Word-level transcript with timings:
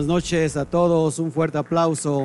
Buenas 0.00 0.14
noches 0.14 0.56
a 0.56 0.64
todos, 0.64 1.18
un 1.18 1.30
fuerte 1.30 1.58
aplauso. 1.58 2.24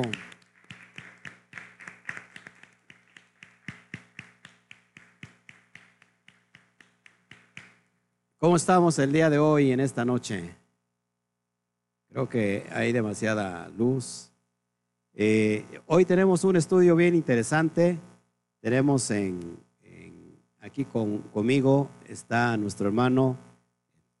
¿Cómo 8.38 8.56
estamos 8.56 8.98
el 8.98 9.12
día 9.12 9.28
de 9.28 9.38
hoy 9.38 9.72
en 9.72 9.80
esta 9.80 10.06
noche? 10.06 10.54
Creo 12.08 12.30
que 12.30 12.66
hay 12.72 12.92
demasiada 12.92 13.68
luz. 13.76 14.30
Eh, 15.12 15.66
hoy 15.86 16.06
tenemos 16.06 16.44
un 16.44 16.56
estudio 16.56 16.96
bien 16.96 17.14
interesante. 17.14 17.98
Tenemos 18.62 19.10
en, 19.10 19.58
aquí 20.60 20.86
con- 20.86 21.18
conmigo 21.24 21.90
está 22.06 22.56
nuestro 22.56 22.86
hermano 22.86 23.36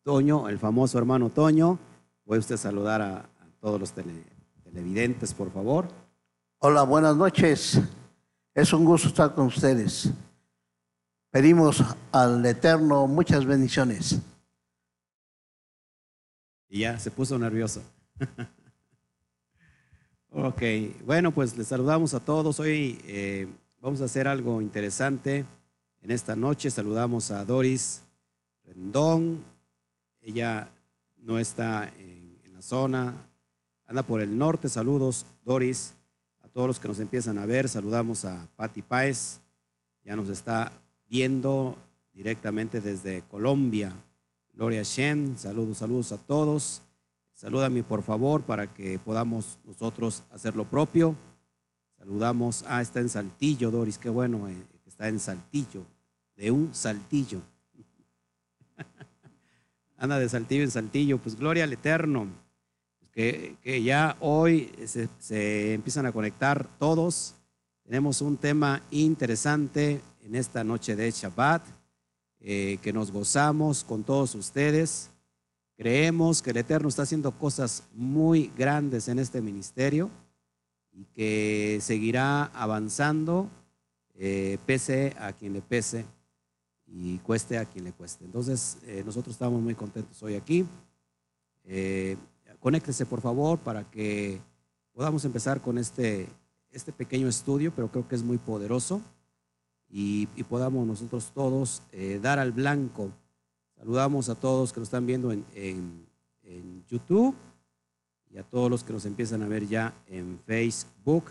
Toño, 0.02 0.46
el 0.50 0.58
famoso 0.58 0.98
hermano 0.98 1.30
Toño. 1.30 1.78
Puede 2.24 2.40
usted 2.40 2.58
saludar 2.58 3.00
a 3.00 3.30
todos 3.66 3.80
los 3.80 3.92
tele- 3.92 4.22
televidentes, 4.62 5.34
por 5.34 5.50
favor. 5.50 5.88
Hola, 6.58 6.84
buenas 6.84 7.16
noches. 7.16 7.80
Es 8.54 8.72
un 8.72 8.84
gusto 8.84 9.08
estar 9.08 9.34
con 9.34 9.46
ustedes. 9.46 10.08
Pedimos 11.32 11.82
al 12.12 12.46
Eterno 12.46 13.08
muchas 13.08 13.44
bendiciones. 13.44 14.20
Y 16.68 16.78
ya 16.82 16.96
se 17.00 17.10
puso 17.10 17.36
nervioso. 17.40 17.82
ok, 20.30 20.62
bueno, 21.04 21.32
pues 21.32 21.58
les 21.58 21.66
saludamos 21.66 22.14
a 22.14 22.20
todos. 22.20 22.60
Hoy 22.60 23.00
eh, 23.04 23.48
vamos 23.80 24.00
a 24.00 24.04
hacer 24.04 24.28
algo 24.28 24.62
interesante. 24.62 25.44
En 26.02 26.12
esta 26.12 26.36
noche 26.36 26.70
saludamos 26.70 27.32
a 27.32 27.44
Doris 27.44 28.04
Rendón. 28.62 29.42
Ella 30.20 30.70
no 31.16 31.40
está 31.40 31.88
en, 31.98 32.38
en 32.44 32.54
la 32.54 32.62
zona, 32.62 33.12
anda 33.86 34.02
por 34.02 34.20
el 34.20 34.36
norte. 34.36 34.68
Saludos, 34.68 35.26
Doris. 35.44 35.94
A 36.42 36.48
todos 36.48 36.68
los 36.68 36.80
que 36.80 36.88
nos 36.88 37.00
empiezan 37.00 37.38
a 37.38 37.46
ver, 37.46 37.68
saludamos 37.68 38.24
a 38.24 38.48
Patti 38.56 38.82
Páez. 38.82 39.40
Ya 40.04 40.16
nos 40.16 40.28
está 40.28 40.72
viendo 41.08 41.76
directamente 42.12 42.80
desde 42.80 43.22
Colombia. 43.22 43.92
Gloria 44.54 44.80
a 44.80 44.84
Shem, 44.84 45.36
saludos, 45.36 45.78
saludos 45.78 46.12
a 46.12 46.18
todos. 46.18 46.82
Salúdame 47.34 47.82
por 47.82 48.02
favor 48.02 48.42
para 48.42 48.72
que 48.72 48.98
podamos 48.98 49.58
nosotros 49.64 50.22
hacer 50.32 50.56
lo 50.56 50.64
propio. 50.64 51.14
Saludamos, 51.98 52.64
ah, 52.66 52.80
está 52.80 53.00
en 53.00 53.10
Saltillo, 53.10 53.70
Doris, 53.70 53.98
qué 53.98 54.08
bueno, 54.08 54.48
eh, 54.48 54.56
está 54.86 55.08
en 55.08 55.20
Saltillo, 55.20 55.84
de 56.36 56.50
un 56.50 56.74
Saltillo. 56.74 57.42
Anda 59.98 60.18
de 60.18 60.28
Saltillo 60.28 60.62
en 60.62 60.70
Saltillo, 60.70 61.18
pues 61.18 61.36
gloria 61.36 61.64
al 61.64 61.72
Eterno, 61.72 62.26
que, 63.16 63.56
que 63.62 63.82
ya 63.82 64.14
hoy 64.20 64.70
se, 64.84 65.08
se 65.18 65.72
empiezan 65.72 66.04
a 66.04 66.12
conectar 66.12 66.68
todos. 66.78 67.34
Tenemos 67.82 68.20
un 68.20 68.36
tema 68.36 68.82
interesante 68.90 70.02
en 70.20 70.34
esta 70.34 70.62
noche 70.62 70.94
de 70.94 71.10
Shabbat 71.10 71.66
eh, 72.40 72.76
que 72.82 72.92
nos 72.92 73.10
gozamos 73.10 73.84
con 73.84 74.04
todos 74.04 74.34
ustedes. 74.34 75.08
Creemos 75.78 76.42
que 76.42 76.50
el 76.50 76.58
Eterno 76.58 76.90
está 76.90 77.04
haciendo 77.04 77.32
cosas 77.32 77.84
muy 77.94 78.52
grandes 78.54 79.08
en 79.08 79.18
este 79.18 79.40
ministerio 79.40 80.10
y 80.92 81.06
que 81.06 81.78
seguirá 81.80 82.44
avanzando, 82.44 83.48
eh, 84.14 84.58
pese 84.66 85.16
a 85.18 85.32
quien 85.32 85.54
le 85.54 85.62
pese 85.62 86.04
y 86.86 87.16
cueste 87.20 87.56
a 87.56 87.64
quien 87.64 87.84
le 87.84 87.92
cueste. 87.92 88.26
Entonces, 88.26 88.76
eh, 88.82 89.02
nosotros 89.06 89.34
estamos 89.34 89.62
muy 89.62 89.74
contentos 89.74 90.22
hoy 90.22 90.34
aquí. 90.34 90.66
Conéctese, 92.66 93.06
por 93.06 93.20
favor, 93.20 93.60
para 93.60 93.88
que 93.88 94.40
podamos 94.92 95.24
empezar 95.24 95.62
con 95.62 95.78
este, 95.78 96.28
este 96.72 96.92
pequeño 96.92 97.28
estudio, 97.28 97.72
pero 97.72 97.92
creo 97.92 98.08
que 98.08 98.16
es 98.16 98.24
muy 98.24 98.38
poderoso 98.38 99.00
y, 99.88 100.26
y 100.34 100.42
podamos 100.42 100.84
nosotros 100.84 101.30
todos 101.32 101.84
eh, 101.92 102.18
dar 102.20 102.40
al 102.40 102.50
blanco. 102.50 103.12
Saludamos 103.78 104.28
a 104.28 104.34
todos 104.34 104.72
que 104.72 104.80
nos 104.80 104.88
están 104.88 105.06
viendo 105.06 105.30
en, 105.30 105.44
en- 105.54 106.08
en 106.42 106.84
YouTube 106.88 107.36
y 108.32 108.38
a 108.38 108.42
todos 108.42 108.68
los 108.68 108.82
que 108.82 108.92
nos 108.92 109.06
empiezan 109.06 109.44
a 109.44 109.46
ver 109.46 109.68
ya 109.68 109.94
en 110.08 110.40
Facebook. 110.44 111.26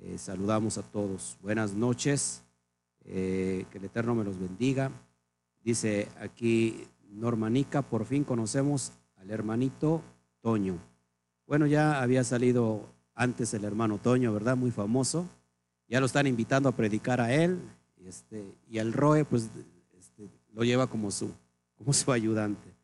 Eh, 0.00 0.18
saludamos 0.18 0.76
a 0.76 0.82
todos. 0.82 1.38
Buenas 1.40 1.72
noches. 1.72 2.42
Eh, 3.06 3.64
que 3.70 3.78
el 3.78 3.86
Eterno 3.86 4.14
me 4.14 4.22
los 4.22 4.38
bendiga. 4.38 4.92
Dice 5.64 6.08
aquí 6.20 6.86
Normanica, 7.08 7.80
por 7.80 8.04
fin 8.04 8.22
conocemos 8.22 8.92
al 9.16 9.30
hermanito 9.30 10.02
Toño. 10.40 10.78
Bueno, 11.46 11.66
ya 11.66 12.02
había 12.02 12.24
salido 12.24 12.86
antes 13.14 13.54
el 13.54 13.64
hermano 13.64 13.98
Toño, 13.98 14.32
¿verdad? 14.32 14.56
Muy 14.56 14.70
famoso. 14.70 15.28
Ya 15.88 16.00
lo 16.00 16.06
están 16.06 16.26
invitando 16.26 16.68
a 16.68 16.72
predicar 16.72 17.20
a 17.20 17.32
él. 17.32 17.58
Y, 17.96 18.06
este, 18.06 18.44
y 18.68 18.78
al 18.78 18.92
Roe, 18.92 19.24
pues, 19.24 19.48
este, 19.98 20.28
lo 20.52 20.62
lleva 20.62 20.86
como 20.86 21.10
su, 21.10 21.32
como 21.76 21.92
su 21.92 22.12
ayudante. 22.12 22.74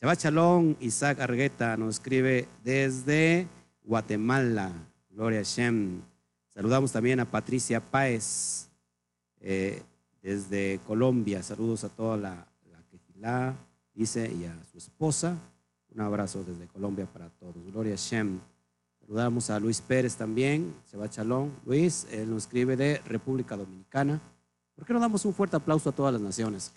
Shabbat 0.00 0.20
Shalom, 0.20 0.74
Isaac 0.80 1.20
Argueta 1.20 1.76
nos 1.76 1.96
escribe 1.96 2.48
desde 2.62 3.46
Guatemala. 3.84 4.72
Gloria 5.10 5.40
a 5.40 5.44
Shem. 5.44 6.00
Saludamos 6.48 6.92
también 6.92 7.20
a 7.20 7.30
Patricia 7.30 7.80
Páez 7.80 8.68
eh, 9.40 9.82
desde 10.22 10.80
Colombia. 10.86 11.42
Saludos 11.42 11.84
a 11.84 11.88
toda 11.88 12.16
la, 12.16 12.46
la 12.70 12.82
Quejilá, 12.90 13.54
dice, 13.94 14.32
y 14.32 14.44
a 14.44 14.56
su 14.70 14.78
esposa. 14.78 15.36
Un 15.94 16.00
abrazo 16.00 16.42
desde 16.42 16.66
Colombia 16.66 17.06
para 17.06 17.30
todos. 17.30 17.54
Gloria 17.70 17.94
a 17.94 17.96
Shem. 17.96 18.40
Saludamos 19.00 19.48
a 19.48 19.60
Luis 19.60 19.80
Pérez 19.80 20.16
también. 20.16 20.74
Shabbat 20.90 21.12
Shalom. 21.12 21.50
Luis, 21.64 22.08
él 22.10 22.30
nos 22.30 22.44
escribe 22.44 22.76
de 22.76 22.98
República 23.06 23.56
Dominicana. 23.56 24.20
¿Por 24.74 24.84
qué 24.84 24.92
no 24.92 24.98
damos 24.98 25.24
un 25.24 25.32
fuerte 25.32 25.54
aplauso 25.54 25.90
a 25.90 25.92
todas 25.92 26.12
las 26.12 26.20
naciones? 26.20 26.72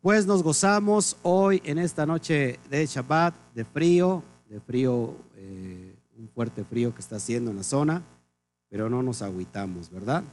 Pues 0.00 0.26
nos 0.26 0.42
gozamos 0.42 1.16
hoy 1.22 1.62
en 1.64 1.78
esta 1.78 2.04
noche 2.04 2.58
de 2.68 2.84
Shabbat, 2.84 3.32
de 3.54 3.64
frío, 3.64 4.24
de 4.48 4.60
frío, 4.60 5.14
eh, 5.36 5.94
un 6.18 6.28
fuerte 6.30 6.64
frío 6.64 6.92
que 6.92 7.00
está 7.00 7.14
haciendo 7.14 7.52
en 7.52 7.58
la 7.58 7.62
zona, 7.62 8.02
pero 8.68 8.90
no 8.90 9.04
nos 9.04 9.22
agüitamos, 9.22 9.88
¿verdad? 9.88 10.24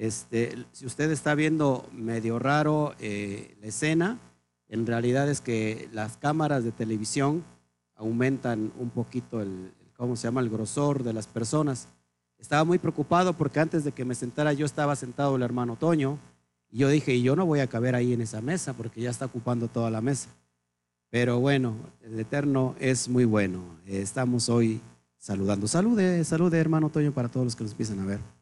Este, 0.00 0.56
si 0.72 0.86
usted 0.86 1.10
está 1.10 1.34
viendo 1.34 1.86
medio 1.92 2.38
raro 2.38 2.94
eh, 3.00 3.54
la 3.60 3.66
escena, 3.66 4.18
en 4.68 4.86
realidad 4.86 5.28
es 5.28 5.42
que 5.42 5.90
las 5.92 6.16
cámaras 6.16 6.64
de 6.64 6.72
televisión 6.72 7.44
aumentan 7.96 8.72
un 8.78 8.88
poquito 8.88 9.42
el, 9.42 9.70
¿cómo 9.98 10.16
se 10.16 10.26
llama?, 10.26 10.40
el 10.40 10.48
grosor 10.48 11.04
de 11.04 11.12
las 11.12 11.26
personas. 11.26 11.86
Estaba 12.38 12.64
muy 12.64 12.78
preocupado 12.78 13.34
porque 13.34 13.60
antes 13.60 13.84
de 13.84 13.92
que 13.92 14.06
me 14.06 14.14
sentara 14.14 14.54
yo 14.54 14.64
estaba 14.64 14.96
sentado 14.96 15.36
el 15.36 15.42
hermano 15.42 15.76
Toño 15.76 16.16
y 16.70 16.78
yo 16.78 16.88
dije, 16.88 17.14
y 17.14 17.20
yo 17.20 17.36
no 17.36 17.44
voy 17.44 17.60
a 17.60 17.66
caber 17.66 17.94
ahí 17.94 18.14
en 18.14 18.22
esa 18.22 18.40
mesa 18.40 18.72
porque 18.72 19.02
ya 19.02 19.10
está 19.10 19.26
ocupando 19.26 19.68
toda 19.68 19.90
la 19.90 20.00
mesa. 20.00 20.30
Pero 21.10 21.40
bueno, 21.40 21.74
el 22.00 22.18
Eterno 22.18 22.74
es 22.80 23.06
muy 23.06 23.26
bueno. 23.26 23.60
Eh, 23.86 24.00
Estamos 24.00 24.48
hoy 24.48 24.80
saludando. 25.18 25.68
Salude, 25.68 26.24
salude 26.24 26.58
hermano 26.58 26.88
Toño 26.88 27.12
para 27.12 27.28
todos 27.28 27.44
los 27.44 27.54
que 27.54 27.64
nos 27.64 27.72
empiezan 27.72 28.00
a 28.00 28.06
ver. 28.06 28.39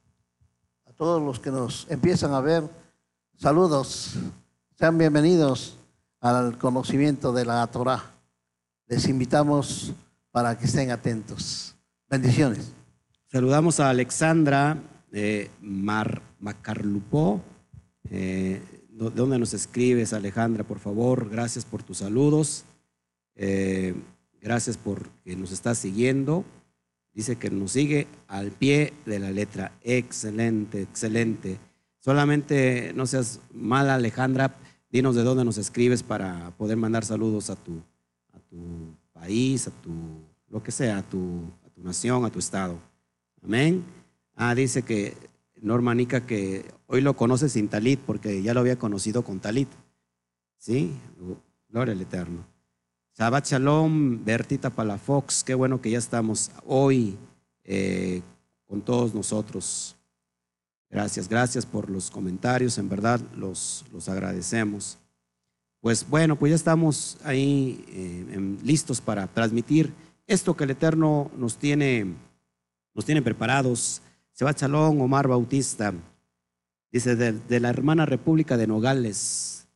Todos 0.98 1.22
los 1.22 1.38
que 1.38 1.52
nos 1.52 1.86
empiezan 1.90 2.34
a 2.34 2.40
ver, 2.40 2.68
saludos. 3.36 4.14
Sean 4.76 4.98
bienvenidos 4.98 5.78
al 6.20 6.58
conocimiento 6.58 7.32
de 7.32 7.44
la 7.44 7.64
Torah. 7.68 8.02
Les 8.88 9.08
invitamos 9.08 9.92
para 10.32 10.58
que 10.58 10.64
estén 10.64 10.90
atentos. 10.90 11.76
Bendiciones. 12.10 12.72
Saludamos 13.30 13.78
a 13.78 13.90
Alexandra 13.90 14.76
eh, 15.12 15.52
Mar, 15.60 16.20
Macarlupó. 16.40 17.42
Eh, 18.10 18.60
¿De 18.90 19.10
dónde 19.10 19.38
nos 19.38 19.54
escribes, 19.54 20.12
Alejandra? 20.12 20.64
Por 20.64 20.80
favor, 20.80 21.30
gracias 21.30 21.64
por 21.64 21.84
tus 21.84 21.98
saludos. 21.98 22.64
Eh, 23.36 23.94
gracias 24.40 24.76
por 24.76 25.08
que 25.24 25.36
nos 25.36 25.52
estás 25.52 25.78
siguiendo. 25.78 26.44
Dice 27.18 27.34
que 27.34 27.50
nos 27.50 27.72
sigue 27.72 28.06
al 28.28 28.52
pie 28.52 28.92
de 29.04 29.18
la 29.18 29.32
letra. 29.32 29.72
Excelente, 29.82 30.82
excelente. 30.82 31.58
Solamente 31.98 32.92
no 32.94 33.06
seas 33.08 33.40
mala, 33.52 33.96
Alejandra. 33.96 34.54
Dinos 34.88 35.16
de 35.16 35.24
dónde 35.24 35.44
nos 35.44 35.58
escribes 35.58 36.04
para 36.04 36.52
poder 36.56 36.76
mandar 36.76 37.04
saludos 37.04 37.50
a 37.50 37.56
tu, 37.56 37.82
a 38.32 38.38
tu 38.38 38.94
país, 39.12 39.66
a 39.66 39.72
tu, 39.72 39.90
lo 40.48 40.62
que 40.62 40.70
sea, 40.70 40.98
a 40.98 41.02
tu, 41.02 41.42
a 41.66 41.70
tu 41.70 41.82
nación, 41.82 42.24
a 42.24 42.30
tu 42.30 42.38
estado. 42.38 42.78
Amén. 43.42 43.82
Ah, 44.36 44.54
dice 44.54 44.82
que 44.82 45.16
Norma 45.60 45.96
Nica 45.96 46.24
que 46.24 46.66
hoy 46.86 47.00
lo 47.00 47.16
conoce 47.16 47.48
sin 47.48 47.66
talit 47.66 47.98
porque 47.98 48.44
ya 48.44 48.54
lo 48.54 48.60
había 48.60 48.78
conocido 48.78 49.24
con 49.24 49.40
talit. 49.40 49.68
¿Sí? 50.56 50.92
Gloria 51.68 51.94
al 51.94 52.00
Eterno. 52.00 52.46
Shabbat 53.18 53.46
Shalom, 53.46 54.24
Bertita 54.24 54.70
Palafox, 54.70 55.42
qué 55.42 55.52
bueno 55.52 55.80
que 55.80 55.90
ya 55.90 55.98
estamos 55.98 56.52
hoy 56.64 57.16
eh, 57.64 58.22
con 58.68 58.80
todos 58.80 59.12
nosotros. 59.12 59.96
Gracias, 60.88 61.28
gracias 61.28 61.66
por 61.66 61.90
los 61.90 62.12
comentarios, 62.12 62.78
en 62.78 62.88
verdad 62.88 63.20
los, 63.36 63.84
los 63.92 64.08
agradecemos. 64.08 64.98
Pues 65.80 66.08
bueno, 66.08 66.36
pues 66.36 66.50
ya 66.50 66.54
estamos 66.56 67.18
ahí 67.24 67.84
eh, 67.88 68.56
listos 68.62 69.00
para 69.00 69.26
transmitir 69.26 69.92
esto 70.28 70.56
que 70.56 70.62
el 70.62 70.70
Eterno 70.70 71.28
nos 71.36 71.56
tiene, 71.56 72.14
nos 72.94 73.04
tiene 73.04 73.20
preparados. 73.20 74.00
Seba 74.30 74.54
Chalón, 74.54 75.00
Omar 75.00 75.26
Bautista, 75.26 75.92
dice 76.92 77.16
de, 77.16 77.58
la 77.60 77.70
hermana 77.70 78.06
República 78.06 78.56
de 78.56 78.68
Nogales, 78.68 79.66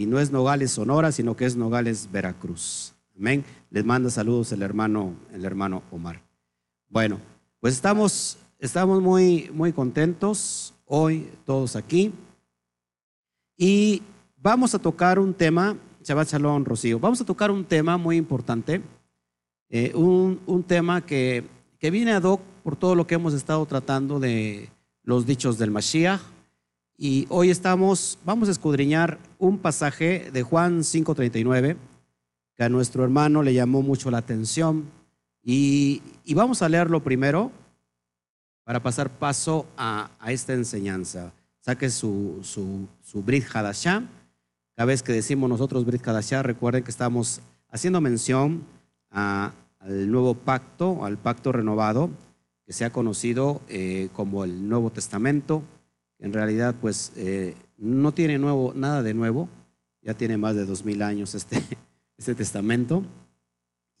y 0.00 0.06
no 0.06 0.18
es 0.18 0.30
Nogales 0.30 0.70
Sonora, 0.70 1.12
sino 1.12 1.36
que 1.36 1.44
es 1.44 1.56
Nogales 1.56 2.08
Veracruz. 2.10 2.94
Amén. 3.16 3.44
Les 3.70 3.84
manda 3.84 4.08
saludos 4.10 4.50
el 4.52 4.62
hermano, 4.62 5.14
el 5.32 5.44
hermano 5.44 5.82
Omar. 5.90 6.22
Bueno, 6.88 7.20
pues 7.60 7.74
estamos 7.74 8.38
Estamos 8.60 9.00
muy, 9.00 9.50
muy 9.54 9.72
contentos 9.72 10.74
hoy 10.84 11.30
todos 11.46 11.76
aquí. 11.76 12.12
Y 13.56 14.02
vamos 14.36 14.74
a 14.74 14.78
tocar 14.78 15.18
un 15.18 15.32
tema, 15.32 15.78
Shabbat 16.04 16.28
Shalom, 16.28 16.62
Rocío, 16.66 17.00
vamos 17.00 17.22
a 17.22 17.24
tocar 17.24 17.50
un 17.50 17.64
tema 17.64 17.96
muy 17.96 18.18
importante, 18.18 18.82
eh, 19.70 19.94
un, 19.94 20.62
tema 20.68 21.00
que, 21.06 21.44
que 21.78 21.90
viene 21.90 22.12
ad 22.12 22.24
hoc 22.24 22.42
por 22.62 22.76
todo 22.76 22.94
lo 22.94 23.06
que 23.06 23.14
hemos 23.14 23.32
estado 23.32 23.64
tratando 23.64 24.20
de 24.20 24.68
los 25.04 25.24
dichos 25.24 25.56
del 25.56 25.70
Mashiach. 25.70 26.20
Y 27.02 27.24
hoy 27.30 27.48
estamos, 27.48 28.18
vamos 28.26 28.50
a 28.50 28.52
escudriñar 28.52 29.18
un 29.38 29.56
pasaje 29.56 30.30
de 30.34 30.42
Juan 30.42 30.84
5:39 30.84 31.78
que 32.54 32.62
a 32.62 32.68
nuestro 32.68 33.02
hermano 33.04 33.42
le 33.42 33.54
llamó 33.54 33.80
mucho 33.80 34.10
la 34.10 34.18
atención. 34.18 34.84
Y, 35.42 36.02
vamos 36.34 36.60
a 36.60 36.68
leerlo 36.68 37.02
primero 37.02 37.52
para 38.64 38.82
pasar 38.82 39.08
paso 39.08 39.64
a, 39.78 40.10
esta 40.26 40.52
enseñanza. 40.52 41.32
Saque 41.60 41.88
su, 41.88 42.40
su, 42.42 42.86
su 43.00 43.22
Brit 43.22 43.46
Hadashah. 43.50 44.02
Cada 44.76 44.84
vez 44.84 45.02
que 45.02 45.14
decimos 45.14 45.48
nosotros 45.48 45.86
Brit 45.86 46.06
Hadashah, 46.06 46.42
recuerden 46.42 46.84
que 46.84 46.90
estamos 46.90 47.40
haciendo 47.70 48.02
mención 48.02 48.62
al 49.08 49.54
nuevo 50.10 50.34
pacto, 50.34 51.02
al 51.06 51.16
pacto 51.16 51.50
renovado, 51.50 52.10
que 52.66 52.74
se 52.74 52.84
ha 52.84 52.92
conocido 52.92 53.62
eh, 53.70 54.10
como 54.12 54.44
el 54.44 54.68
Nuevo 54.68 54.90
Testamento. 54.90 55.62
En 56.20 56.32
realidad, 56.32 56.74
pues 56.80 57.12
eh, 57.16 57.56
no 57.78 58.12
tiene 58.12 58.38
nuevo, 58.38 58.72
nada 58.74 59.02
de 59.02 59.14
nuevo, 59.14 59.48
ya 60.02 60.14
tiene 60.14 60.36
más 60.36 60.54
de 60.54 60.66
dos 60.66 60.84
mil 60.84 61.02
años 61.02 61.34
este, 61.34 61.62
este 62.18 62.34
testamento, 62.34 63.02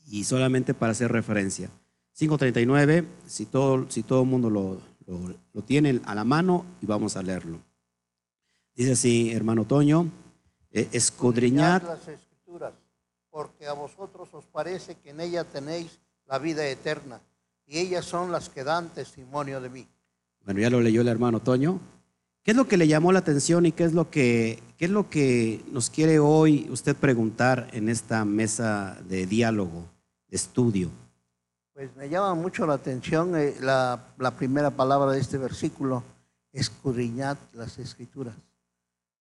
y 0.06 0.24
solamente 0.24 0.74
para 0.74 0.92
hacer 0.92 1.10
referencia. 1.10 1.70
5.39, 2.18 3.06
si 3.26 3.46
todo, 3.46 3.90
si 3.90 4.02
todo 4.02 4.22
el 4.22 4.28
mundo 4.28 4.50
lo, 4.50 4.80
lo, 5.06 5.62
tiene 5.62 6.00
a 6.04 6.14
la 6.14 6.24
mano 6.24 6.66
y 6.82 6.86
vamos 6.86 7.16
a 7.16 7.22
leerlo. 7.22 7.58
Dice 8.74 8.92
así, 8.92 9.32
hermano 9.32 9.64
Toño, 9.64 10.10
eh, 10.70 10.88
escudriñad 10.92 11.82
las 11.82 12.06
escrituras, 12.08 12.74
porque 13.30 13.66
a 13.66 13.72
vosotros 13.72 14.28
os 14.32 14.44
parece 14.46 14.96
que 14.96 15.10
en 15.10 15.20
ella 15.20 15.44
tenéis 15.44 16.00
la 16.26 16.38
vida 16.38 16.66
eterna, 16.66 17.20
y 17.66 17.78
ellas 17.78 18.04
son 18.04 18.32
las 18.32 18.48
que 18.48 18.64
dan 18.64 18.90
testimonio 18.90 19.60
de 19.60 19.70
mí. 19.70 19.88
Bueno, 20.44 20.60
ya 20.60 20.70
lo 20.70 20.80
leyó 20.80 21.00
el 21.00 21.08
hermano 21.08 21.40
Toño. 21.40 21.80
¿Qué 22.42 22.52
es 22.52 22.56
lo 22.56 22.66
que 22.66 22.78
le 22.78 22.88
llamó 22.88 23.12
la 23.12 23.18
atención 23.18 23.66
y 23.66 23.72
qué 23.72 23.84
es 23.84 23.92
lo 23.92 24.10
que, 24.10 24.62
qué 24.78 24.86
es 24.86 24.90
lo 24.90 25.10
que 25.10 25.62
nos 25.70 25.90
quiere 25.90 26.18
hoy 26.18 26.66
usted 26.70 26.96
preguntar 26.96 27.68
en 27.72 27.90
esta 27.90 28.24
mesa 28.24 28.96
de 29.06 29.26
diálogo, 29.26 29.84
de 30.28 30.36
estudio? 30.36 30.90
Pues 31.74 31.94
me 31.96 32.08
llama 32.08 32.34
mucho 32.34 32.66
la 32.66 32.74
atención 32.74 33.36
eh, 33.36 33.54
la, 33.60 34.14
primera 34.38 34.70
palabra 34.70 35.12
de 35.12 35.20
este 35.20 35.36
versículo, 35.36 36.02
escudriñad 36.52 37.36
las 37.52 37.78
escrituras. 37.78 38.34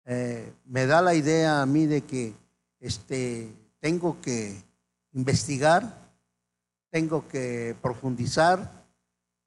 Eh, 0.06 0.54
me 0.66 0.86
da 0.86 1.02
la 1.02 1.14
idea 1.14 1.62
a 1.62 1.66
mí 1.66 1.88
de 1.88 2.02
que 2.02 2.34
este, 2.80 3.52
tengo 3.80 4.22
que 4.22 4.56
investigar, 5.12 6.10
tengo 6.90 7.28
que 7.28 7.76
profundizar, 7.82 8.86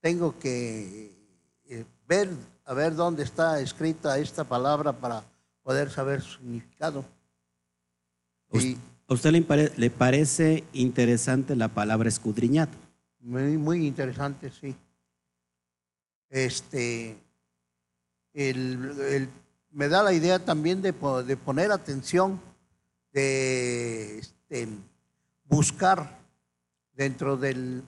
tengo 0.01 0.39
que 0.39 1.13
eh, 1.65 1.85
ver, 2.07 2.29
a 2.65 2.75
ver 2.75 2.95
dónde 2.95 3.23
está 3.23 3.61
escrita 3.61 4.19
esta 4.19 4.45
palabra 4.45 4.93
para 4.93 5.25
poder 5.63 5.91
saber 5.91 6.21
su 6.21 6.39
significado. 6.39 7.05
¿A 9.09 9.15
usted 9.15 9.31
le, 9.31 9.73
le 9.77 9.91
parece 9.91 10.65
interesante 10.73 11.57
la 11.57 11.69
palabra 11.69 12.09
escudriñar? 12.09 12.69
Muy, 13.21 13.57
muy 13.57 13.87
interesante, 13.87 14.51
sí. 14.51 14.75
Este, 16.29 17.17
el, 18.33 19.29
me 19.71 19.89
da 19.89 20.03
la 20.03 20.13
idea 20.13 20.39
también 20.39 20.83
de, 20.83 20.93
de 20.93 21.37
poner 21.37 21.73
atención, 21.73 22.41
de 23.13 24.19
este, 24.19 24.69
buscar 25.45 26.19
dentro 26.95 27.37
del, 27.37 27.83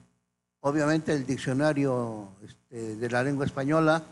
obviamente, 0.59 1.13
el 1.13 1.25
diccionario 1.25 2.29
este, 2.43 2.95
de 2.95 3.09
la 3.09 3.23
lengua 3.23 3.45
española 3.45 4.03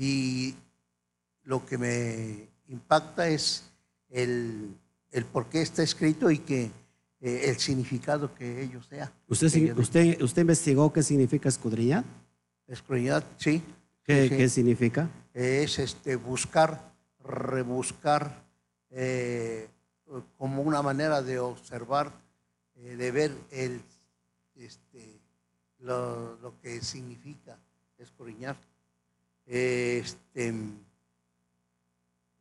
y 0.00 0.54
lo 1.42 1.66
que 1.66 1.76
me 1.76 2.48
impacta 2.68 3.28
es 3.28 3.64
el, 4.10 4.72
el 5.10 5.24
por 5.24 5.46
qué 5.46 5.60
está 5.60 5.82
escrito 5.82 6.30
y 6.30 6.38
que 6.38 6.70
eh, 7.20 7.42
el 7.46 7.58
significado 7.58 8.32
que 8.32 8.62
ellos 8.62 8.86
sea. 8.86 9.12
¿Usted, 9.26 9.76
usted, 9.76 10.22
¿Usted 10.22 10.42
investigó 10.42 10.92
qué 10.92 11.02
significa 11.02 11.48
escudriñar? 11.48 12.04
Escudriñar, 12.68 13.24
sí. 13.38 13.60
¿Qué, 14.04 14.28
¿qué 14.28 14.48
significa? 14.48 15.10
Es 15.34 15.80
este, 15.80 16.14
buscar, 16.14 16.94
rebuscar, 17.24 18.44
eh, 18.90 19.68
como 20.36 20.62
una 20.62 20.80
manera 20.80 21.22
de 21.22 21.40
observar, 21.40 22.12
eh, 22.76 22.94
de 22.94 23.10
ver 23.10 23.32
el, 23.50 23.82
este, 24.54 25.20
lo, 25.80 26.36
lo 26.36 26.54
que 26.60 26.80
significa 26.82 27.58
escudriñar. 27.98 28.56
Este, 29.48 30.54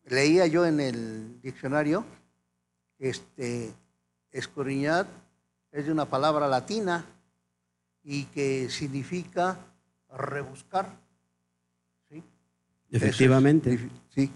leía 0.06 0.46
yo 0.46 0.66
en 0.66 0.82
el 0.82 1.42
diccionario 1.42 2.04
este, 3.00 3.72
escudriñar 4.32 5.08
es 5.72 5.86
de 5.86 5.92
una 5.94 6.06
palabra 6.10 6.48
latina 6.48 7.06
y 8.04 8.26
que 8.26 8.70
significa 8.70 9.58
rebuscar. 10.18 10.98
¿sí? 12.10 12.22
Efectivamente. 12.92 13.90
sí. 14.14 14.30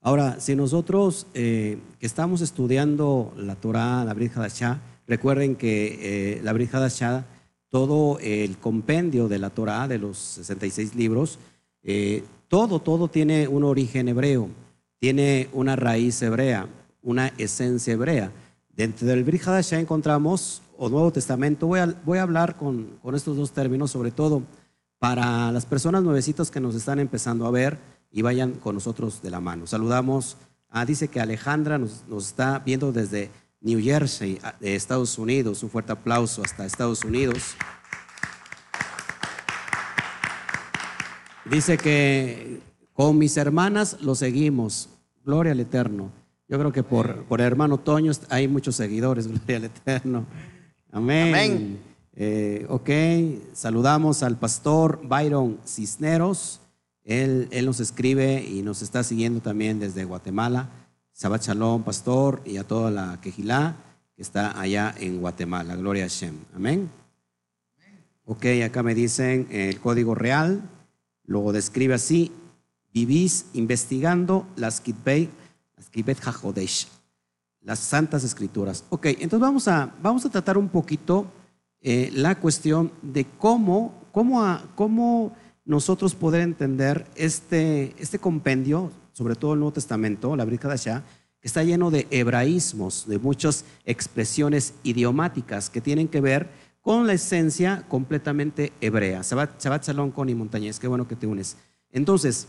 Ahora, 0.00 0.40
si 0.40 0.54
nosotros 0.54 1.26
eh, 1.34 1.78
que 1.98 2.06
estamos 2.06 2.40
estudiando 2.40 3.34
la 3.36 3.56
Torah, 3.56 4.04
la 4.04 4.14
Brit 4.14 4.36
Hadashah, 4.36 4.80
recuerden 5.06 5.56
que 5.56 6.36
eh, 6.36 6.42
la 6.42 6.52
Brit 6.52 6.72
Hadashah, 6.72 7.26
todo 7.68 8.18
el 8.20 8.56
compendio 8.56 9.28
de 9.28 9.38
la 9.38 9.50
Torah, 9.50 9.88
de 9.88 9.98
los 9.98 10.16
66 10.16 10.94
libros, 10.94 11.38
eh, 11.90 12.22
todo, 12.48 12.80
todo 12.80 13.08
tiene 13.08 13.48
un 13.48 13.64
origen 13.64 14.10
hebreo, 14.10 14.50
tiene 14.98 15.48
una 15.54 15.74
raíz 15.74 16.20
hebrea, 16.20 16.68
una 17.00 17.28
esencia 17.38 17.94
hebrea. 17.94 18.30
Dentro 18.68 19.06
del 19.06 19.24
ya 19.24 19.80
encontramos, 19.80 20.60
o 20.76 20.90
Nuevo 20.90 21.10
Testamento, 21.10 21.66
voy 21.66 21.80
a, 21.80 21.86
voy 22.04 22.18
a 22.18 22.24
hablar 22.24 22.56
con, 22.58 22.98
con, 23.00 23.14
estos 23.14 23.38
dos 23.38 23.52
términos, 23.52 23.90
sobre 23.90 24.10
todo 24.10 24.42
para 24.98 25.50
las 25.50 25.64
personas 25.64 26.02
nuevecitas 26.02 26.50
que 26.50 26.60
nos 26.60 26.74
están 26.74 26.98
empezando 26.98 27.46
a 27.46 27.50
ver 27.50 27.78
y 28.12 28.20
vayan 28.20 28.52
con 28.52 28.74
nosotros 28.74 29.22
de 29.22 29.30
la 29.30 29.40
mano. 29.40 29.66
Saludamos, 29.66 30.36
a, 30.68 30.84
dice 30.84 31.08
que 31.08 31.20
Alejandra 31.20 31.78
nos, 31.78 32.04
nos 32.06 32.26
está 32.26 32.58
viendo 32.58 32.92
desde 32.92 33.30
New 33.62 33.80
Jersey, 33.82 34.38
de 34.60 34.74
Estados 34.74 35.16
Unidos. 35.16 35.62
Un 35.62 35.70
fuerte 35.70 35.92
aplauso 35.92 36.42
hasta 36.44 36.66
Estados 36.66 37.02
Unidos. 37.02 37.56
Dice 41.50 41.78
que 41.78 42.60
con 42.92 43.16
mis 43.16 43.36
hermanas 43.38 43.96
lo 44.02 44.14
seguimos. 44.14 44.90
Gloria 45.24 45.52
al 45.52 45.60
Eterno. 45.60 46.10
Yo 46.46 46.58
creo 46.58 46.72
que 46.72 46.82
por, 46.82 47.24
por 47.24 47.40
hermano 47.40 47.78
Toño 47.78 48.12
hay 48.28 48.48
muchos 48.48 48.76
seguidores, 48.76 49.26
gloria 49.28 49.56
al 49.56 49.64
Eterno. 49.64 50.26
Amén. 50.92 51.28
Amén. 51.34 51.78
Eh, 52.14 52.66
ok, 52.68 52.90
saludamos 53.54 54.22
al 54.22 54.36
pastor 54.38 55.00
Byron 55.04 55.58
Cisneros. 55.64 56.60
Él, 57.04 57.48
él, 57.50 57.64
nos 57.64 57.80
escribe 57.80 58.44
y 58.44 58.60
nos 58.62 58.82
está 58.82 59.02
siguiendo 59.02 59.40
también 59.40 59.78
desde 59.78 60.04
Guatemala. 60.04 60.68
Sabat 61.12 61.42
Shalom, 61.42 61.82
pastor, 61.82 62.42
y 62.44 62.58
a 62.58 62.64
toda 62.64 62.90
la 62.90 63.20
quejilá 63.22 63.76
que 64.14 64.22
está 64.22 64.60
allá 64.60 64.94
en 64.98 65.20
Guatemala. 65.20 65.76
Gloria 65.76 66.04
a 66.04 66.08
Shem. 66.08 66.34
Amén. 66.54 66.90
Ok, 68.26 68.44
acá 68.64 68.82
me 68.82 68.94
dicen 68.94 69.46
el 69.50 69.80
código 69.80 70.14
real. 70.14 70.62
Lo 71.28 71.52
describe 71.52 71.92
así. 71.94 72.32
Vivís 72.92 73.46
investigando 73.52 74.46
las 74.56 74.80
kitbei 74.80 75.28
las 77.60 77.78
Santas 77.78 78.24
Escrituras. 78.24 78.84
Ok, 78.88 79.06
entonces 79.06 79.40
vamos 79.40 79.68
a, 79.68 79.94
vamos 80.02 80.24
a 80.24 80.30
tratar 80.30 80.56
un 80.56 80.70
poquito 80.70 81.26
eh, 81.82 82.10
la 82.14 82.40
cuestión 82.40 82.90
de 83.02 83.26
cómo, 83.26 83.92
cómo, 84.10 84.58
cómo 84.74 85.36
nosotros 85.66 86.14
poder 86.14 86.40
entender 86.40 87.06
este, 87.14 87.94
este 87.98 88.18
compendio, 88.18 88.90
sobre 89.12 89.34
todo 89.34 89.52
el 89.52 89.60
Nuevo 89.60 89.74
Testamento, 89.74 90.34
la 90.34 90.46
Brit 90.46 90.64
Hadashah, 90.64 91.04
que 91.40 91.46
está 91.46 91.62
lleno 91.62 91.90
de 91.90 92.06
hebraísmos, 92.10 93.06
de 93.06 93.18
muchas 93.18 93.66
expresiones 93.84 94.72
idiomáticas 94.82 95.68
que 95.68 95.82
tienen 95.82 96.08
que 96.08 96.22
ver 96.22 96.48
con 96.88 97.06
la 97.06 97.12
esencia 97.12 97.84
completamente 97.86 98.72
hebrea. 98.80 99.20
Shabbat, 99.20 99.62
Shabbat 99.62 99.84
Shalom, 99.84 100.10
Connie 100.10 100.34
Montañez, 100.34 100.80
qué 100.80 100.88
bueno 100.88 101.06
que 101.06 101.16
te 101.16 101.26
unes. 101.26 101.58
Entonces, 101.90 102.48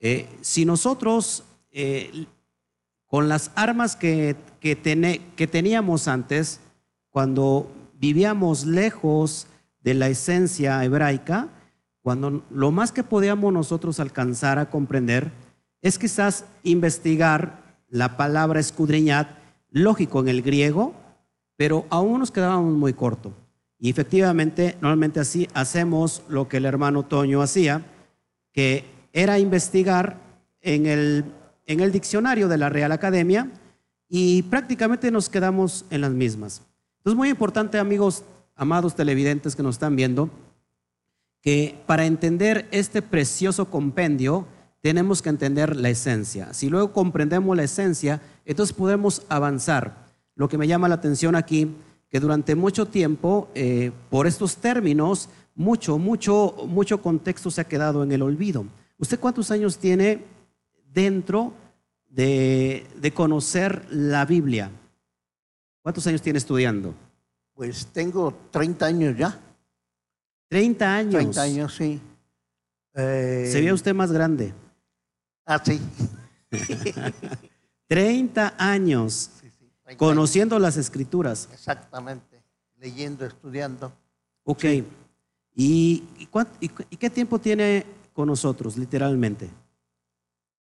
eh, 0.00 0.28
si 0.42 0.66
nosotros, 0.66 1.44
eh, 1.70 2.26
con 3.06 3.30
las 3.30 3.50
armas 3.54 3.96
que, 3.96 4.36
teníamos 5.50 6.08
antes, 6.08 6.60
cuando 7.08 7.72
vivíamos 7.94 8.66
lejos 8.66 9.46
de 9.82 9.94
la 9.94 10.08
esencia 10.08 10.84
hebraica, 10.84 11.48
cuando 12.02 12.44
lo 12.50 12.72
más 12.72 12.92
que 12.92 13.02
podíamos 13.02 13.50
nosotros 13.50 13.98
alcanzar 13.98 14.58
a 14.58 14.68
comprender 14.68 15.32
es 15.80 15.98
quizás 15.98 16.44
investigar 16.64 17.62
la 17.88 18.18
palabra 18.18 18.60
escudriñar, 18.60 19.40
lógico 19.70 20.20
en 20.20 20.28
el 20.28 20.42
griego, 20.42 20.92
pero 21.56 21.86
aún 21.88 22.18
nos 22.18 22.30
quedábamos 22.30 22.74
muy 22.74 22.92
corto. 22.92 23.32
Y 23.80 23.90
efectivamente, 23.90 24.76
normalmente 24.80 25.20
así 25.20 25.48
hacemos 25.54 26.22
lo 26.28 26.48
que 26.48 26.58
el 26.58 26.66
hermano 26.66 27.02
Toño 27.04 27.40
hacía, 27.40 27.82
que 28.52 28.84
era 29.12 29.38
investigar 29.38 30.18
en 30.60 30.86
el, 30.86 31.24
en 31.66 31.80
el 31.80 31.90
diccionario 31.90 32.46
de 32.46 32.58
la 32.58 32.68
Real 32.68 32.92
Academia 32.92 33.50
y 34.08 34.42
prácticamente 34.42 35.10
nos 35.10 35.30
quedamos 35.30 35.86
en 35.90 36.02
las 36.02 36.10
mismas. 36.10 36.62
Entonces, 36.98 37.16
muy 37.16 37.30
importante, 37.30 37.78
amigos, 37.78 38.24
amados 38.54 38.94
televidentes 38.94 39.56
que 39.56 39.62
nos 39.62 39.76
están 39.76 39.96
viendo, 39.96 40.28
que 41.40 41.78
para 41.86 42.04
entender 42.04 42.68
este 42.72 43.00
precioso 43.00 43.70
compendio 43.70 44.46
tenemos 44.82 45.22
que 45.22 45.30
entender 45.30 45.76
la 45.76 45.88
esencia. 45.88 46.52
Si 46.52 46.68
luego 46.68 46.92
comprendemos 46.92 47.56
la 47.56 47.62
esencia, 47.62 48.20
entonces 48.44 48.76
podemos 48.76 49.22
avanzar. 49.28 50.10
Lo 50.34 50.48
que 50.48 50.58
me 50.58 50.66
llama 50.66 50.88
la 50.88 50.96
atención 50.96 51.34
aquí, 51.34 51.74
que 52.10 52.20
durante 52.20 52.56
mucho 52.56 52.86
tiempo, 52.86 53.48
eh, 53.54 53.92
por 54.10 54.26
estos 54.26 54.56
términos, 54.56 55.28
mucho, 55.54 55.96
mucho, 55.96 56.56
mucho 56.66 57.00
contexto 57.00 57.50
se 57.50 57.60
ha 57.60 57.68
quedado 57.68 58.02
en 58.02 58.10
el 58.10 58.22
olvido. 58.22 58.66
¿Usted 58.98 59.20
cuántos 59.20 59.50
años 59.52 59.78
tiene 59.78 60.24
dentro 60.92 61.52
de, 62.08 62.86
de 63.00 63.12
conocer 63.12 63.86
la 63.90 64.24
Biblia? 64.26 64.70
¿Cuántos 65.82 66.06
años 66.08 66.20
tiene 66.20 66.38
estudiando? 66.38 66.94
Pues 67.54 67.86
tengo 67.86 68.34
30 68.50 68.86
años 68.86 69.16
ya. 69.16 69.38
30 70.48 70.94
años. 70.94 71.14
30 71.14 71.42
años, 71.42 71.74
sí. 71.76 72.00
Eh, 72.94 73.48
Se 73.50 73.60
veía 73.60 73.72
usted 73.72 73.94
más 73.94 74.10
grande. 74.10 74.52
Ah, 75.46 75.62
sí. 75.64 75.80
30 77.86 78.54
años 78.58 79.30
Sí, 79.36 79.38
sí, 79.38 79.39
30 79.39 79.39
conociendo 79.96 80.58
las 80.58 80.76
escrituras. 80.76 81.48
Exactamente. 81.52 82.40
Leyendo, 82.78 83.24
estudiando. 83.26 83.92
Ok. 84.44 84.64
¿Y, 85.54 86.04
y, 86.18 86.26
cuán- 86.26 86.48
y 86.60 86.68
cu- 86.68 86.84
y 86.88 86.96
qué 86.96 87.10
tiempo 87.10 87.38
tiene 87.38 87.84
con 88.12 88.28
nosotros, 88.28 88.76
literalmente? 88.78 89.50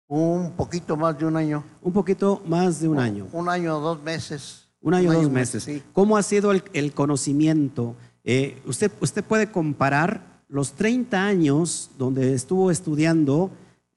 Un 0.09 0.53
poquito 0.57 0.97
más 0.97 1.19
de 1.19 1.27
un 1.27 1.37
año. 1.37 1.63
Un 1.83 1.93
poquito 1.93 2.43
más 2.47 2.81
de 2.81 2.89
un 2.89 2.99
año. 2.99 3.29
Un 3.33 3.49
año 3.49 3.77
o 3.79 3.81
dos 3.81 4.03
meses. 4.03 4.67
Un 4.81 4.95
año, 4.95 5.13
dos 5.13 5.25
más, 5.25 5.33
meses. 5.33 5.63
Sí. 5.65 5.83
¿Cómo 5.93 6.17
ha 6.17 6.23
sido 6.23 6.51
el, 6.51 6.65
el 6.73 6.93
conocimiento? 6.93 7.95
Eh, 8.25 8.61
usted, 8.67 8.91
usted 9.01 9.23
puede 9.23 9.51
comparar 9.53 10.41
los 10.49 10.73
30 10.73 11.23
años 11.25 11.91
donde 11.97 12.35
estuvo 12.35 12.71
estudiando 12.71 13.51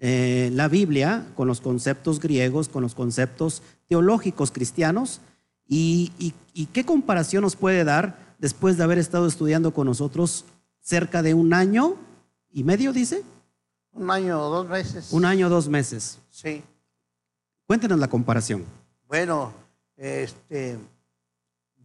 eh, 0.05 0.49
la 0.53 0.67
Biblia 0.67 1.25
con 1.33 1.47
los 1.47 1.61
conceptos 1.61 2.19
griegos, 2.19 2.67
con 2.67 2.81
los 2.83 2.93
conceptos 2.93 3.61
teológicos 3.87 4.51
cristianos, 4.51 5.21
y, 5.65 6.11
y- 6.19 6.33
y 6.53 6.65
qué 6.65 6.85
comparación 6.85 7.41
nos 7.43 7.55
puede 7.55 7.85
dar 7.85 8.35
después 8.37 8.75
de 8.77 8.83
haber 8.83 8.97
estado 8.97 9.27
estudiando 9.27 9.73
con 9.73 9.87
nosotros 9.87 10.43
cerca 10.81 11.21
de 11.21 11.33
un 11.33 11.53
año 11.53 11.95
y 12.51 12.65
medio, 12.65 12.91
dice, 12.91 13.23
Un 13.93 14.11
año 14.11 14.41
o 14.41 14.49
dos 14.49 14.67
meses. 14.67 15.13
un 15.13 15.23
año, 15.23 15.47
dos 15.47 15.69
meses. 15.69 16.19
Sí. 16.29 16.61
Cuéntenos 17.65 17.97
la 17.97 18.09
comparación. 18.09 18.65
Bueno, 19.07 19.53
este, 19.95 20.77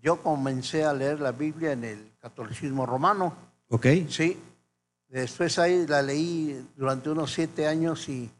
yo 0.03 0.21
comencé 0.21 0.85
a 0.85 0.93
leer 0.93 1.21
la 1.21 1.31
Biblia 1.31 1.71
en 1.71 1.85
el 1.85 2.11
catolicismo 2.19 2.85
romano. 2.85 3.33
¿Ok? 3.69 3.87
Sí. 4.09 4.37
Después 5.09 5.59
ahí 5.59 5.87
la 5.87 6.03
leí 6.03 6.67
durante 6.77 7.11
unos 7.11 7.33
siete 7.33 7.67
años 7.67 8.09
y 8.09 8.31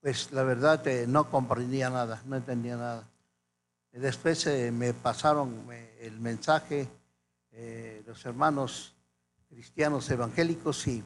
pues 0.00 0.32
la 0.32 0.42
verdad 0.42 0.86
eh, 0.86 1.06
no 1.06 1.30
comprendía 1.30 1.90
nada, 1.90 2.22
no 2.26 2.36
entendía 2.36 2.76
nada. 2.76 3.08
Después 3.92 4.46
eh, 4.46 4.70
me 4.70 4.92
pasaron 4.94 5.54
eh, 5.72 5.98
el 6.02 6.20
mensaje 6.20 6.88
eh, 7.60 8.02
los 8.06 8.24
hermanos 8.24 8.94
cristianos 9.48 10.08
evangélicos 10.10 10.86
y 10.86 11.02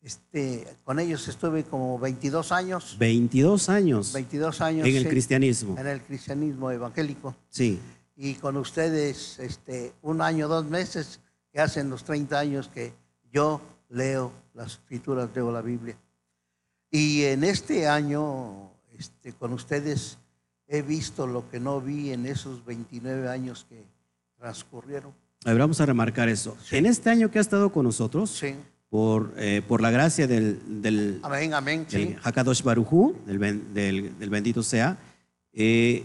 este, 0.00 0.64
con 0.84 1.00
ellos 1.00 1.26
estuve 1.26 1.64
como 1.64 1.98
22 1.98 2.52
años. 2.52 2.96
22 3.00 3.68
años 3.68 4.12
22 4.12 4.60
años 4.60 4.86
en 4.86 4.96
el 4.96 5.02
sí, 5.02 5.08
cristianismo. 5.08 5.76
en 5.76 5.88
el 5.88 6.00
cristianismo 6.00 6.70
evangélico. 6.70 7.34
Sí. 7.48 7.80
Y 8.14 8.34
con 8.34 8.56
ustedes 8.58 9.40
este, 9.40 9.92
un 10.02 10.22
año, 10.22 10.46
dos 10.46 10.66
meses, 10.66 11.18
que 11.52 11.60
hacen 11.60 11.90
los 11.90 12.04
30 12.04 12.38
años 12.38 12.68
que 12.68 12.92
yo 13.32 13.60
leo 13.88 14.32
las 14.54 14.72
escrituras, 14.72 15.28
leo 15.34 15.50
la 15.52 15.62
Biblia. 15.62 15.96
Y 16.90 17.22
en 17.24 17.44
este 17.44 17.86
año, 17.88 18.70
este, 18.98 19.32
con 19.32 19.52
ustedes, 19.52 20.18
he 20.66 20.82
visto 20.82 21.26
lo 21.26 21.48
que 21.50 21.60
no 21.60 21.80
vi 21.80 22.12
en 22.12 22.26
esos 22.26 22.64
29 22.64 23.28
años 23.28 23.66
que 23.68 23.84
transcurrieron. 24.38 25.12
A 25.44 25.50
ver, 25.50 25.58
vamos 25.60 25.80
a 25.80 25.86
remarcar 25.86 26.28
eso. 26.28 26.56
En 26.70 26.86
este 26.86 27.10
año 27.10 27.30
que 27.30 27.38
ha 27.38 27.40
estado 27.42 27.70
con 27.72 27.84
nosotros, 27.84 28.30
Sí. 28.30 28.54
por, 28.90 29.32
eh, 29.36 29.62
por 29.66 29.80
la 29.80 29.90
gracia 29.90 30.26
del, 30.26 30.82
del, 30.82 31.20
Amén, 31.22 31.54
amén. 31.54 31.86
del 31.90 32.08
Sí. 32.08 32.16
Hakadosh 32.22 32.62
Barujú, 32.62 33.14
del, 33.26 33.38
del- 33.74 34.18
del 34.18 34.30
bendito 34.30 34.62
sea, 34.62 34.98
eh, 35.52 36.04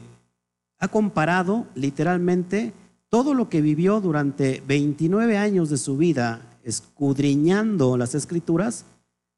ha 0.80 0.88
comparado 0.90 1.66
literalmente 1.76 2.74
todo 3.10 3.34
lo 3.34 3.48
que 3.50 3.62
vivió 3.62 4.02
durante 4.02 4.62
29 4.68 5.38
años 5.38 5.70
de 5.70 5.78
su 5.78 5.98
vida 5.98 6.42
escudriñando 6.64 7.98
las 7.98 8.16
escrituras, 8.16 8.86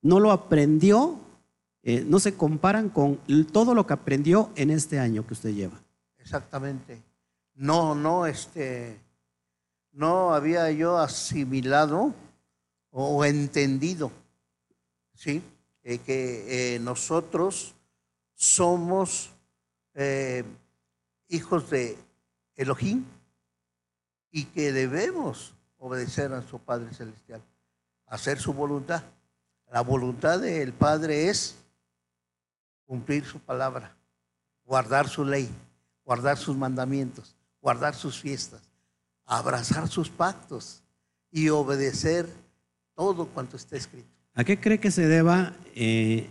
no 0.01 0.19
lo 0.19 0.31
aprendió, 0.31 1.19
eh, 1.83 2.03
no 2.07 2.19
se 2.19 2.35
comparan 2.35 2.89
con 2.89 3.19
todo 3.51 3.73
lo 3.73 3.85
que 3.85 3.93
aprendió 3.93 4.51
en 4.55 4.69
este 4.69 4.99
año 4.99 5.25
que 5.25 5.33
usted 5.33 5.53
lleva. 5.53 5.81
Exactamente. 6.19 7.01
No, 7.55 7.95
no, 7.95 8.25
este, 8.25 8.99
no 9.91 10.33
había 10.33 10.71
yo 10.71 10.97
asimilado 10.97 12.13
o 12.91 13.25
entendido, 13.25 14.11
¿sí? 15.13 15.41
Eh, 15.83 15.99
que 15.99 16.75
eh, 16.75 16.79
nosotros 16.79 17.73
somos 18.35 19.31
hijos 21.29 21.69
de 21.69 21.97
Elohim 22.57 23.05
y 24.29 24.43
que 24.43 24.73
debemos 24.73 25.54
obedecer 25.85 26.33
a 26.33 26.41
su 26.41 26.59
Padre 26.59 26.93
Celestial, 26.93 27.41
hacer 28.07 28.39
su 28.39 28.53
voluntad. 28.53 29.03
La 29.71 29.81
voluntad 29.81 30.39
del 30.39 30.73
Padre 30.73 31.29
es 31.29 31.55
cumplir 32.85 33.25
su 33.25 33.39
palabra, 33.39 33.95
guardar 34.65 35.07
su 35.07 35.23
ley, 35.23 35.49
guardar 36.03 36.37
sus 36.37 36.55
mandamientos, 36.57 37.35
guardar 37.61 37.93
sus 37.93 38.19
fiestas, 38.19 38.61
abrazar 39.25 39.87
sus 39.87 40.09
pactos 40.09 40.81
y 41.31 41.49
obedecer 41.49 42.27
todo 42.95 43.27
cuanto 43.27 43.57
está 43.57 43.75
escrito. 43.75 44.09
¿A 44.33 44.43
qué 44.43 44.59
cree 44.59 44.79
que 44.79 44.91
se 44.91 45.07
deba? 45.07 45.53
eh, 45.75 46.29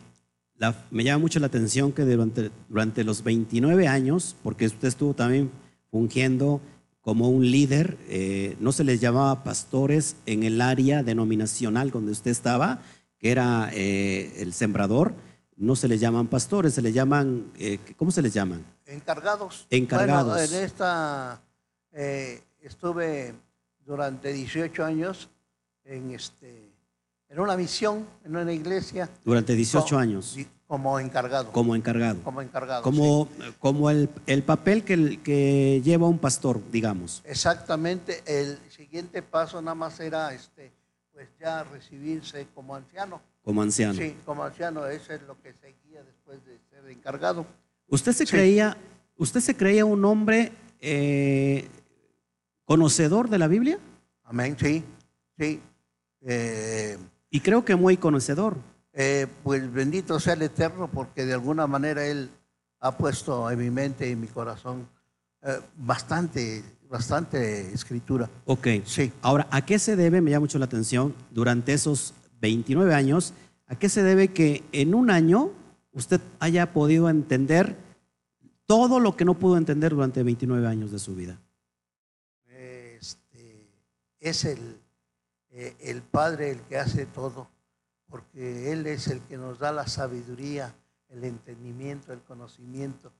me 0.90 1.04
llama 1.04 1.18
mucho 1.18 1.40
la 1.40 1.46
atención 1.46 1.92
que 1.92 2.02
durante, 2.02 2.50
durante 2.68 3.04
los 3.04 3.22
29 3.22 3.86
años, 3.86 4.36
porque 4.42 4.66
usted 4.66 4.88
estuvo 4.88 5.14
también 5.14 5.50
fungiendo 5.90 6.60
como 7.04 7.28
un 7.28 7.50
líder, 7.50 7.98
eh, 8.08 8.56
no 8.60 8.72
se 8.72 8.82
les 8.82 8.98
llamaba 8.98 9.44
pastores 9.44 10.16
en 10.24 10.42
el 10.42 10.62
área 10.62 11.02
denominacional 11.02 11.90
donde 11.90 12.12
usted 12.12 12.30
estaba, 12.30 12.80
que 13.18 13.30
era 13.30 13.68
eh, 13.74 14.32
el 14.38 14.54
sembrador, 14.54 15.14
no 15.56 15.76
se 15.76 15.86
les 15.86 16.00
llaman 16.00 16.28
pastores, 16.28 16.72
se 16.72 16.80
les 16.80 16.94
llaman, 16.94 17.52
eh, 17.58 17.78
¿cómo 17.98 18.10
se 18.10 18.22
les 18.22 18.32
llaman? 18.32 18.64
Encargados. 18.86 19.66
Encargados. 19.68 20.32
Bueno, 20.32 20.56
en 20.56 20.64
esta 20.64 21.42
eh, 21.92 22.42
estuve 22.62 23.34
durante 23.84 24.32
18 24.32 24.82
años 24.82 25.28
en, 25.84 26.10
este, 26.12 26.70
en 27.28 27.38
una 27.38 27.54
misión, 27.54 28.06
en 28.24 28.34
una 28.34 28.50
iglesia. 28.52 29.10
Durante 29.26 29.54
18 29.54 29.86
co- 29.94 29.98
años, 29.98 30.38
Como 30.74 30.98
encargado. 30.98 31.52
como 31.52 31.74
encargado. 31.76 32.20
Como 32.22 32.42
encargado. 32.42 32.82
Como, 32.82 33.28
como 33.60 33.90
el, 33.90 34.08
el 34.26 34.42
papel 34.42 34.82
que, 34.82 34.94
el- 34.94 35.22
que 35.22 35.80
lleva 35.84 36.08
un 36.08 36.18
pastor, 36.18 36.60
digamos. 36.72 37.22
Exactamente. 37.24 38.22
El 38.26 38.58
siguiente 38.70 39.22
paso 39.22 39.62
nada 39.62 39.74
más 39.76 40.00
era 40.00 40.32
este, 40.34 40.72
pues 41.12 41.28
ya 41.40 41.62
recibirse 41.64 42.46
como 42.54 42.74
anciano. 42.74 43.20
como 43.42 43.62
anciano. 43.62 43.94
Sí, 43.94 44.16
como 44.24 44.42
anciano, 44.42 44.86
eso 44.86 45.12
es 45.12 45.22
lo 45.22 45.40
que 45.42 45.52
seguía 45.54 46.02
después 46.02 46.38
de 46.44 46.58
ser 46.70 46.90
encargado. 46.90 47.46
¿Usted 47.88 48.12
se 48.12 48.26
Sí. 48.26 48.32
creía, 48.32 48.76
usted 49.16 49.40
se 49.40 49.54
creía 49.56 49.84
un 49.84 50.04
hombre 50.04 50.50
eh, 50.80 51.68
conocedor 52.64 53.28
de 53.28 53.38
la 53.38 53.46
Biblia? 53.48 53.78
Amén, 54.24 54.56
sí, 54.58 54.82
sí. 55.38 55.60
Eh, 56.22 56.96
Y 57.30 57.40
creo 57.40 57.64
que 57.64 57.74
muy 57.76 57.96
conocedor. 57.96 58.56
Eh, 58.94 59.26
pues 59.42 59.72
bendito 59.72 60.20
sea 60.20 60.34
el 60.34 60.42
Eterno, 60.42 60.88
porque 60.88 61.24
de 61.26 61.34
alguna 61.34 61.66
manera 61.66 62.06
Él 62.06 62.30
ha 62.80 62.96
puesto 62.96 63.50
en 63.50 63.58
mi 63.58 63.70
mente 63.70 64.08
y 64.08 64.12
en 64.12 64.20
mi 64.20 64.28
corazón 64.28 64.88
eh, 65.42 65.60
bastante, 65.76 66.62
bastante 66.88 67.72
escritura. 67.72 68.30
Ok. 68.46 68.68
Sí. 68.84 69.12
Ahora, 69.20 69.48
¿a 69.50 69.64
qué 69.66 69.78
se 69.78 69.96
debe, 69.96 70.20
me 70.20 70.30
llama 70.30 70.44
mucho 70.44 70.58
la 70.58 70.66
atención, 70.66 71.14
durante 71.30 71.72
esos 71.72 72.14
29 72.40 72.94
años, 72.94 73.34
a 73.66 73.76
qué 73.76 73.88
se 73.88 74.02
debe 74.02 74.28
que 74.28 74.62
en 74.72 74.94
un 74.94 75.10
año 75.10 75.50
usted 75.92 76.20
haya 76.38 76.72
podido 76.72 77.08
entender 77.08 77.76
todo 78.66 79.00
lo 79.00 79.16
que 79.16 79.24
no 79.24 79.34
pudo 79.34 79.56
entender 79.56 79.92
durante 79.94 80.22
29 80.22 80.66
años 80.66 80.92
de 80.92 80.98
su 80.98 81.14
vida? 81.14 81.40
Este, 82.46 83.68
es 84.20 84.44
el, 84.44 84.78
eh, 85.50 85.74
el 85.80 86.02
Padre 86.02 86.50
el 86.50 86.60
que 86.62 86.78
hace 86.78 87.06
todo, 87.06 87.48
porque 88.08 88.72
Él 88.72 88.86
es 88.86 89.08
el 89.08 89.20
que 89.22 89.36
nos 89.36 89.58
da 89.58 89.72
la 89.72 89.86
sabiduría, 89.86 90.74
el 91.08 91.24
entendimiento, 91.24 92.12
el 92.12 92.22
conocimiento, 92.22 93.12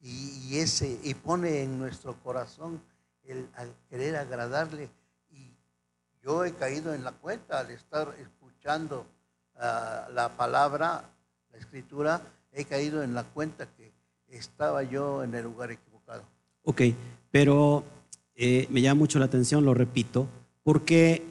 y, 0.00 0.48
y 0.48 0.58
ese, 0.58 0.98
y 1.02 1.14
pone 1.14 1.62
en 1.62 1.78
nuestro 1.78 2.14
corazón 2.22 2.80
el 3.24 3.48
al 3.54 3.72
querer 3.88 4.16
agradarle. 4.16 4.90
Y 5.30 5.54
yo 6.22 6.44
he 6.44 6.52
caído 6.52 6.94
en 6.94 7.04
la 7.04 7.12
cuenta 7.12 7.60
al 7.60 7.70
estar 7.70 8.14
escuchando 8.20 9.06
ah, 9.56 10.08
la 10.12 10.36
palabra, 10.36 11.04
la 11.52 11.58
escritura, 11.58 12.20
he 12.52 12.64
caído 12.64 13.02
en 13.02 13.14
la 13.14 13.24
cuenta 13.24 13.66
que 13.66 13.92
estaba 14.28 14.82
yo 14.82 15.22
en 15.22 15.34
el 15.34 15.44
lugar 15.44 15.70
equivocado. 15.70 16.22
Ok, 16.64 16.82
pero 17.30 17.84
eh, 18.34 18.66
me 18.70 18.80
llama 18.80 19.00
mucho 19.00 19.18
la 19.18 19.26
atención, 19.26 19.64
lo 19.64 19.74
repito, 19.74 20.26
porque 20.62 21.24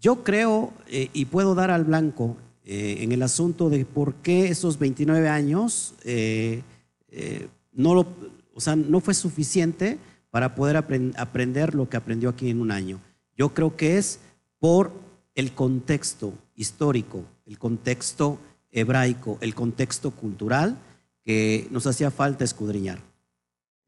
yo 0.00 0.22
creo 0.22 0.72
eh, 0.86 1.10
y 1.12 1.26
puedo 1.26 1.54
dar 1.54 1.70
al 1.70 1.84
blanco 1.84 2.36
eh, 2.68 2.96
en 3.00 3.12
el 3.12 3.22
asunto 3.22 3.70
de 3.70 3.84
por 3.84 4.14
qué 4.16 4.48
esos 4.48 4.78
29 4.78 5.28
años 5.28 5.94
eh, 6.04 6.62
eh, 7.08 7.48
no, 7.72 7.94
lo, 7.94 8.06
o 8.54 8.60
sea, 8.60 8.74
no 8.74 9.00
fue 9.00 9.14
suficiente 9.14 9.98
para 10.30 10.54
poder 10.56 10.76
apren- 10.76 11.14
aprender 11.16 11.74
lo 11.74 11.88
que 11.88 11.96
aprendió 11.96 12.28
aquí 12.28 12.50
en 12.50 12.60
un 12.60 12.72
año. 12.72 13.00
Yo 13.36 13.54
creo 13.54 13.76
que 13.76 13.96
es 13.98 14.18
por 14.58 14.90
el 15.36 15.52
contexto 15.52 16.34
histórico, 16.56 17.24
el 17.46 17.56
contexto 17.58 18.38
hebraico, 18.70 19.38
el 19.40 19.54
contexto 19.54 20.10
cultural 20.10 20.76
que 21.22 21.68
nos 21.70 21.86
hacía 21.86 22.10
falta 22.10 22.44
escudriñar. 22.44 22.98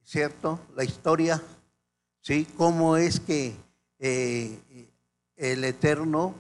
¿cierto? 0.04 0.58
La 0.76 0.84
historia, 0.84 1.42
¿sí? 2.22 2.46
Cómo 2.56 2.96
es 2.96 3.20
que 3.20 3.54
el 5.36 5.64
Eterno 5.64 6.34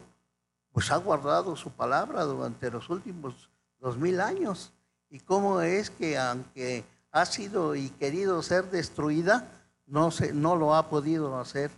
pues 0.78 0.92
ha 0.92 0.96
guardado 0.98 1.56
su 1.56 1.70
palabra 1.70 2.22
durante 2.22 2.70
los 2.70 2.88
últimos 2.88 3.48
dos 3.80 3.98
mil 3.98 4.20
años 4.20 4.72
y 5.10 5.18
cómo 5.18 5.60
es 5.60 5.90
que 5.90 6.16
aunque 6.16 6.84
ha 7.10 7.26
sido 7.26 7.74
y 7.74 7.88
querido 7.90 8.40
ser 8.44 8.70
destruida, 8.70 9.50
no, 9.88 10.12
se, 10.12 10.32
no 10.32 10.54
lo 10.54 10.76
ha 10.76 10.88
podido 10.88 11.36
hacer 11.40 11.72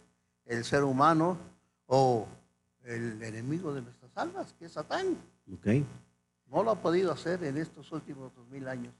el 0.44 0.66
ser 0.66 0.84
humano 0.84 1.38
o 1.86 2.26
el 2.84 3.22
enemigo 3.22 3.72
de 3.72 3.80
nuestras 3.80 4.10
almas, 4.16 4.52
que 4.58 4.66
es 4.66 4.72
Satán. 4.72 5.16
¿ok? 5.50 5.66
No 6.52 6.62
lo 6.62 6.72
ha 6.72 6.76
podido 6.76 7.10
hacer 7.10 7.42
en 7.44 7.56
estos 7.56 7.90
últimos 7.92 8.30
dos 8.36 8.46
mil 8.48 8.68
años, 8.68 8.92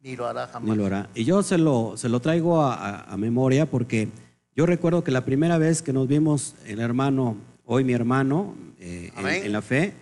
ni 0.00 0.16
lo 0.16 0.26
hará 0.26 0.46
jamás. 0.46 0.70
Ni 0.70 0.74
lo 0.74 0.86
hará. 0.86 1.10
Y 1.14 1.24
yo 1.24 1.42
se 1.42 1.58
lo, 1.58 1.98
se 1.98 2.08
lo 2.08 2.20
traigo 2.20 2.62
a, 2.62 2.72
a- 2.74 3.12
a 3.12 3.16
memoria 3.18 3.68
porque 3.70 4.08
yo 4.56 4.64
recuerdo 4.64 5.04
que 5.04 5.10
la 5.10 5.26
primera 5.26 5.58
vez 5.58 5.82
que 5.82 5.92
nos 5.92 6.08
vimos 6.08 6.54
el 6.64 6.80
hermano, 6.80 7.36
hoy 7.64 7.84
mi 7.84 7.92
hermano, 7.92 8.54
eh, 8.78 9.10
en, 9.16 9.22
en 9.46 9.52
la 9.52 9.62
fe, 9.62 9.92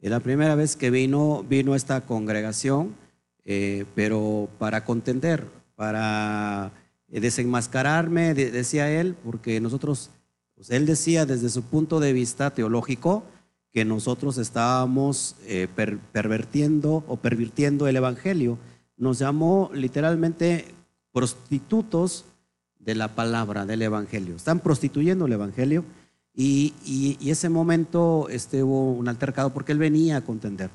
es 0.00 0.10
la 0.10 0.20
primera 0.20 0.54
vez 0.54 0.76
que 0.76 0.90
vino, 0.90 1.44
vino 1.48 1.74
esta 1.74 2.02
congregación, 2.02 2.94
eh, 3.44 3.84
pero 3.94 4.48
para 4.58 4.84
contender, 4.84 5.44
para 5.74 6.70
eh, 7.10 7.20
desenmascararme, 7.20 8.34
de- 8.34 8.50
decía 8.50 8.90
él, 8.90 9.14
porque 9.24 9.60
nosotros, 9.60 10.10
pues, 10.54 10.70
él 10.70 10.86
decía 10.86 11.26
desde 11.26 11.48
su 11.48 11.62
punto 11.62 11.98
de 12.00 12.12
vista 12.12 12.50
teológico 12.50 13.24
que 13.72 13.84
nosotros 13.84 14.38
estábamos 14.38 15.34
eh, 15.46 15.68
per- 15.74 15.98
pervertiendo 15.98 17.04
o 17.08 17.16
pervirtiendo 17.16 17.86
el 17.88 17.96
evangelio. 17.96 18.58
Nos 18.96 19.18
llamó 19.18 19.70
literalmente 19.74 20.66
prostitutos 21.12 22.24
de 22.78 22.94
la 22.94 23.08
palabra, 23.08 23.66
del 23.66 23.82
evangelio. 23.82 24.36
Están 24.36 24.60
prostituyendo 24.60 25.26
el 25.26 25.32
evangelio 25.32 25.84
y, 26.40 26.72
y- 26.84 27.16
y 27.20 27.30
ese 27.32 27.48
momento 27.48 28.28
este, 28.30 28.62
hubo 28.62 28.92
un 28.92 29.08
altercado 29.08 29.52
porque 29.52 29.72
él 29.72 29.78
venía 29.78 30.18
a 30.18 30.20
contender. 30.24 30.70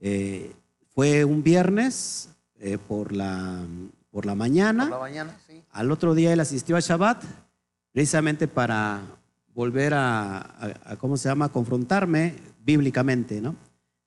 Eh, 0.00 0.52
fue 0.94 1.24
un 1.24 1.42
viernes 1.42 2.28
eh, 2.60 2.76
por, 2.76 3.12
la, 3.12 3.64
por 4.10 4.26
la 4.26 4.34
mañana. 4.34 4.84
Por 4.84 4.90
la 4.92 4.98
mañana, 4.98 5.36
sí. 5.46 5.62
Al 5.70 5.90
otro 5.92 6.14
día 6.14 6.32
él 6.32 6.40
asistió 6.40 6.76
a 6.76 6.80
Shabbat 6.80 7.24
precisamente 7.92 8.48
para 8.48 9.00
volver 9.54 9.94
a, 9.94 10.38
a- 10.40 10.80
a, 10.92 10.96
¿cómo 10.96 11.16
se 11.16 11.28
llama?, 11.30 11.48
confrontarme 11.48 12.34
bíblicamente, 12.62 13.40
¿no? 13.40 13.56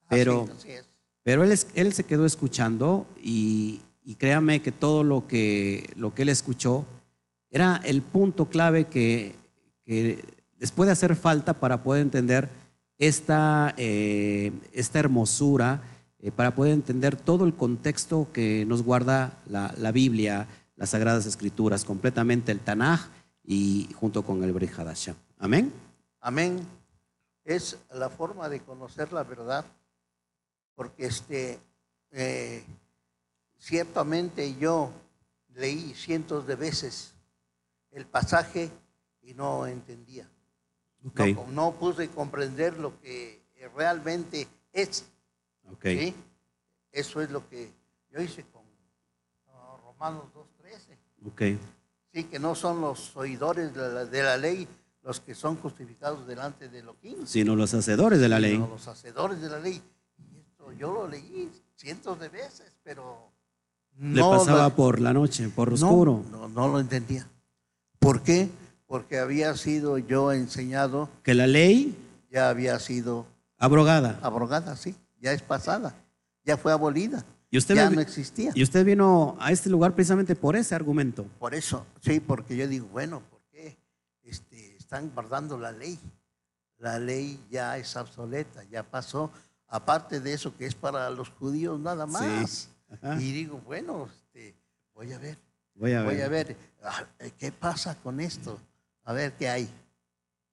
Pero, 0.08 0.44
Así, 0.44 0.52
así 0.58 0.72
es. 0.72 0.86
pero 1.24 1.44
él, 1.44 1.58
él 1.74 1.94
se 1.94 2.04
quedó 2.04 2.26
escuchando 2.28 3.08
y, 3.24 3.82
y 4.04 4.16
créame 4.16 4.62
que 4.62 4.72
todo 4.72 5.04
lo 5.04 5.26
que, 5.28 5.90
lo 5.96 6.14
que 6.14 6.22
él 6.22 6.30
escuchó 6.30 6.86
era 7.50 7.82
el 7.84 8.02
punto 8.04 8.46
clave 8.50 8.86
que, 8.86 9.36
que 9.84 10.24
les 10.62 10.72
puede 10.72 10.92
hacer 10.92 11.16
falta 11.16 11.54
para 11.56 11.82
poder 11.82 12.04
entender 12.04 12.48
esta, 13.00 13.74
eh, 13.78 14.52
esta 14.74 15.00
hermosura, 15.00 15.82
eh, 16.20 16.30
para 16.30 16.54
poder 16.54 16.74
entender 16.74 17.16
todo 17.16 17.46
el 17.46 17.56
contexto 17.56 18.28
que 18.32 18.64
nos 18.68 18.84
guarda 18.84 19.42
la, 19.48 19.74
la 19.80 19.92
Biblia, 19.92 20.48
las 20.76 20.92
Sagradas 20.92 21.26
Escrituras, 21.26 21.84
completamente 21.84 22.52
el 22.52 22.60
Tanaj 22.60 23.08
y 23.44 23.90
junto 23.96 24.22
con 24.22 24.44
el 24.44 24.54
Brit 24.54 24.78
Hadashah. 24.78 25.16
Amén. 25.40 25.74
Amén. 26.20 26.60
Es 27.44 27.80
la 27.92 28.12
forma 28.12 28.48
de 28.48 28.60
conocer 28.60 29.12
la 29.12 29.24
verdad, 29.24 29.66
porque 30.76 31.08
este, 31.08 31.60
eh, 32.12 32.64
ciertamente 33.58 34.56
yo 34.58 34.92
leí 35.56 35.96
cientos 35.96 36.46
de 36.46 36.56
veces 36.56 37.16
el 37.90 38.06
pasaje 38.06 38.70
y 39.24 39.34
no 39.34 39.66
entendía. 39.66 40.30
No, 41.04 41.48
no 41.52 41.72
pude 41.74 42.10
comprender 42.10 42.78
lo 42.78 43.00
que 43.02 43.42
realmente 43.76 44.48
es. 44.74 45.06
ok. 45.72 45.84
¿sí? 45.86 46.16
Eso 46.92 47.22
es 47.22 47.32
lo 47.32 47.48
que 47.50 47.72
yo 48.12 48.22
hice 48.22 48.44
con 48.52 48.62
Romanos 49.84 50.26
2.13. 50.34 51.28
ok. 51.28 51.60
Sí, 52.14 52.24
que 52.26 52.40
no 52.40 52.56
son 52.56 52.82
los 52.82 53.16
oidores 53.16 53.74
de 53.74 53.80
la, 53.80 54.06
de 54.06 54.24
la 54.24 54.38
ley 54.38 54.68
los 55.04 55.20
que 55.20 55.34
son 55.34 55.56
justificados 55.58 56.28
delante 56.28 56.70
de 56.70 56.80
Elohim, 56.80 57.26
Sino 57.26 57.56
los 57.56 57.74
hacedores 57.74 58.20
de 58.20 58.30
la 58.30 58.40
ley. 58.40 58.52
sino 58.54 58.68
los 58.68 58.88
hacedores 58.88 59.42
de 59.42 59.50
la 59.50 59.60
ley. 59.60 59.82
Y 60.32 60.38
esto 60.40 60.72
yo 60.74 60.92
lo 60.94 61.08
leí 61.08 61.50
cientos 61.76 62.20
de 62.20 62.30
veces, 62.30 62.72
pero 62.84 63.32
Le 63.98 64.20
no 64.22 64.30
pasaba 64.30 64.58
la- 64.64 64.76
por 64.76 65.00
la 65.00 65.14
noche, 65.14 65.50
por 65.50 65.70
no, 65.70 65.74
oscuro. 65.88 66.24
No, 66.30 66.48
no 66.50 66.68
lo 66.68 66.80
entendía. 66.80 67.28
¿Por 67.98 68.22
qué? 68.22 68.50
Porque 68.92 69.20
había 69.20 69.56
sido 69.56 69.98
yo 69.98 70.34
enseñado, 70.34 71.10
Que 71.24 71.34
la 71.34 71.48
ley 71.48 71.98
ya 72.30 72.50
había 72.50 72.78
sido 72.78 73.26
abrogada. 73.58 74.20
abrogada, 74.22 74.76
sí, 74.76 74.94
ya 75.22 75.32
es 75.32 75.42
pasada, 75.42 75.96
ya 76.44 76.58
fue 76.58 76.74
abolida, 76.74 77.24
Y 77.50 77.58
usted, 77.58 77.76
ya 77.76 77.90
no 77.90 78.02
existía. 78.02 78.52
y 78.54 78.62
usted 78.62 78.84
vino 78.84 79.38
a 79.40 79.54
este 79.54 79.70
lugar 79.70 79.96
precisamente 79.96 80.36
por 80.36 80.58
ese 80.58 80.76
argumento. 80.76 81.26
Por 81.40 81.56
eso, 81.56 81.86
sí, 82.02 82.20
porque 82.20 82.58
yo 82.58 82.68
digo, 82.68 82.86
bueno, 82.92 83.22
¿por 83.30 83.40
qué 83.50 83.78
este, 84.24 84.76
están 84.76 85.10
guardando 85.16 85.58
la 85.58 85.72
ley? 85.72 85.98
La 86.78 87.00
ley 87.00 87.40
ya 87.50 87.78
es 87.78 87.96
obsoleta, 87.96 88.62
ya 88.66 88.84
pasó. 88.84 89.32
Aparte 89.70 90.20
de 90.20 90.34
eso, 90.34 90.54
que 90.58 90.66
es 90.66 90.76
para 90.76 91.10
los 91.12 91.30
judíos 91.30 91.80
nada 91.80 92.06
más. 92.06 92.68
Ajá. 92.90 93.22
Y 93.22 93.32
digo, 93.32 93.62
bueno, 93.66 94.10
este, 94.14 94.54
voy 94.94 95.14
a 95.14 95.18
ver, 95.18 95.38
Voy 95.76 95.94
a 95.94 96.02
ver. 96.04 96.14
voy 96.14 96.22
a 96.22 96.28
ver, 96.28 96.58
ah, 96.84 97.06
¿qué 97.40 97.54
pasa 97.54 97.96
con 97.96 98.20
esto? 98.20 98.60
A 99.04 99.14
ver 99.14 99.34
qué 99.34 99.50
hay. 99.50 99.70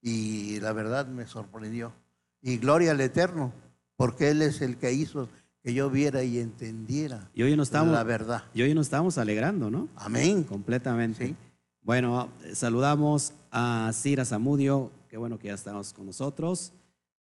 Y 0.00 0.60
la 0.60 0.72
verdad 0.72 1.06
me 1.06 1.26
sorprendió. 1.26 1.92
Y 2.40 2.58
gloria 2.58 2.92
al 2.92 3.00
Eterno, 3.00 3.52
porque 3.96 4.30
Él 4.30 4.42
es 4.42 4.60
el 4.60 4.76
que 4.76 4.92
hizo 4.92 5.28
que 5.62 5.74
yo 5.74 5.90
viera 5.90 6.22
y 6.22 6.38
entendiera 6.38 7.28
Y 7.34 7.42
hoy 7.42 7.56
nos 7.56 7.68
estamos, 7.68 7.92
la 7.92 8.04
verdad. 8.04 8.44
y 8.54 8.62
hoy 8.62 8.74
nos 8.74 8.86
estamos 8.86 9.18
alegrando, 9.18 9.70
¿no? 9.70 9.88
Amén. 9.96 10.44
Completamente. 10.44 11.28
Sí. 11.28 11.36
Bueno, 11.82 12.28
eh, 12.44 12.54
saludamos 12.54 13.32
a 13.50 13.90
Cira 13.92 14.24
Zamudio, 14.24 14.92
qué 15.08 15.16
bueno 15.16 15.38
que 15.38 15.48
ya 15.48 15.54
estamos 15.54 15.92
con 15.92 16.06
nosotros, 16.06 16.72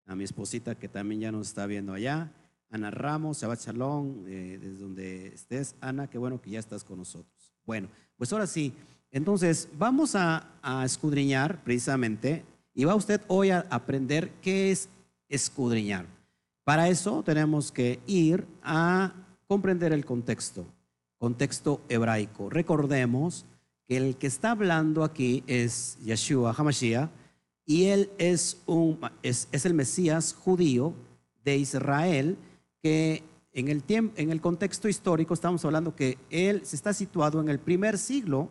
a 0.05 0.15
mi 0.15 0.23
esposita 0.23 0.75
que 0.75 0.89
también 0.89 1.21
ya 1.21 1.31
nos 1.31 1.47
está 1.47 1.65
viendo 1.65 1.93
allá, 1.93 2.31
Ana 2.69 2.91
Ramos, 2.91 3.39
Shabbat 3.41 3.61
Shalom, 3.61 4.25
eh, 4.27 4.59
desde 4.61 4.77
donde 4.79 5.27
estés. 5.27 5.75
Ana, 5.79 6.07
qué 6.09 6.17
bueno 6.17 6.41
que 6.41 6.49
ya 6.49 6.59
estás 6.59 6.83
con 6.83 6.97
nosotros. 6.97 7.53
Bueno, 7.65 7.87
pues 8.17 8.33
ahora 8.33 8.47
sí, 8.47 8.73
entonces 9.15 9.69
vamos 9.77 10.13
a, 10.13 10.51
escudriñar 10.83 11.63
precisamente 11.63 12.43
y 12.73 12.83
va 12.83 12.95
usted 12.95 13.21
hoy 13.27 13.49
a 13.49 13.65
aprender 13.69 14.29
qué 14.41 14.71
es 14.71 14.89
escudriñar. 15.29 16.05
Para 16.65 16.89
eso 16.89 17.23
tenemos 17.23 17.71
que 17.71 18.01
ir 18.07 18.45
a 18.61 19.13
comprender 19.47 19.93
el 19.93 20.03
contexto, 20.03 20.65
contexto 21.17 21.79
hebraico. 21.87 22.49
Recordemos 22.49 23.45
que 23.87 23.95
el 23.95 24.17
que 24.17 24.27
está 24.27 24.51
hablando 24.51 25.05
aquí 25.05 25.45
es 25.47 25.97
Yeshua 26.03 26.53
Hamashiach 26.57 27.09
y 27.65 27.85
él 27.85 28.09
es, 28.17 28.61
un, 28.65 28.99
es 29.23 29.47
el 29.65 29.75
Mesías 29.75 30.33
judío 30.37 30.93
de 31.45 31.55
Israel 31.55 32.37
que 32.83 33.23
en 33.53 33.69
el, 33.69 33.81
tiempo, 33.81 34.13
en 34.17 34.31
el 34.31 34.41
contexto 34.41 34.89
histórico 34.89 35.33
estamos 35.33 35.63
hablando 35.63 35.95
que 35.95 36.17
él 36.29 36.65
se 36.65 36.75
está 36.75 36.91
situado 36.91 37.39
en 37.39 37.47
el 37.47 37.59
primer 37.59 37.97
siglo 37.97 38.49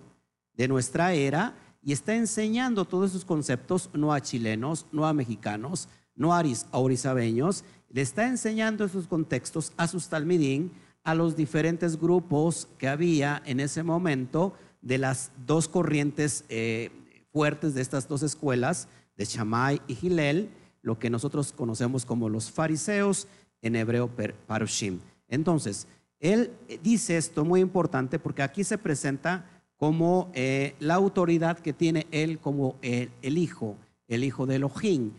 de 0.57 0.69
nuestra 0.69 1.13
era 1.15 1.55
y 1.83 1.93
está 1.93 2.15
enseñando 2.15 2.85
todos 2.85 3.11
esos 3.11 3.25
conceptos 3.25 3.91
no 3.93 4.13
a 4.13 4.21
chilenos, 4.21 4.87
no 4.93 5.07
a 5.07 5.13
mexicanos, 5.13 5.89
no 6.17 6.35
a 6.35 6.43
orizabeños, 6.73 7.65
le 7.91 8.01
está 8.01 8.27
enseñando 8.27 8.85
esos 8.85 9.07
contextos 9.07 9.73
a 9.77 9.87
sus 9.87 10.09
talmidín, 10.09 10.73
a 11.03 11.15
los 11.15 11.37
diferentes 11.37 12.01
grupos 12.01 12.69
que 12.79 12.89
había 12.89 13.43
en 13.45 13.61
ese 13.61 13.83
momento 13.83 14.55
de 14.81 14.99
las 14.99 15.31
dos 15.47 15.69
corrientes 15.69 16.45
eh, 16.49 16.91
fuertes 17.31 17.75
de 17.75 17.83
estas 17.83 18.09
dos 18.09 18.23
escuelas, 18.23 18.89
de 19.17 19.25
Shammai 19.25 19.81
y 19.87 19.95
Gilel, 19.95 20.51
lo 20.83 20.99
que 20.99 21.11
nosotros 21.11 21.53
conocemos 21.53 22.05
como 22.05 22.29
los 22.29 22.51
fariseos, 22.51 23.29
en 23.63 23.77
hebreo 23.77 24.11
parushim. 24.47 25.01
Entonces, 25.29 25.87
él 26.21 26.53
dice 26.83 27.17
esto 27.17 27.45
muy 27.45 27.61
importante 27.61 28.19
porque 28.19 28.43
aquí 28.43 28.63
se 28.63 28.79
presenta 28.79 29.47
como 29.77 30.31
eh, 30.35 30.75
la 30.81 30.95
autoridad 30.95 31.59
que 31.59 31.73
tiene 31.73 32.07
él 32.11 32.39
como 32.39 32.77
el, 32.83 33.39
hijo, 33.39 33.77
el 34.09 34.25
hijo 34.25 34.47
de 34.47 34.57
Elohim. 34.57 35.13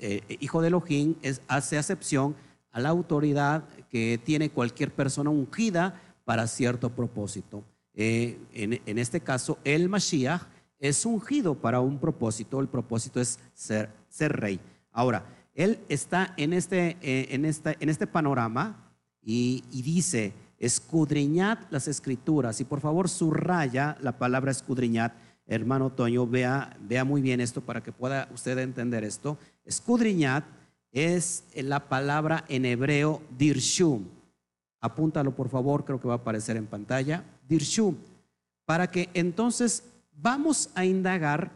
Eh, 0.00 0.20
hijo 0.40 0.60
de 0.60 0.68
Elohim 0.68 1.16
es, 1.22 1.42
hace 1.48 1.78
acepción 1.78 2.36
a 2.70 2.80
la 2.80 2.88
autoridad 2.88 3.64
que 3.90 4.20
tiene 4.22 4.50
cualquier 4.50 4.92
persona 4.92 5.30
ungida 5.30 6.00
para 6.24 6.46
cierto 6.46 6.90
propósito. 6.90 7.64
Eh, 7.94 8.38
en, 8.54 8.98
este 8.98 9.20
caso, 9.20 9.58
el 9.64 9.88
Mashiach 9.88 10.42
es 10.78 11.04
ungido 11.04 11.54
para 11.54 11.80
un 11.80 11.98
propósito, 11.98 12.60
el 12.60 12.68
propósito 12.68 13.20
es 13.20 13.38
ser, 13.54 13.90
ser 14.08 14.32
rey. 14.40 14.58
Ahora, 14.90 15.24
él 15.54 15.78
está 15.88 16.32
en 16.36 16.54
este, 16.54 16.96
eh, 17.02 17.28
en 17.30 17.44
en 17.44 17.88
este 17.88 18.06
panorama 18.06 18.90
y, 19.22 19.62
dice, 19.70 20.32
escudriñad 20.62 21.58
las 21.70 21.88
escrituras. 21.88 22.60
Y 22.60 22.64
por 22.64 22.80
favor, 22.80 23.08
subraya 23.08 23.96
la 24.00 24.16
palabra 24.16 24.52
escudriñad. 24.52 25.12
Hermano 25.44 25.90
Toño, 25.90 26.24
vea, 26.26 26.76
vea 26.80 27.04
muy 27.04 27.20
bien 27.20 27.40
esto 27.40 27.60
para 27.60 27.82
que 27.82 27.90
pueda 27.90 28.28
usted 28.32 28.56
entender 28.58 29.02
esto. 29.02 29.36
Escudriñad 29.64 30.44
es 30.92 31.44
la 31.56 31.88
palabra 31.88 32.44
en 32.48 32.64
hebreo 32.64 33.20
dirshum. 33.36 34.04
Apúntalo 34.80 35.34
por 35.34 35.48
favor, 35.48 35.84
creo 35.84 36.00
que 36.00 36.06
va 36.06 36.14
a 36.14 36.18
aparecer 36.18 36.56
en 36.56 36.66
pantalla. 36.66 37.24
Dirshum. 37.48 37.96
Para 38.64 38.88
que 38.88 39.10
entonces 39.14 39.82
vamos 40.16 40.70
a 40.76 40.84
indagar 40.84 41.50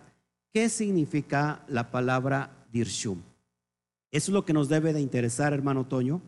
qué 0.53 0.69
significa 0.69 1.63
la 1.69 1.93
palabra 1.93 2.51
dirshum. 2.73 3.21
Eso 4.11 4.31
es 4.31 4.35
lo 4.35 4.45
que 4.45 4.53
nos 4.53 4.69
debe 4.69 4.93
de 4.93 5.01
interesar, 5.01 5.53
hermano 5.53 5.87
Toño, 5.87 6.21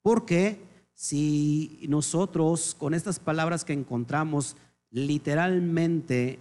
porque 0.00 0.71
si 0.94 1.84
nosotros 1.88 2.76
con 2.78 2.94
estas 2.94 3.18
palabras 3.18 3.64
que 3.64 3.72
encontramos 3.72 4.56
literalmente 4.90 6.38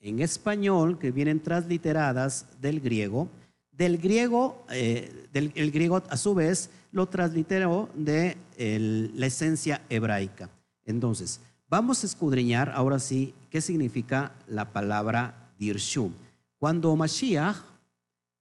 en 0.00 0.20
español, 0.20 0.98
que 0.98 1.12
vienen 1.12 1.40
transliteradas 1.40 2.46
del 2.60 2.80
griego, 2.80 3.28
del 3.70 3.98
griego, 3.98 4.64
eh, 4.70 5.28
del, 5.32 5.52
el 5.54 5.70
griego 5.70 6.02
a 6.08 6.16
su 6.16 6.34
vez 6.34 6.70
lo 6.90 7.06
transliteró 7.08 7.88
de 7.94 8.36
la 8.58 9.26
esencia 9.26 9.82
hebraica. 9.88 10.50
Entonces, 10.84 11.40
vamos 11.68 12.02
a 12.02 12.06
escudriñar 12.06 12.70
ahora 12.70 12.98
sí 12.98 13.34
qué 13.48 13.60
significa 13.60 14.32
la 14.46 14.72
palabra 14.72 15.52
dirshum. 15.58 16.12
Cuando 16.58 16.94
Mashiach 16.94 17.72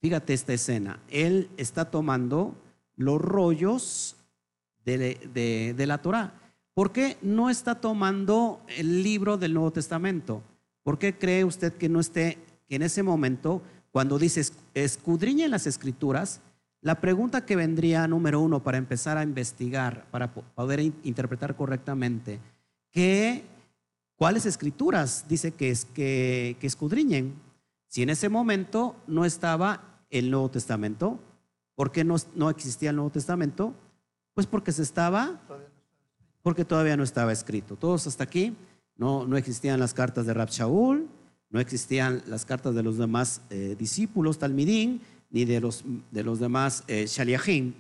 Fíjate 0.01 0.33
esta 0.33 0.53
escena. 0.53 0.99
Él 1.09 1.47
está 1.57 1.85
tomando 1.85 2.55
los 2.95 3.21
rollos 3.21 4.15
de, 4.85 5.85
la 5.87 5.97
Torah. 5.99 6.33
¿Por 6.73 6.91
qué 6.91 7.17
no 7.21 7.49
está 7.49 7.75
tomando 7.75 8.61
el 8.77 9.03
libro 9.03 9.37
del 9.37 9.53
Nuevo 9.53 9.71
Testamento? 9.71 10.41
¿Por 10.83 10.97
qué 10.97 11.17
cree 11.17 11.43
usted 11.43 11.73
que 11.73 11.89
no 11.89 11.99
esté, 11.99 12.37
que 12.67 12.75
en 12.75 12.81
ese 12.81 13.03
momento, 13.03 13.61
cuando 13.91 14.17
dice 14.17 14.43
escudriña 14.73 15.47
las 15.47 15.67
escrituras, 15.67 16.41
la 16.81 16.99
pregunta 17.01 17.45
que 17.45 17.55
vendría 17.55 18.07
número 18.07 18.39
uno 18.39 18.63
para 18.63 18.77
empezar 18.77 19.17
a 19.17 19.23
investigar, 19.23 20.05
para 20.09 20.33
poder 20.33 20.79
interpretar 20.79 21.55
correctamente, 21.55 22.39
¿qué, 22.91 23.43
¿cuáles 24.15 24.45
escrituras 24.45 25.25
dice 25.27 25.51
que, 25.51 25.69
es, 25.69 25.85
que, 25.85 26.57
que 26.59 26.67
escudriñen? 26.67 27.35
Si 27.87 28.01
en 28.01 28.09
ese 28.09 28.29
momento 28.29 28.95
no 29.05 29.25
estaba 29.25 29.91
el 30.11 30.29
Nuevo 30.29 30.51
Testamento. 30.51 31.19
¿Por 31.75 31.91
qué 31.91 32.03
no, 32.03 32.17
no 32.35 32.49
existía 32.49 32.91
el 32.91 32.97
Nuevo 32.97 33.09
Testamento? 33.09 33.73
Pues 34.33 34.47
porque 34.47 34.71
se 34.71 34.83
estaba, 34.83 35.39
porque 36.41 36.65
todavía 36.65 36.97
no 36.97 37.03
estaba 37.03 37.31
escrito. 37.31 37.75
Todos 37.75 38.07
hasta 38.07 38.23
aquí, 38.23 38.55
no, 38.95 39.25
no 39.25 39.37
existían 39.37 39.79
las 39.79 39.93
cartas 39.93 40.25
de 40.25 40.33
Rab 40.33 40.49
Shaul, 40.49 41.07
no 41.49 41.59
existían 41.59 42.23
las 42.27 42.45
cartas 42.45 42.75
de 42.75 42.83
los 42.83 42.97
demás 42.97 43.41
eh, 43.49 43.75
discípulos, 43.77 44.39
Talmidín, 44.39 45.01
ni 45.29 45.45
de 45.45 45.59
los, 45.59 45.83
de 46.11 46.23
los 46.23 46.39
demás 46.39 46.83
eh, 46.87 47.05
Shaliachim. 47.07 47.73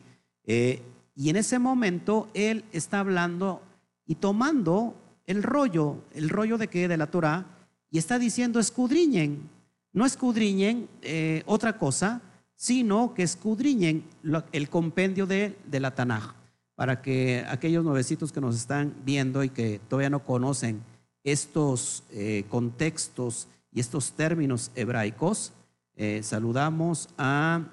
Eh, 0.45 0.81
y 1.15 1.29
en 1.29 1.35
ese 1.35 1.59
momento 1.59 2.29
él 2.33 2.63
está 2.71 2.99
hablando 2.99 3.61
y 4.05 4.15
tomando 4.15 4.95
el 5.25 5.43
rollo, 5.43 5.97
el 6.13 6.29
rollo 6.29 6.57
de 6.57 6.67
que 6.67 6.87
de 6.87 6.97
la 6.97 7.07
Torah, 7.07 7.45
y 7.89 7.97
está 7.97 8.17
diciendo 8.17 8.59
escudriñen, 8.59 9.49
no 9.93 10.05
escudriñen 10.05 10.87
eh, 11.01 11.43
otra 11.45 11.77
cosa, 11.77 12.21
sino 12.55 13.13
que 13.13 13.23
escudriñen 13.23 14.03
el 14.51 14.69
compendio 14.69 15.25
de, 15.25 15.55
la 15.71 15.93
Tanaj, 15.93 16.33
para 16.81 16.99
que 16.99 17.45
aquellos 17.47 17.83
nuevecitos 17.83 18.31
que 18.31 18.41
nos 18.41 18.55
están 18.55 18.95
viendo 19.05 19.43
y 19.43 19.49
que 19.49 19.79
todavía 19.87 20.09
no 20.09 20.25
conocen 20.25 20.81
estos 21.23 22.03
eh, 22.09 22.45
contextos 22.49 23.47
y 23.71 23.81
estos 23.81 24.13
términos 24.13 24.71
hebraicos, 24.73 25.53
eh, 25.95 26.21
saludamos 26.23 27.07
a 27.19 27.67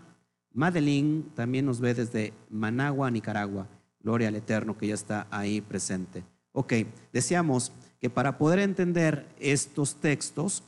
Madeline, 0.52 1.24
también 1.34 1.64
nos 1.64 1.80
ve 1.80 1.94
desde 1.94 2.34
Managua, 2.50 3.10
Nicaragua. 3.10 3.66
Gloria 4.00 4.28
al 4.28 4.36
Eterno 4.36 4.76
que 4.76 4.88
ya 4.88 4.94
está 4.94 5.26
ahí 5.30 5.62
presente. 5.62 6.22
Ok, 6.52 6.74
decíamos 7.10 7.72
que 8.02 8.10
para 8.10 8.36
poder 8.36 8.58
entender 8.58 9.26
estos 9.40 9.94
textos, 9.94 10.62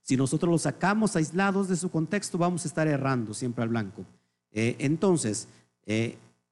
si 0.00 0.16
nosotros 0.16 0.50
los 0.50 0.62
sacamos 0.62 1.16
aislados 1.16 1.68
de 1.68 1.76
su 1.76 1.90
contexto, 1.90 2.38
vamos 2.38 2.64
a 2.64 2.68
estar 2.68 2.88
errando 2.88 3.34
siempre 3.34 3.62
al 3.62 3.68
blanco. 3.68 4.06
Eh, 4.52 4.74
entonces, 4.78 5.48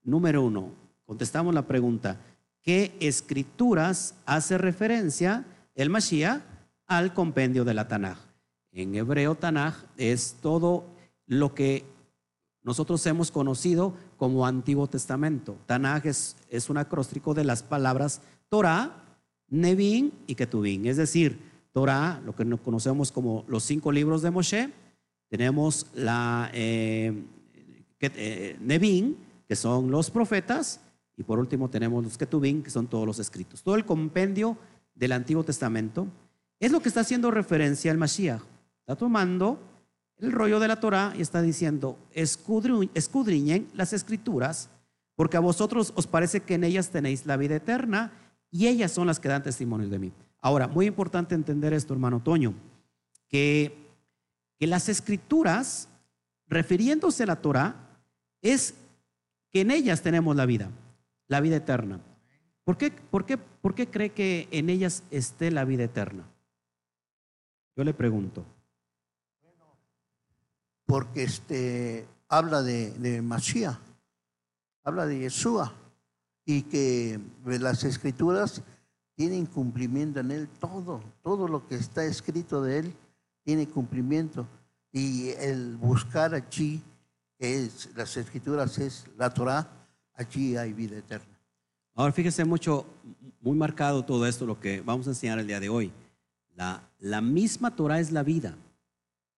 número 0.05 0.43
uno, 0.43 0.79
contestamos 1.11 1.53
la 1.53 1.67
pregunta, 1.67 2.21
¿qué 2.63 2.97
escrituras 3.01 4.15
hace 4.27 4.57
referencia 4.59 5.45
el 5.75 5.91
Mashiach 5.91 6.41
al 6.87 7.13
compendio 7.15 7.65
de 7.65 7.75
la 7.75 7.89
Tanaj? 7.89 8.17
En 8.71 8.95
hebreo, 8.95 9.35
Tanaj 9.35 9.75
es 9.97 10.37
todo 10.41 10.85
lo 11.27 11.53
que 11.53 11.85
nosotros 12.63 13.05
hemos 13.07 13.33
conocido 13.33 13.93
como 14.17 14.47
Antiguo 14.47 14.87
Testamento. 14.87 15.59
Tanaj 15.67 16.07
es, 16.07 16.71
un 16.71 16.77
acróstico 16.77 17.35
de 17.35 17.43
las 17.43 17.65
palabras 17.65 18.21
Torah, 18.49 19.19
Nevin 19.49 20.13
y 20.29 20.37
Ketubin, 20.37 20.87
es 20.87 20.97
decir, 20.97 21.41
Torah, 21.73 22.23
lo 22.25 22.37
que 22.37 22.49
conocemos 22.59 23.11
como 23.11 23.45
los 23.49 23.65
cinco 23.65 23.91
libros 23.91 24.23
de 24.23 24.31
Moshe. 24.31 24.71
Tenemos 25.29 25.89
la 25.93 26.53
eh, 26.55 27.21
eh, 27.99 28.57
Nevin, 28.61 29.17
que 29.49 29.57
son 29.57 29.91
los 29.91 30.13
profetas. 30.13 30.83
Y 31.21 31.23
por 31.23 31.39
último 31.39 31.69
tenemos 31.69 32.03
los 32.03 32.17
Ketubín, 32.17 32.63
que 32.63 32.71
son 32.71 32.87
todos 32.87 33.07
los 33.07 33.19
escritos. 33.19 33.63
Todo 33.63 33.75
el 33.75 33.85
compendio 33.85 34.57
del 34.95 35.13
Antiguo 35.13 35.45
Testamento 35.45 36.07
es 36.59 36.73
lo 36.73 36.81
que 36.81 36.89
está 36.89 37.01
haciendo 37.01 37.31
referencia 37.31 37.93
al 37.93 37.99
Mashiach. 37.99 38.41
Está 38.79 38.97
tomando 38.97 39.59
el 40.17 40.33
rollo 40.33 40.59
de 40.59 40.69
la 40.69 40.81
Torah 40.81 41.13
y 41.15 41.21
está 41.21 41.43
diciendo, 41.43 41.99
escudriñen 42.15 43.69
las 43.75 43.93
escrituras, 43.93 44.71
porque 45.15 45.37
a 45.37 45.41
vosotros 45.41 45.93
os 45.95 46.07
parece 46.07 46.41
que 46.41 46.55
en 46.55 46.65
ellas 46.65 46.89
tenéis 46.89 47.27
la 47.27 47.37
vida 47.37 47.57
eterna 47.57 48.13
y 48.51 48.69
ellas 48.69 48.91
son 48.91 49.07
las 49.07 49.21
que 49.21 49.29
dan 49.29 49.43
testimonio 49.43 49.91
de 49.91 49.99
mí. 49.99 50.13
Ahora, 50.41 50.69
muy 50.69 50.87
importante 50.87 51.35
entender 51.35 51.75
esto, 51.75 51.93
hermano 51.93 52.23
Toño, 52.23 52.55
que, 53.29 53.77
que 54.59 54.67
las 54.67 54.89
escrituras, 54.89 55.87
refiriéndose 56.47 57.25
a 57.25 57.27
la 57.27 57.43
Torah, 57.43 57.75
es 58.41 58.73
que 59.51 59.61
en 59.61 59.71
ellas 59.71 60.01
tenemos 60.01 60.35
la 60.35 60.47
vida. 60.47 60.71
La 61.31 61.41
vida 61.41 61.57
eterna. 61.57 62.01
¿Por 62.65 62.77
qué, 62.77 62.91
por, 62.91 63.25
qué, 63.25 63.39
¿Por 63.39 63.75
qué 63.75 63.89
cree 63.89 64.11
que 64.11 64.49
en 64.51 64.69
ellas 64.69 65.05
esté 65.13 65.53
la 65.53 65.65
vida 65.65 65.85
eterna? 65.85 66.25
Yo 67.77 67.85
le 67.85 67.95
pregunto. 67.95 68.45
Porque 70.87 71.23
este, 71.23 72.07
habla 72.29 72.63
de, 72.63 72.91
de 72.99 73.23
Mashiach, 73.23 73.79
habla 74.83 75.07
de 75.07 75.21
Yeshua, 75.21 75.73
y 76.45 76.63
que 76.63 77.21
las 77.45 77.85
escrituras 77.85 78.61
tienen 79.15 79.47
cumplimiento 79.47 80.19
en 80.19 80.33
él, 80.33 80.49
todo, 80.59 81.01
todo 81.23 81.47
lo 81.47 81.69
que 81.69 81.77
está 81.77 82.05
escrito 82.05 82.61
de 82.61 82.81
él 82.81 82.95
tiene 83.45 83.69
cumplimiento. 83.69 84.49
Y 84.91 85.29
el 85.39 85.77
buscar 85.77 86.35
allí, 86.35 86.83
es, 87.39 87.89
las 87.95 88.17
escrituras 88.17 88.79
es 88.79 89.07
la 89.17 89.31
Torah, 89.33 89.80
allí 90.21 90.57
hay 90.57 90.73
vida 90.73 90.99
eterna. 90.99 91.39
Ahora 91.95 92.13
fíjese 92.13 92.45
mucho, 92.45 92.87
muy 93.41 93.57
marcado 93.57 94.05
todo 94.05 94.27
esto, 94.27 94.47
lo 94.47 94.61
que 94.61 94.81
vamos 94.83 95.07
a 95.07 95.11
enseñar 95.11 95.39
el 95.39 95.47
día 95.47 95.61
de 95.61 95.69
hoy. 95.69 95.93
La, 96.55 96.83
la 96.99 97.21
misma 97.21 97.75
Torah 97.75 98.01
es 98.01 98.13
la 98.13 98.23
vida. 98.23 98.55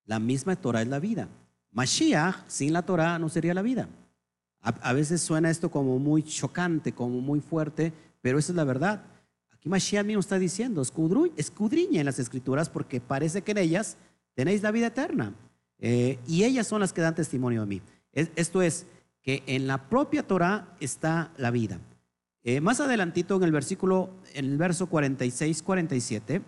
La 0.06 0.18
misma 0.18 0.56
Torah 0.56 0.82
es 0.82 0.88
la 0.88 0.98
vida. 0.98 1.28
Mashiach 1.70 2.44
sin 2.48 2.72
la 2.72 2.82
Torah 2.82 3.18
no 3.18 3.28
sería 3.28 3.54
la 3.54 3.62
vida. 3.62 3.88
A, 4.60 4.92
veces 4.92 5.20
suena 5.20 5.50
esto 5.50 5.70
como 5.70 5.98
muy 5.98 6.22
chocante, 6.22 6.92
como 6.92 7.20
muy 7.20 7.40
fuerte, 7.40 7.92
pero 8.20 8.38
esa 8.38 8.52
es 8.52 8.56
la 8.56 8.64
verdad. 8.64 9.02
Aquí 9.52 9.68
Mashiach 9.68 10.04
mismo 10.04 10.20
está 10.20 10.38
diciendo, 10.38 10.82
escudriña 11.36 12.00
en 12.00 12.06
las 12.06 12.20
escrituras 12.20 12.68
porque 12.68 13.00
parece 13.00 13.42
que 13.42 13.52
en 13.52 13.58
ellas 13.58 13.96
tenéis 14.34 14.62
la 14.62 14.70
vida 14.70 14.88
eterna. 14.88 15.34
Eh, 15.78 16.18
y 16.28 16.44
ellas 16.44 16.68
son 16.68 16.80
las 16.80 16.92
que 16.92 17.00
dan 17.00 17.14
testimonio 17.14 17.62
a 17.62 17.66
mí. 17.66 17.82
Es, 18.12 18.30
esto 18.36 18.62
es, 18.62 18.86
que 19.22 19.42
en 19.46 19.66
la 19.66 19.88
propia 19.88 20.26
Torah 20.26 20.76
está 20.80 21.32
la 21.36 21.50
vida. 21.50 21.78
Eh, 22.44 22.60
más 22.60 22.80
adelantito 22.80 23.36
en 23.36 23.44
el 23.44 23.52
versículo, 23.52 24.10
en 24.34 24.46
el 24.46 24.58
verso 24.58 24.88
46, 24.88 25.62
47, 25.62 26.42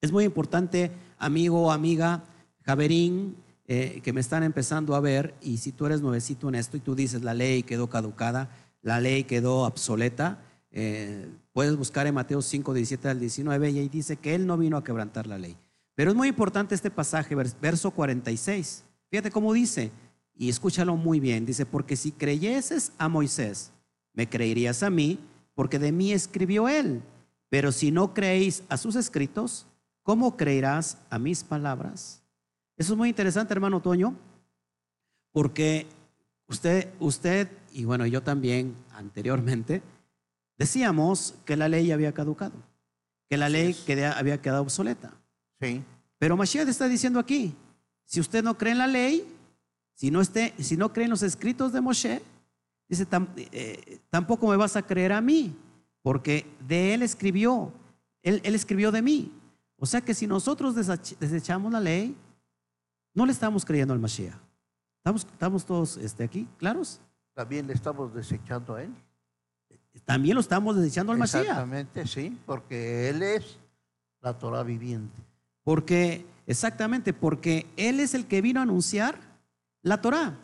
es 0.00 0.12
muy 0.12 0.24
importante, 0.24 0.90
amigo, 1.18 1.70
amiga, 1.70 2.24
Javerín, 2.62 3.36
eh, 3.66 4.00
que 4.02 4.12
me 4.12 4.20
están 4.20 4.42
empezando 4.42 4.94
a 4.94 5.00
ver, 5.00 5.34
y 5.42 5.58
si 5.58 5.72
tú 5.72 5.86
eres 5.86 6.00
nuevecito 6.00 6.48
en 6.48 6.54
esto 6.54 6.76
y 6.76 6.80
tú 6.80 6.94
dices 6.94 7.22
la 7.22 7.34
ley 7.34 7.62
quedó 7.62 7.88
caducada, 7.88 8.48
la 8.82 8.98
ley 8.98 9.24
quedó 9.24 9.58
obsoleta, 9.58 10.42
eh, 10.70 11.28
puedes 11.52 11.76
buscar 11.76 12.06
en 12.06 12.14
Mateo 12.14 12.40
5, 12.40 12.72
17 12.72 13.08
al 13.08 13.20
19, 13.20 13.70
y 13.70 13.78
ahí 13.78 13.88
dice 13.88 14.16
que 14.16 14.34
Él 14.34 14.46
no 14.46 14.56
vino 14.56 14.78
a 14.78 14.84
quebrantar 14.84 15.26
la 15.26 15.38
ley. 15.38 15.56
Pero 15.94 16.10
es 16.12 16.16
muy 16.16 16.28
importante 16.28 16.74
este 16.74 16.90
pasaje, 16.90 17.34
verso 17.34 17.90
46. 17.90 18.84
Fíjate 19.10 19.30
cómo 19.30 19.52
dice, 19.52 19.90
y 20.40 20.48
escúchalo 20.48 20.96
muy 20.96 21.20
bien, 21.20 21.44
dice, 21.44 21.66
porque 21.66 21.96
si 21.96 22.12
creyeses 22.12 22.92
a 22.96 23.10
Moisés, 23.10 23.72
me 24.14 24.26
creerías 24.26 24.82
a 24.82 24.88
mí, 24.88 25.18
porque 25.54 25.78
de 25.78 25.92
mí 25.92 26.12
escribió 26.12 26.66
él. 26.66 27.02
Pero 27.50 27.72
si 27.72 27.90
no 27.90 28.14
creéis 28.14 28.62
a 28.70 28.78
sus 28.78 28.96
escritos, 28.96 29.66
¿cómo 30.02 30.38
creerás 30.38 30.96
a 31.10 31.18
mis 31.18 31.44
palabras? 31.44 32.22
Eso 32.78 32.94
es 32.94 32.96
muy 32.96 33.10
interesante, 33.10 33.52
hermano 33.52 33.82
Toño, 33.82 34.16
porque 35.30 35.86
usted, 36.46 36.88
usted 37.00 37.50
y 37.74 37.84
bueno, 37.84 38.06
yo 38.06 38.22
también 38.22 38.74
anteriormente, 38.94 39.82
decíamos 40.56 41.34
que 41.44 41.58
la 41.58 41.68
ley 41.68 41.92
había 41.92 42.14
caducado, 42.14 42.54
que 43.28 43.36
la 43.36 43.50
ley 43.50 43.76
había 44.16 44.40
quedado 44.40 44.62
obsoleta. 44.62 45.12
Sí. 45.60 45.82
Pero 46.18 46.38
Mashiach 46.38 46.66
está 46.66 46.88
diciendo 46.88 47.18
aquí, 47.18 47.54
si 48.06 48.20
usted 48.20 48.42
no 48.42 48.56
cree 48.56 48.72
en 48.72 48.78
la 48.78 48.86
ley, 48.86 49.36
si 50.00 50.10
no, 50.10 50.22
esté, 50.22 50.54
si 50.58 50.78
no 50.78 50.94
cree 50.94 51.04
en 51.04 51.10
los 51.10 51.22
escritos 51.22 51.74
de 51.74 51.82
Moshe, 51.82 52.22
dice, 52.88 53.06
eh, 53.52 53.98
tampoco 54.08 54.48
me 54.48 54.56
vas 54.56 54.74
a 54.74 54.80
creer 54.80 55.12
a 55.12 55.20
mí, 55.20 55.54
porque 56.00 56.46
de 56.66 56.94
él 56.94 57.02
escribió, 57.02 57.70
él, 58.22 58.40
él 58.42 58.54
escribió 58.54 58.92
de 58.92 59.02
mí. 59.02 59.30
O 59.76 59.84
sea 59.84 60.00
que 60.00 60.14
si 60.14 60.26
nosotros 60.26 60.74
desechamos 60.74 61.70
la 61.70 61.80
ley, 61.80 62.16
no 63.12 63.26
le 63.26 63.32
estamos 63.32 63.62
creyendo 63.62 63.92
al 63.92 64.00
Mashiach. 64.00 64.38
¿Estamos, 64.96 65.26
estamos 65.30 65.66
todos 65.66 65.98
este, 65.98 66.24
aquí 66.24 66.48
claros? 66.56 66.98
También 67.34 67.66
le 67.66 67.74
estamos 67.74 68.14
desechando 68.14 68.76
a 68.76 68.82
él. 68.82 68.94
También 70.06 70.34
lo 70.34 70.40
estamos 70.40 70.76
desechando 70.76 71.12
al 71.12 71.18
Mashiach. 71.18 71.42
Exactamente, 71.42 72.06
sí, 72.06 72.38
porque 72.46 73.10
él 73.10 73.22
es 73.22 73.58
la 74.22 74.38
Torah 74.38 74.62
viviente. 74.62 75.20
Porque, 75.62 76.24
exactamente, 76.46 77.12
porque 77.12 77.66
él 77.76 78.00
es 78.00 78.14
el 78.14 78.24
que 78.24 78.40
vino 78.40 78.60
a 78.60 78.62
anunciar 78.62 79.28
la 79.82 80.00
Torah. 80.00 80.38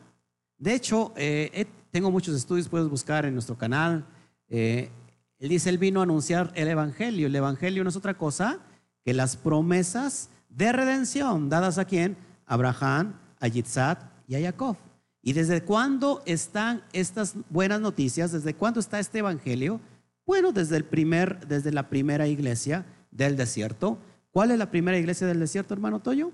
De 0.59 0.75
hecho, 0.75 1.13
eh, 1.17 1.67
tengo 1.91 2.11
muchos 2.11 2.35
estudios, 2.37 2.69
puedes 2.69 2.89
buscar 2.89 3.25
en 3.25 3.35
nuestro 3.35 3.57
canal. 3.57 4.05
Eh, 4.49 4.91
él 5.39 5.49
dice, 5.49 5.69
él 5.71 5.79
vino 5.79 6.01
a 6.01 6.03
anunciar 6.05 6.53
el 6.55 6.69
Evangelio. 6.69 7.27
El 7.27 7.37
Evangelio 7.37 7.83
no 7.83 7.91
es 7.91 7.97
otra 7.97 8.15
cosa 8.15 8.59
que 9.05 9.15
las 9.15 9.37
promesas 9.37 10.31
de 10.49 10.73
redención 10.73 11.49
dadas 11.49 11.79
a 11.79 11.85
quién? 11.85 12.17
Abraham, 12.47 13.15
a 13.41 13.49
Yitzhak 13.49 13.99
y 14.27 14.35
a 14.37 14.41
Jacob. 14.41 14.77
¿Y 15.23 15.33
desde 15.33 15.63
cuándo 15.63 16.23
están 16.25 16.83
estas 16.93 17.35
buenas 17.51 17.81
noticias? 17.81 18.33
¿Desde 18.33 18.55
cuándo 18.55 18.81
está 18.81 18.99
este 18.99 19.19
Evangelio? 19.19 19.81
Bueno, 20.25 20.53
desde, 20.53 20.77
el 20.77 20.85
primer, 20.85 21.47
desde 21.47 21.73
la 21.73 21.89
primera 21.89 22.27
iglesia 22.27 22.87
del 23.11 23.37
desierto. 23.37 23.99
¿Cuál 24.31 24.51
es 24.51 24.59
la 24.59 24.71
primera 24.71 24.99
iglesia 24.99 25.27
del 25.27 25.41
desierto, 25.41 25.75
hermano 25.75 26.01
Toyo? 26.01 26.31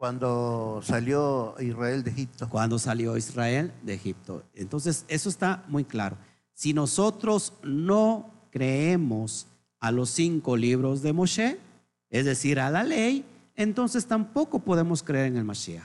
Cuando 0.00 0.80
salió 0.82 1.54
Israel 1.60 2.02
de 2.02 2.10
Egipto. 2.10 2.48
Cuando 2.48 2.78
salió 2.78 3.18
Israel 3.18 3.70
de 3.82 3.92
Egipto. 3.92 4.44
Entonces, 4.54 5.04
eso 5.08 5.28
está 5.28 5.62
muy 5.68 5.84
claro. 5.84 6.16
Si 6.54 6.72
nosotros 6.72 7.52
no 7.62 8.30
creemos 8.50 9.46
a 9.78 9.90
los 9.90 10.08
cinco 10.08 10.56
libros 10.56 11.02
de 11.02 11.12
Moshe, 11.12 11.60
es 12.08 12.24
decir, 12.24 12.60
a 12.60 12.70
la 12.70 12.82
ley, 12.82 13.26
entonces 13.54 14.06
tampoco 14.06 14.60
podemos 14.60 15.02
creer 15.02 15.26
en 15.26 15.36
el 15.36 15.44
Mashiach. 15.44 15.84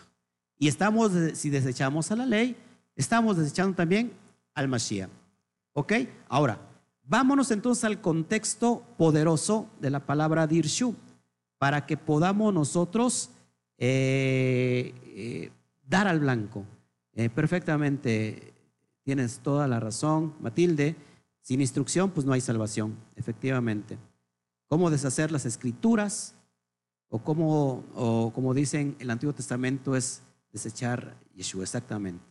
Y 0.58 0.70
estamos, 0.70 1.12
si 1.34 1.50
desechamos 1.50 2.10
a 2.10 2.16
la 2.16 2.26
ley, 2.26 2.56
estamos 2.96 3.36
desechando 3.36 3.76
también 3.76 4.14
al 4.54 4.70
Mashiach. 4.70 5.10
¿Ok? 5.74 5.92
Ahora, 6.30 6.58
vámonos 7.04 7.52
entonces 7.52 7.84
al 7.84 8.00
contexto 8.00 8.82
poderoso 8.98 9.68
de 9.82 9.90
la 9.90 10.00
palabra 10.00 10.48
Dirshu, 10.48 10.96
para 11.58 11.86
que 11.86 11.98
podamos 11.98 12.54
nosotros 12.54 13.32
eh, 13.78 14.94
eh, 15.06 15.52
dar 15.88 16.08
al 16.08 16.20
blanco. 16.20 16.66
Eh, 17.14 17.30
perfectamente, 17.30 18.54
tienes 19.04 19.40
toda 19.40 19.68
la 19.68 19.80
razón, 19.80 20.34
Matilde. 20.40 20.96
Sin 21.42 21.62
instrucción, 21.62 22.10
pues 22.10 22.26
no 22.26 22.34
hay 22.34 22.42
salvación, 22.42 22.96
efectivamente. 23.16 23.98
¿Cómo 24.68 24.90
deshacer 24.90 25.32
las 25.32 25.46
escrituras? 25.46 26.36
O 27.10 27.20
como, 27.20 27.86
o 27.94 28.32
como 28.34 28.54
dicen 28.54 28.96
el 29.00 29.12
Antiguo 29.12 29.34
Testamento, 29.34 29.96
es 29.96 30.24
desechar 30.52 31.16
Yeshua, 31.36 31.64
exactamente. 31.64 32.26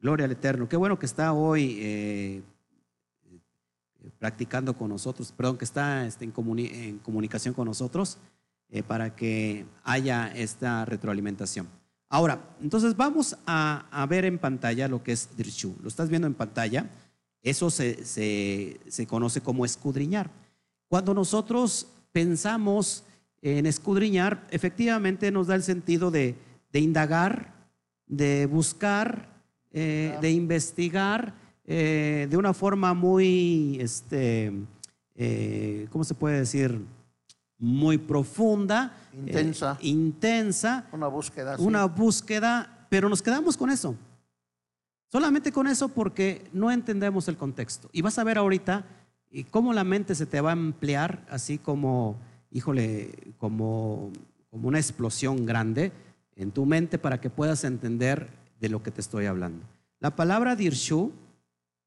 Gloria 0.00 0.24
al 0.24 0.32
Eterno. 0.32 0.68
Qué 0.68 0.76
bueno 0.76 0.98
que 0.98 1.04
está 1.04 1.34
hoy 1.34 2.42
practicando 4.18 4.74
con 4.74 4.88
nosotros, 4.88 5.32
perdón, 5.32 5.58
que 5.58 5.64
está 5.64 6.06
este, 6.06 6.24
en, 6.24 6.32
en 6.58 6.98
comunicación 6.98 7.54
con 7.54 7.66
nosotros. 7.66 8.18
Eh, 8.68 8.82
para 8.82 9.14
que 9.14 9.64
haya 9.84 10.26
esta 10.34 10.84
retroalimentación. 10.84 11.68
Ahora, 12.08 12.40
entonces 12.60 12.96
vamos 12.96 13.36
a, 13.46 14.04
ver 14.10 14.24
en 14.24 14.38
pantalla 14.38 14.88
lo 14.88 15.04
que 15.04 15.12
es 15.12 15.28
Dirshu. 15.36 15.76
Lo 15.82 15.88
estás 15.88 16.08
viendo 16.08 16.26
en 16.26 16.34
pantalla. 16.34 16.90
Eso 17.42 17.70
se, 17.70 18.04
se, 18.04 19.06
conoce 19.06 19.40
como 19.40 19.64
escudriñar. 19.64 20.30
Cuando 20.88 21.14
nosotros 21.14 21.86
pensamos 22.10 23.04
en 23.40 23.66
escudriñar, 23.66 24.44
efectivamente 24.50 25.30
nos 25.30 25.46
da 25.46 25.54
el 25.54 25.62
sentido 25.62 26.10
de, 26.10 26.34
de 26.72 26.80
indagar, 26.80 27.54
de 28.08 28.46
buscar, 28.46 29.28
eh, 29.70 30.18
de 30.20 30.30
investigar 30.32 31.34
eh, 31.64 32.26
de 32.28 32.36
una 32.36 32.52
forma 32.52 32.94
muy, 32.94 33.78
este, 33.80 34.52
¿cómo 35.90 36.02
se 36.02 36.14
puede 36.14 36.40
decir? 36.40 36.80
Muy 37.58 37.98
profunda, 37.98 38.96
intensa, 39.12 39.78
eh, 39.80 39.88
intensa 39.88 40.86
una 40.92 41.08
búsqueda, 41.08 41.56
una 41.58 41.84
búsqueda, 41.86 42.86
pero 42.88 43.08
nos 43.08 43.22
quedamos 43.22 43.56
con 43.56 43.70
eso. 43.70 43.96
Solamente 45.10 45.52
con 45.52 45.66
eso 45.66 45.88
porque 45.88 46.48
no 46.52 46.70
entendemos 46.70 47.28
el 47.28 47.36
contexto. 47.36 47.88
Y 47.92 48.02
vas 48.02 48.18
a 48.18 48.24
ver 48.24 48.38
ahorita 48.38 48.84
cómo 49.50 49.72
la 49.72 49.84
mente 49.84 50.14
se 50.14 50.26
te 50.26 50.40
va 50.40 50.50
a 50.50 50.54
emplear 50.54 51.24
así 51.30 51.58
como, 51.58 52.16
híjole, 52.50 53.34
como, 53.38 54.10
como 54.50 54.68
una 54.68 54.78
explosión 54.78 55.46
grande 55.46 55.92
en 56.34 56.50
tu 56.50 56.66
mente 56.66 56.98
para 56.98 57.20
que 57.20 57.30
puedas 57.30 57.64
entender 57.64 58.28
de 58.60 58.68
lo 58.68 58.82
que 58.82 58.90
te 58.90 59.00
estoy 59.00 59.26
hablando. 59.26 59.64
La 60.00 60.14
palabra 60.14 60.56
dirshu 60.56 61.12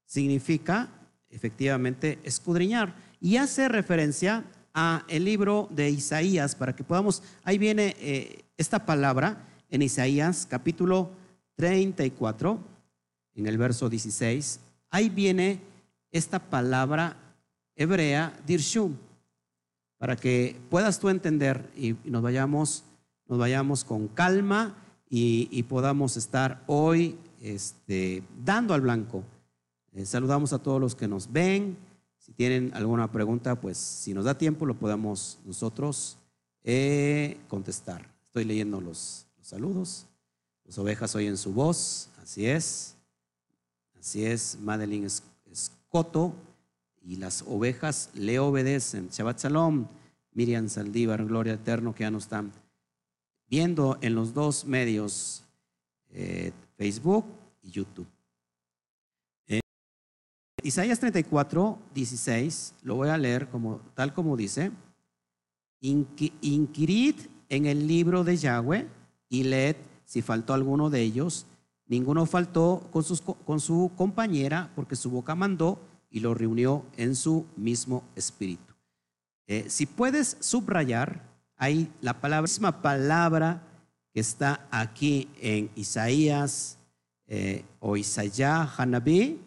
significa 0.04 0.88
efectivamente 1.28 2.18
escudriñar 2.24 2.94
y 3.20 3.36
hace 3.36 3.68
referencia 3.68 4.44
a 4.74 5.04
el 5.08 5.24
libro 5.24 5.68
de 5.70 5.90
Isaías 5.90 6.54
para 6.54 6.74
que 6.74 6.84
podamos, 6.84 7.22
ahí 7.44 7.58
viene 7.58 7.96
eh, 7.98 8.44
esta 8.56 8.84
palabra 8.86 9.46
en 9.68 9.82
Isaías 9.82 10.46
capítulo 10.48 11.10
34, 11.56 12.58
en 13.34 13.46
el 13.46 13.58
verso 13.58 13.88
16, 13.88 14.60
ahí 14.90 15.08
viene 15.08 15.60
esta 16.10 16.38
palabra 16.38 17.16
hebrea, 17.76 18.38
dirshum, 18.46 18.96
para 19.98 20.16
que 20.16 20.58
puedas 20.70 20.98
tú 20.98 21.08
entender 21.08 21.70
y, 21.76 21.94
nos 22.04 22.22
vayamos, 22.22 22.84
nos 23.26 23.38
vayamos 23.38 23.84
con 23.84 24.08
calma 24.08 24.74
y, 25.08 25.62
podamos 25.64 26.16
estar 26.16 26.62
hoy 26.66 27.18
este, 27.40 28.22
dando 28.44 28.74
al 28.74 28.80
blanco. 28.80 29.24
Eh, 29.92 30.06
saludamos 30.06 30.52
a 30.52 30.58
todos 30.60 30.80
los 30.80 30.94
que 30.94 31.08
nos 31.08 31.30
ven. 31.30 31.76
Si 32.30 32.34
tienen 32.34 32.70
alguna 32.74 33.10
pregunta, 33.10 33.60
pues 33.60 33.76
si 33.76 34.14
nos 34.14 34.24
da 34.24 34.38
tiempo 34.38 34.64
lo 34.64 34.78
podemos 34.78 35.40
nosotros 35.44 36.16
eh, 36.62 37.36
contestar. 37.48 38.08
Estoy 38.26 38.44
leyendo 38.44 38.80
los, 38.80 39.26
saludos. 39.42 40.06
Las 40.64 40.78
ovejas 40.78 41.16
oyen 41.16 41.36
su 41.36 41.52
voz, 41.52 42.08
así 42.22 42.46
es. 42.46 42.94
Así 43.98 44.24
es, 44.24 44.56
Madeline 44.60 45.08
Escoto 45.50 46.32
y 47.02 47.16
las 47.16 47.42
ovejas 47.48 48.10
le 48.14 48.38
obedecen. 48.38 49.08
Shabbat 49.08 49.40
Shalom, 49.40 49.88
Miriam 50.32 50.68
Saldívar, 50.68 51.24
Gloria 51.26 51.54
Eterno, 51.54 51.96
que 51.96 52.04
ya 52.04 52.12
nos 52.12 52.22
están 52.22 52.52
viendo 53.48 53.98
en 54.02 54.14
los 54.14 54.34
dos 54.34 54.64
medios, 54.66 55.42
eh, 56.10 56.52
Facebook 56.76 57.24
y 57.60 57.72
YouTube. 57.72 58.06
Isaías 60.62 61.00
34, 61.00 61.78
16, 61.94 62.74
lo 62.82 62.96
voy 62.96 63.08
a 63.08 63.18
leer 63.18 63.48
como, 63.48 63.80
tal 63.94 64.12
como 64.12 64.36
dice, 64.36 64.70
inquirid 65.80 67.14
en 67.48 67.66
el 67.66 67.86
libro 67.86 68.24
de 68.24 68.36
Yahweh 68.36 68.86
y 69.28 69.44
leed 69.44 69.76
si 70.04 70.22
faltó 70.22 70.54
alguno 70.54 70.90
de 70.90 71.00
ellos 71.00 71.46
Ninguno 71.90 72.24
faltó 72.24 72.88
con, 72.92 73.02
con 73.44 73.58
su 73.58 73.90
compañera 73.96 74.70
porque 74.76 74.94
su 74.94 75.10
boca 75.10 75.34
mandó 75.34 75.80
y 76.08 76.20
lo 76.20 76.34
reunió 76.34 76.84
en 76.96 77.16
su 77.16 77.46
mismo 77.56 78.04
espíritu. 78.14 78.74
Eh, 79.48 79.64
si 79.68 79.86
puedes 79.86 80.36
subrayar, 80.38 81.20
hay 81.56 81.92
la 82.00 82.14
misma 82.40 82.80
palabra 82.80 83.60
que 84.14 84.20
está 84.20 84.68
aquí 84.70 85.28
en 85.40 85.68
Isaías 85.74 86.78
eh, 87.26 87.64
o 87.80 87.96
Isaías 87.96 88.70
Hanabí, 88.78 89.40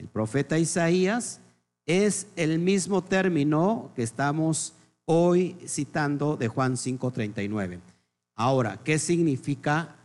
el 0.00 0.08
profeta 0.08 0.58
Isaías, 0.58 1.40
es 1.86 2.26
el 2.36 2.58
mismo 2.58 3.04
término 3.04 3.92
que 3.94 4.02
estamos 4.02 4.74
hoy 5.04 5.56
citando 5.66 6.36
de 6.36 6.48
Juan 6.48 6.76
5:39. 6.76 7.80
Ahora, 8.34 8.80
¿qué 8.82 8.98
significa 8.98 9.96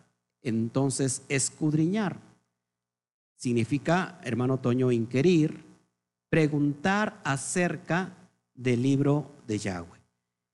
entonces 0.46 1.24
escudriñar. 1.28 2.20
Significa, 3.36 4.20
hermano 4.24 4.60
Toño, 4.60 4.92
inquirir, 4.92 5.64
preguntar 6.30 7.20
acerca 7.24 8.14
del 8.54 8.82
libro 8.82 9.32
de 9.48 9.58
Yahweh. 9.58 10.00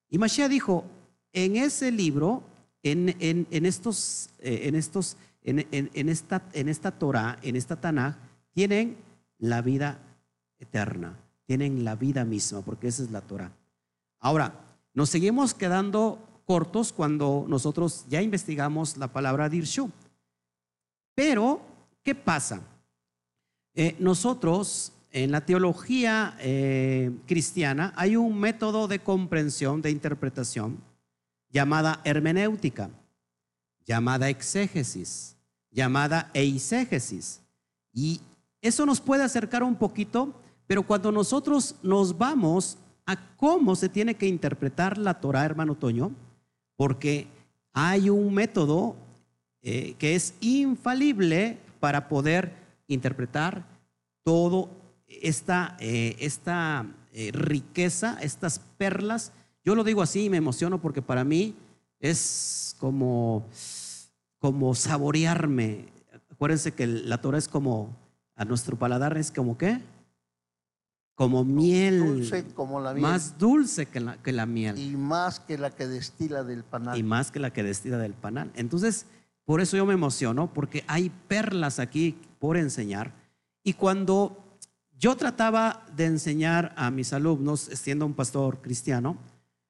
Y 0.10 0.18
Mashiach 0.18 0.50
dijo, 0.50 0.86
en 1.34 1.58
ese 1.58 1.92
libro, 1.92 2.44
en, 2.84 3.46
estos, 3.66 4.30
en, 4.40 4.76
estos 4.76 5.18
en, 5.44 6.10
esta, 6.10 6.42
en 6.54 6.70
esta 6.70 6.92
Torah, 6.92 7.38
en 7.42 7.56
esta 7.56 7.76
Tanaj, 7.76 8.16
tienen 8.54 8.98
la 9.42 9.62
vida 9.62 10.00
eterna, 10.60 11.18
tienen 11.46 11.84
la 11.84 11.96
vida 11.96 12.24
misma, 12.24 12.62
porque 12.62 12.88
esa 12.88 13.04
es 13.04 13.12
la 13.12 13.22
Torah. 13.22 13.52
Ahora, 14.20 14.54
nos 14.94 15.10
seguimos 15.10 15.54
quedando 15.54 16.20
cortos 16.46 16.94
cuando 16.94 17.46
nosotros 17.48 18.06
ya 18.08 18.22
investigamos 18.22 18.98
la 18.98 19.08
palabra 19.08 19.50
dirshu. 19.50 19.90
Pero, 21.16 21.62
¿qué 22.04 22.14
pasa? 22.14 22.62
Eh, 23.74 23.96
nosotros, 24.00 24.94
en 25.12 25.32
la 25.32 25.46
teología 25.46 26.36
eh, 26.40 27.12
cristiana, 27.26 27.94
hay 27.96 28.16
un 28.16 28.40
método 28.40 28.88
de 28.88 29.00
comprensión, 29.00 29.82
de 29.82 29.90
interpretación, 29.90 30.78
llamada 31.50 32.00
hermenéutica, 32.04 32.92
llamada 33.86 34.30
exégesis, 34.30 35.36
llamada 35.72 36.30
eisegesis. 36.34 37.42
Y 37.94 38.22
eso 38.62 38.86
nos 38.86 39.02
puede 39.02 39.24
acercar 39.24 39.64
un 39.64 39.76
poquito, 39.76 40.34
pero 40.68 40.84
cuando 40.84 41.12
nosotros 41.12 41.76
nos 41.82 42.18
vamos 42.18 42.78
a 43.06 43.18
cómo 43.36 43.76
se 43.76 43.90
tiene 43.90 44.16
que 44.16 44.28
interpretar 44.28 44.98
la 44.98 45.20
Torah, 45.20 45.46
hermano 45.46 45.76
Toño, 45.76 46.12
porque 46.76 47.28
hay 47.74 48.10
un 48.10 48.34
método 48.34 48.96
eh, 49.62 49.96
que 49.98 50.16
es 50.16 50.34
infalible 50.42 51.58
para 51.80 52.08
poder 52.08 52.54
interpretar 52.88 53.66
todo 54.24 54.70
esta, 55.08 55.78
eh, 55.80 56.16
esta 56.20 56.86
eh, 57.14 57.32
riqueza, 57.34 58.18
estas 58.22 58.60
perlas. 58.78 59.32
Yo 59.64 59.76
lo 59.76 59.84
digo 59.84 60.02
así 60.02 60.26
y 60.26 60.30
me 60.30 60.38
emociono 60.38 60.82
porque 60.82 61.02
para 61.02 61.24
mí 61.24 61.56
es 62.00 62.76
como, 62.80 63.46
como 64.40 64.74
saborearme. 64.76 65.88
Acuérdense 66.32 66.74
que 66.74 66.88
la 66.88 67.22
Torah 67.22 67.38
es 67.38 67.48
como, 67.48 67.96
a 68.42 68.46
nuestro 68.46 68.76
paladar 68.76 69.18
es 69.18 69.32
como 69.32 69.56
qué? 69.56 69.82
como 71.22 71.46
miel. 71.46 72.00
Dulce 72.00 72.46
como 72.56 72.80
la 72.80 72.94
miel. 72.94 73.04
Más 73.04 73.38
dulce 73.38 73.86
que 73.86 74.00
la, 74.00 74.18
que 74.18 74.32
la 74.32 74.48
miel. 74.48 74.76
Y 74.80 74.98
más 74.98 75.40
que 75.40 75.56
la 75.56 75.70
que 75.70 75.88
destila 75.88 76.44
del 76.44 76.64
panal. 76.64 76.98
Y 76.98 77.04
más 77.04 77.30
que 77.30 77.40
la 77.40 77.54
que 77.54 77.62
destila 77.62 78.00
del 78.00 78.16
panal. 78.16 78.52
Entonces, 78.56 79.06
por 79.46 79.62
eso 79.62 79.78
yo 79.78 79.86
me 79.86 79.94
emociono, 79.94 80.52
porque 80.52 80.84
hay 80.88 81.12
perlas 81.28 81.78
aquí 81.78 82.18
por 82.40 82.58
enseñar. 82.58 83.14
Y 83.62 83.74
cuando 83.74 84.36
yo 84.98 85.16
trataba 85.16 85.86
de 85.96 86.06
enseñar 86.06 86.74
a 86.76 86.90
mis 86.90 87.14
alumnos, 87.14 87.70
siendo 87.72 88.08
un 88.08 88.16
pastor 88.16 88.60
cristiano, 88.60 89.16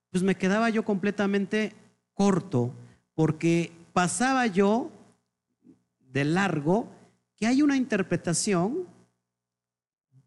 pues 0.09 0.23
me 0.23 0.35
quedaba 0.35 0.69
yo 0.69 0.85
completamente 0.85 1.75
corto, 2.13 2.73
porque 3.13 3.73
pasaba 3.91 4.47
yo 4.47 4.89
de 6.13 6.23
largo 6.23 6.87
que 7.41 7.47
hay 7.47 7.63
una 7.63 7.75
interpretación 7.75 8.85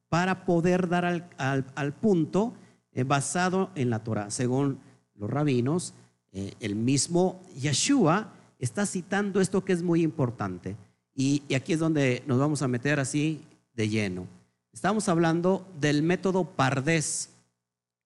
para 0.08 0.44
poder 0.44 0.88
dar 0.88 1.04
al, 1.36 1.92
punto 1.92 2.54
eh, 2.90 3.04
basado 3.04 3.70
en 3.76 3.88
la 3.88 4.02
Torah. 4.02 4.32
Según 4.32 4.80
los 5.14 5.30
rabinos, 5.30 5.94
eh, 6.32 6.54
el 6.58 6.74
mismo 6.74 7.40
Yeshua 7.54 8.32
está 8.58 8.84
citando 8.84 9.40
esto 9.40 9.64
que 9.64 9.72
es 9.72 9.84
muy 9.84 10.02
importante. 10.02 10.74
Y, 11.14 11.44
aquí 11.54 11.74
es 11.74 11.78
donde 11.78 12.24
nos 12.26 12.40
vamos 12.40 12.62
a 12.62 12.68
meter 12.68 12.98
así 12.98 13.42
de 13.76 13.88
lleno. 13.88 14.26
Estamos 14.72 15.08
hablando 15.08 15.68
del 15.78 16.02
método 16.02 16.44
pardés. 16.44 17.30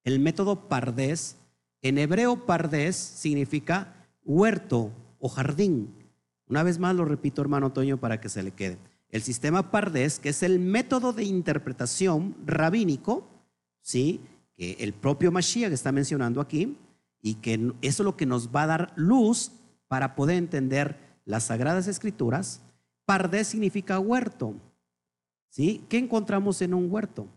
El 0.03 0.19
método 0.19 0.69
pardés, 0.69 1.35
en 1.81 1.97
hebreo 1.97 2.45
pardés 2.45 2.95
significa 2.95 4.07
huerto 4.23 4.91
o 5.17 5.29
jardín. 5.29 5.95
Una 6.45 6.61
vez 6.61 6.77
más 6.77 6.95
lo 6.95 7.05
repito, 7.05 7.41
hermano 7.41 7.71
Toño, 7.71 7.97
para 7.97 8.21
que 8.21 8.29
se 8.29 8.43
le 8.43 8.51
quede 8.51 8.77
el 9.09 9.21
sistema 9.21 9.71
Pardés, 9.71 10.19
que 10.19 10.29
es 10.29 10.43
el 10.43 10.59
método 10.59 11.13
de 11.13 11.23
interpretación 11.23 12.35
rabínico, 12.45 13.27
¿sí? 13.81 14.21
que 14.55 14.73
el 14.79 14.93
propio 14.93 15.31
Mashiach 15.31 15.71
está 15.71 15.91
mencionando 15.91 16.41
aquí, 16.41 16.77
y 17.21 17.35
que 17.35 17.53
eso 17.81 18.03
es 18.03 18.05
lo 18.05 18.15
que 18.15 18.25
nos 18.25 18.49
va 18.49 18.63
a 18.63 18.67
dar 18.67 18.93
luz 18.95 19.51
para 19.87 20.15
poder 20.15 20.37
entender 20.37 20.97
las 21.25 21.45
Sagradas 21.45 21.87
Escrituras. 21.87 22.61
Pardés 23.05 23.47
significa 23.47 23.99
huerto. 23.99 24.55
¿Sí? 25.49 25.83
¿Qué 25.89 25.97
encontramos 25.97 26.61
en 26.61 26.73
un 26.73 26.91
huerto? 26.91 27.27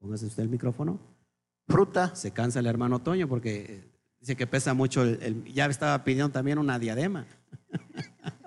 Póngase 0.00 0.26
usted 0.26 0.42
el 0.42 0.48
micrófono. 0.48 0.98
Fruta. 1.68 2.14
Se 2.16 2.32
cansa 2.32 2.58
el 2.58 2.66
hermano 2.66 3.00
Toño 3.00 3.28
porque 3.28 3.84
dice 4.18 4.36
que 4.36 4.46
pesa 4.46 4.74
mucho. 4.74 5.04
ya 5.44 5.66
estaba 5.66 6.02
pidiendo 6.02 6.30
también 6.30 6.58
una 6.58 6.78
diadema. 6.78 7.26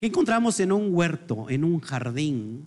¿Qué 0.00 0.06
encontramos 0.06 0.58
en 0.60 0.72
un 0.72 0.94
huerto, 0.94 1.50
en 1.50 1.62
un 1.62 1.78
jardín? 1.78 2.66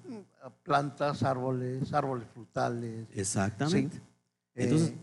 Plantas, 0.61 1.23
árboles, 1.23 1.91
árboles 1.91 2.27
frutales. 2.31 3.07
Exactamente. 3.15 3.99
Entonces, 4.53 4.89
eh, 4.89 4.95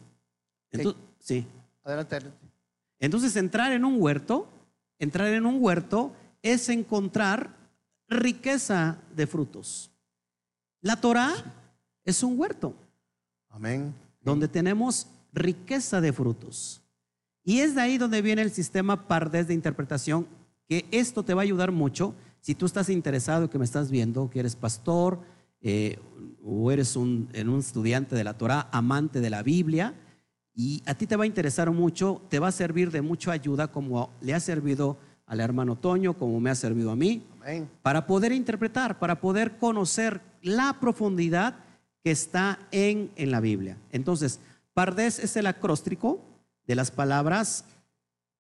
entonces 0.71 1.03
sí. 1.19 1.47
Adelante, 1.83 2.15
adelante. 2.15 2.47
Entonces, 3.01 3.35
entrar 3.35 3.73
en 3.73 3.85
un 3.85 4.01
huerto, 4.01 4.49
entrar 4.99 5.27
en 5.29 5.45
un 5.45 5.57
huerto 5.61 6.13
es 6.41 6.69
encontrar 6.69 7.57
riqueza 8.09 8.99
de 9.17 9.27
frutos. 9.27 9.91
La 10.83 11.01
Torah 11.01 11.33
es 12.05 12.23
un 12.23 12.39
huerto. 12.39 12.75
Amén. 13.49 13.93
Donde 14.21 14.47
tenemos 14.47 15.09
riqueza 15.33 16.01
de 16.01 16.13
frutos. 16.13 16.81
Y 17.43 17.59
es 17.59 17.75
de 17.75 17.81
ahí 17.81 17.99
donde 17.99 18.23
viene 18.23 18.43
el 18.43 18.53
sistema 18.53 19.09
Pardés 19.09 19.49
de 19.49 19.55
interpretación 19.55 20.29
que 20.71 20.87
esto 20.93 21.25
te 21.25 21.35
va 21.35 21.43
a 21.43 21.43
ayudar 21.43 21.73
mucho 21.73 22.15
si 22.41 22.55
tú 22.55 22.65
estás 22.65 22.89
interesado, 22.91 23.51
que 23.51 23.59
me 23.59 23.65
estás 23.65 23.91
viendo, 23.91 24.31
que 24.31 24.39
eres 24.39 24.55
pastor 24.55 25.19
eh, 25.61 25.99
o 26.45 26.71
eres 26.71 26.95
un, 26.95 27.29
un 27.35 27.59
estudiante 27.59 28.15
de 28.15 28.23
la 28.23 28.39
Torah, 28.39 28.69
amante 28.71 29.21
de 29.21 29.31
la 29.31 29.43
Biblia, 29.43 29.95
y 30.55 30.81
a 30.87 30.95
ti 30.95 31.09
te 31.09 31.17
va 31.17 31.25
a 31.25 31.27
interesar 31.27 31.73
mucho, 31.73 32.23
te 32.29 32.39
va 32.39 32.47
a 32.47 32.53
servir 32.53 32.93
de 32.93 33.03
mucha 33.03 33.33
ayuda 33.33 33.73
como 33.73 34.11
le 34.21 34.33
ha 34.33 34.39
servido 34.39 34.97
al 35.27 35.41
hermano 35.41 35.75
Toño, 35.75 36.17
como 36.17 36.39
me 36.39 36.51
ha 36.51 36.55
servido 36.55 36.93
a 36.93 36.97
mí, 36.97 37.25
para 37.83 38.07
poder 38.07 38.31
interpretar, 38.31 39.01
para 39.01 39.21
poder 39.21 39.59
conocer 39.59 40.21
la 40.41 40.79
profundidad 40.79 41.57
que 42.05 42.13
está 42.13 42.61
en, 42.71 43.11
en 43.17 43.33
la 43.33 43.41
Biblia. 43.41 43.77
Entonces, 43.91 44.39
Pardes 44.73 45.19
es 45.19 45.37
el 45.37 45.49
acróstico 45.49 46.21
de 46.69 46.77
las 46.77 46.93
palabras, 46.93 47.65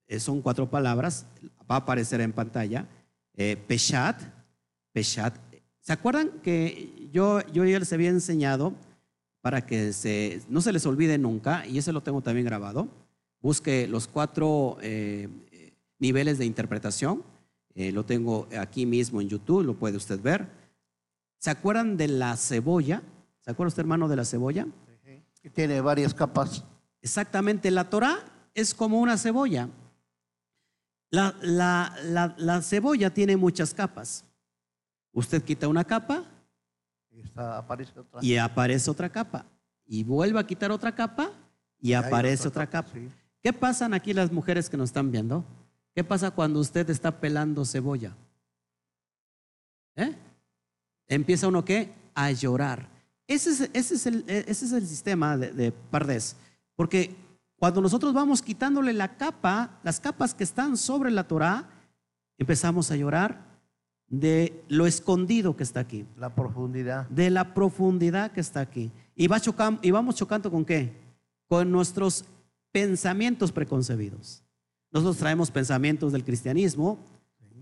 eh, 0.06 0.20
son 0.20 0.42
cuatro 0.42 0.70
palabras, 0.70 1.26
va 1.70 1.76
a 1.76 1.78
aparecer 1.78 2.20
en 2.20 2.32
pantalla. 2.32 2.86
Eh, 3.34 3.56
Peshat, 3.68 4.20
Peshat. 4.92 5.34
¿Se 5.80 5.92
acuerdan 5.92 6.30
que 6.42 7.08
yo, 7.12 7.40
yo 7.52 7.64
ya 7.64 7.78
les 7.78 7.92
había 7.92 8.08
enseñado 8.08 8.74
para 9.40 9.64
que 9.64 9.92
se, 9.92 10.42
no 10.48 10.60
se 10.60 10.72
les 10.72 10.84
olvide 10.84 11.16
nunca, 11.16 11.66
y 11.66 11.78
ese 11.78 11.92
lo 11.92 12.02
tengo 12.02 12.20
también 12.20 12.46
grabado? 12.46 12.88
Busque 13.40 13.86
los 13.86 14.06
cuatro 14.06 14.76
eh, 14.82 15.28
niveles 15.98 16.38
de 16.38 16.44
interpretación. 16.44 17.22
Eh, 17.74 17.92
lo 17.92 18.04
tengo 18.04 18.48
aquí 18.58 18.84
mismo 18.84 19.20
en 19.20 19.28
YouTube, 19.28 19.64
lo 19.64 19.74
puede 19.74 19.96
usted 19.96 20.20
ver. 20.20 20.48
¿Se 21.38 21.50
acuerdan 21.50 21.96
de 21.96 22.08
la 22.08 22.36
cebolla? 22.36 23.02
¿Se 23.40 23.50
acuerda 23.50 23.68
usted, 23.68 23.80
hermano, 23.80 24.08
de 24.08 24.16
la 24.16 24.24
cebolla? 24.24 24.66
Que 25.40 25.48
tiene 25.48 25.80
varias 25.80 26.12
capas. 26.12 26.64
Exactamente, 27.00 27.70
la 27.70 27.88
Torah 27.88 28.18
es 28.54 28.74
como 28.74 29.00
una 29.00 29.16
cebolla. 29.16 29.70
La, 31.10 31.34
la- 31.42 31.94
la- 32.04 32.34
la 32.38 32.62
cebolla 32.62 33.10
tiene 33.10 33.36
muchas 33.36 33.74
capas. 33.74 34.24
Usted 35.12 35.42
quita 35.42 35.66
una 35.68 35.84
capa 35.84 36.24
Y 37.10 37.20
está, 37.20 37.58
aparece 37.58 37.98
otra. 37.98 38.20
y 38.22 38.36
aparece 38.36 38.90
otra 38.90 39.08
capa. 39.10 39.44
Y 39.86 40.04
vuelve 40.04 40.38
a 40.38 40.46
quitar 40.46 40.70
otra 40.70 40.94
capa 40.94 41.30
y 41.80 41.92
aparece 41.94 42.46
otra 42.46 42.68
capa. 42.68 42.90
sí. 42.92 43.08
¿Qué 43.42 43.52
pasan 43.52 43.94
aquí 43.94 44.12
las 44.12 44.30
mujeres 44.30 44.68
que 44.70 44.76
nos 44.76 44.90
están 44.90 45.10
viendo? 45.10 45.44
¿Qué 45.94 46.04
pasa 46.04 46.30
cuando 46.30 46.60
usted 46.60 46.88
está 46.90 47.20
pelando 47.20 47.64
cebolla? 47.64 48.14
¿Eh? 49.96 50.14
Empieza 51.08 51.48
uno 51.48 51.64
qué? 51.64 51.92
A 52.14 52.30
llorar. 52.30 52.88
Ese 53.26 53.50
es, 53.50 53.60
ese 53.72 53.94
es 53.94 54.06
el, 54.06 54.24
ese 54.28 54.66
es 54.66 54.72
el 54.72 54.86
sistema 54.86 55.36
de, 55.36 55.52
de 55.52 55.72
Pardés. 55.72 56.36
Porque 56.76 57.16
cuando 57.60 57.80
nosotros 57.82 58.12
vamos 58.14 58.40
quitándole 58.42 58.92
la 58.94 59.16
capa, 59.18 59.78
las 59.84 60.00
capas 60.00 60.34
que 60.34 60.44
están 60.44 60.76
sobre 60.78 61.10
la 61.10 61.28
Torah, 61.28 61.68
empezamos 62.38 62.90
a 62.90 62.96
llorar 62.96 63.46
de 64.08 64.64
lo 64.68 64.86
escondido 64.86 65.54
que 65.56 65.62
está 65.62 65.78
aquí, 65.80 66.06
La 66.16 66.34
profundidad. 66.34 67.06
de 67.10 67.28
la 67.30 67.52
profundidad 67.54 68.32
que 68.32 68.40
está 68.40 68.60
aquí. 68.60 68.90
Y, 69.14 69.28
va 69.28 69.38
chocan- 69.38 69.78
y 69.82 69.90
vamos 69.90 70.16
chocando 70.16 70.50
con 70.50 70.64
qué? 70.64 70.90
Con 71.46 71.70
nuestros 71.70 72.24
pensamientos 72.72 73.52
preconcebidos. 73.52 74.42
Nosotros 74.90 75.18
traemos 75.18 75.50
pensamientos 75.50 76.12
del 76.12 76.24
cristianismo, 76.24 76.98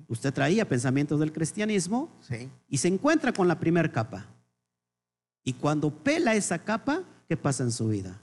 usted 0.06 0.32
traía 0.32 0.66
pensamientos 0.66 1.18
del 1.20 1.32
cristianismo 1.32 2.08
Sí. 2.20 2.48
y 2.68 2.78
se 2.78 2.88
encuentra 2.88 3.32
con 3.32 3.48
la 3.48 3.58
primera 3.58 3.90
capa. 3.90 4.26
Y 5.42 5.54
cuando 5.54 5.90
pela 5.90 6.34
esa 6.36 6.58
capa, 6.60 7.02
¿qué 7.28 7.36
pasa 7.36 7.64
en 7.64 7.72
su 7.72 7.88
vida? 7.88 8.20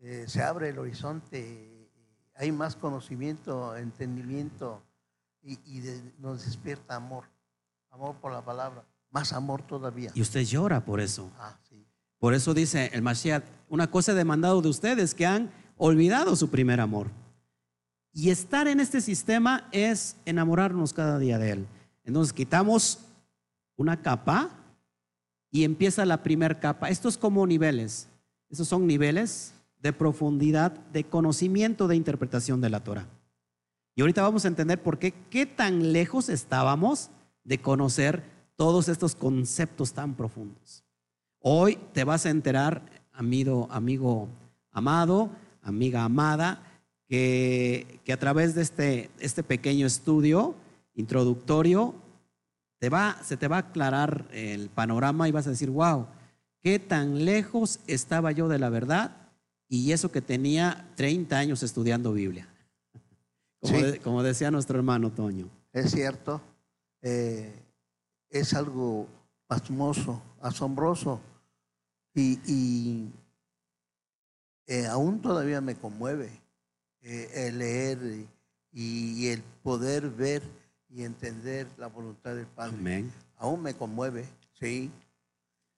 Eh, 0.00 0.24
se 0.28 0.42
abre 0.42 0.68
el 0.70 0.78
horizonte, 0.78 1.90
hay 2.34 2.52
más 2.52 2.76
conocimiento, 2.76 3.76
entendimiento 3.76 4.82
y, 5.42 5.58
y 5.64 5.80
de- 5.80 6.12
nos 6.18 6.44
despierta 6.44 6.96
amor. 6.96 7.24
Amor 7.90 8.16
por 8.16 8.32
la 8.32 8.44
palabra. 8.44 8.84
Más 9.10 9.32
amor 9.32 9.62
todavía. 9.62 10.10
Y 10.14 10.20
usted 10.20 10.42
llora 10.42 10.84
por 10.84 11.00
eso. 11.00 11.30
Ah, 11.38 11.56
sí. 11.68 11.86
Por 12.18 12.34
eso 12.34 12.52
dice 12.52 12.90
el 12.92 13.02
Mashiach, 13.02 13.44
una 13.68 13.90
cosa 13.90 14.12
he 14.12 14.14
demandado 14.14 14.60
de 14.60 14.68
ustedes 14.68 15.14
que 15.14 15.24
han 15.26 15.50
olvidado 15.78 16.36
su 16.36 16.50
primer 16.50 16.80
amor. 16.80 17.08
Y 18.12 18.30
estar 18.30 18.66
en 18.68 18.80
este 18.80 19.00
sistema 19.00 19.68
es 19.72 20.16
enamorarnos 20.24 20.92
cada 20.92 21.18
día 21.18 21.38
de 21.38 21.50
Él. 21.52 21.66
Entonces 22.04 22.32
quitamos 22.32 23.00
una 23.76 24.00
capa 24.00 24.50
y 25.50 25.64
empieza 25.64 26.04
la 26.06 26.22
primera 26.22 26.58
capa. 26.58 26.88
Esto 26.88 27.08
es 27.08 27.18
como 27.18 27.46
niveles. 27.46 28.08
Estos 28.48 28.68
son 28.68 28.86
niveles 28.86 29.52
de 29.80 29.92
profundidad, 29.92 30.72
de 30.92 31.04
conocimiento, 31.04 31.88
de 31.88 31.96
interpretación 31.96 32.60
de 32.60 32.70
la 32.70 32.82
Torah. 32.82 33.06
Y 33.94 34.02
ahorita 34.02 34.22
vamos 34.22 34.44
a 34.44 34.48
entender 34.48 34.82
por 34.82 34.98
qué, 34.98 35.14
qué 35.30 35.46
tan 35.46 35.92
lejos 35.92 36.28
estábamos 36.28 37.10
de 37.44 37.58
conocer 37.58 38.24
todos 38.56 38.88
estos 38.88 39.14
conceptos 39.14 39.92
tan 39.92 40.14
profundos. 40.14 40.84
Hoy 41.40 41.78
te 41.92 42.04
vas 42.04 42.26
a 42.26 42.30
enterar, 42.30 42.82
amigo, 43.12 43.68
amigo 43.70 44.28
amado, 44.72 45.30
amiga 45.62 46.04
amada, 46.04 46.62
que, 47.08 48.00
que 48.04 48.12
a 48.12 48.18
través 48.18 48.54
de 48.54 48.62
este, 48.62 49.10
este 49.18 49.42
pequeño 49.42 49.86
estudio 49.86 50.54
introductorio 50.94 51.94
te 52.78 52.88
va, 52.88 53.18
se 53.22 53.36
te 53.36 53.48
va 53.48 53.56
a 53.56 53.60
aclarar 53.60 54.26
el 54.32 54.68
panorama 54.68 55.28
y 55.28 55.32
vas 55.32 55.46
a 55.46 55.50
decir, 55.50 55.70
wow, 55.70 56.06
qué 56.60 56.78
tan 56.78 57.24
lejos 57.24 57.80
estaba 57.86 58.32
yo 58.32 58.48
de 58.48 58.58
la 58.58 58.68
verdad 58.68 59.25
y 59.68 59.92
eso 59.92 60.10
que 60.12 60.20
tenía 60.22 60.88
30 60.96 61.36
años 61.38 61.62
estudiando 61.62 62.12
Biblia. 62.12 62.48
Como, 63.60 63.74
Sí. 63.76 63.82
de- 63.82 63.98
como 64.00 64.22
decía 64.22 64.50
nuestro 64.50 64.76
hermano 64.78 65.10
Toño. 65.12 65.48
Es 65.72 65.90
cierto. 65.90 66.40
eh, 67.02 67.62
es 68.30 68.52
algo 68.54 69.06
pasmoso, 69.46 70.20
asombroso. 70.40 71.20
Y, 72.14 72.38
y, 72.50 73.12
eh, 74.66 74.86
aún 74.86 75.20
todavía 75.20 75.60
me 75.60 75.74
conmueve 75.76 76.30
eh, 77.02 77.30
el 77.48 77.58
leer 77.58 78.26
y, 78.72 79.22
y 79.24 79.28
el 79.28 79.42
poder 79.62 80.10
ver 80.10 80.42
y 80.90 81.02
entender 81.04 81.68
la 81.78 81.86
voluntad 81.88 82.34
del 82.34 82.46
Padre. 82.46 82.76
Amén. 82.76 83.12
Aún 83.36 83.62
me 83.62 83.74
conmueve, 83.74 84.26
sí, 84.58 84.90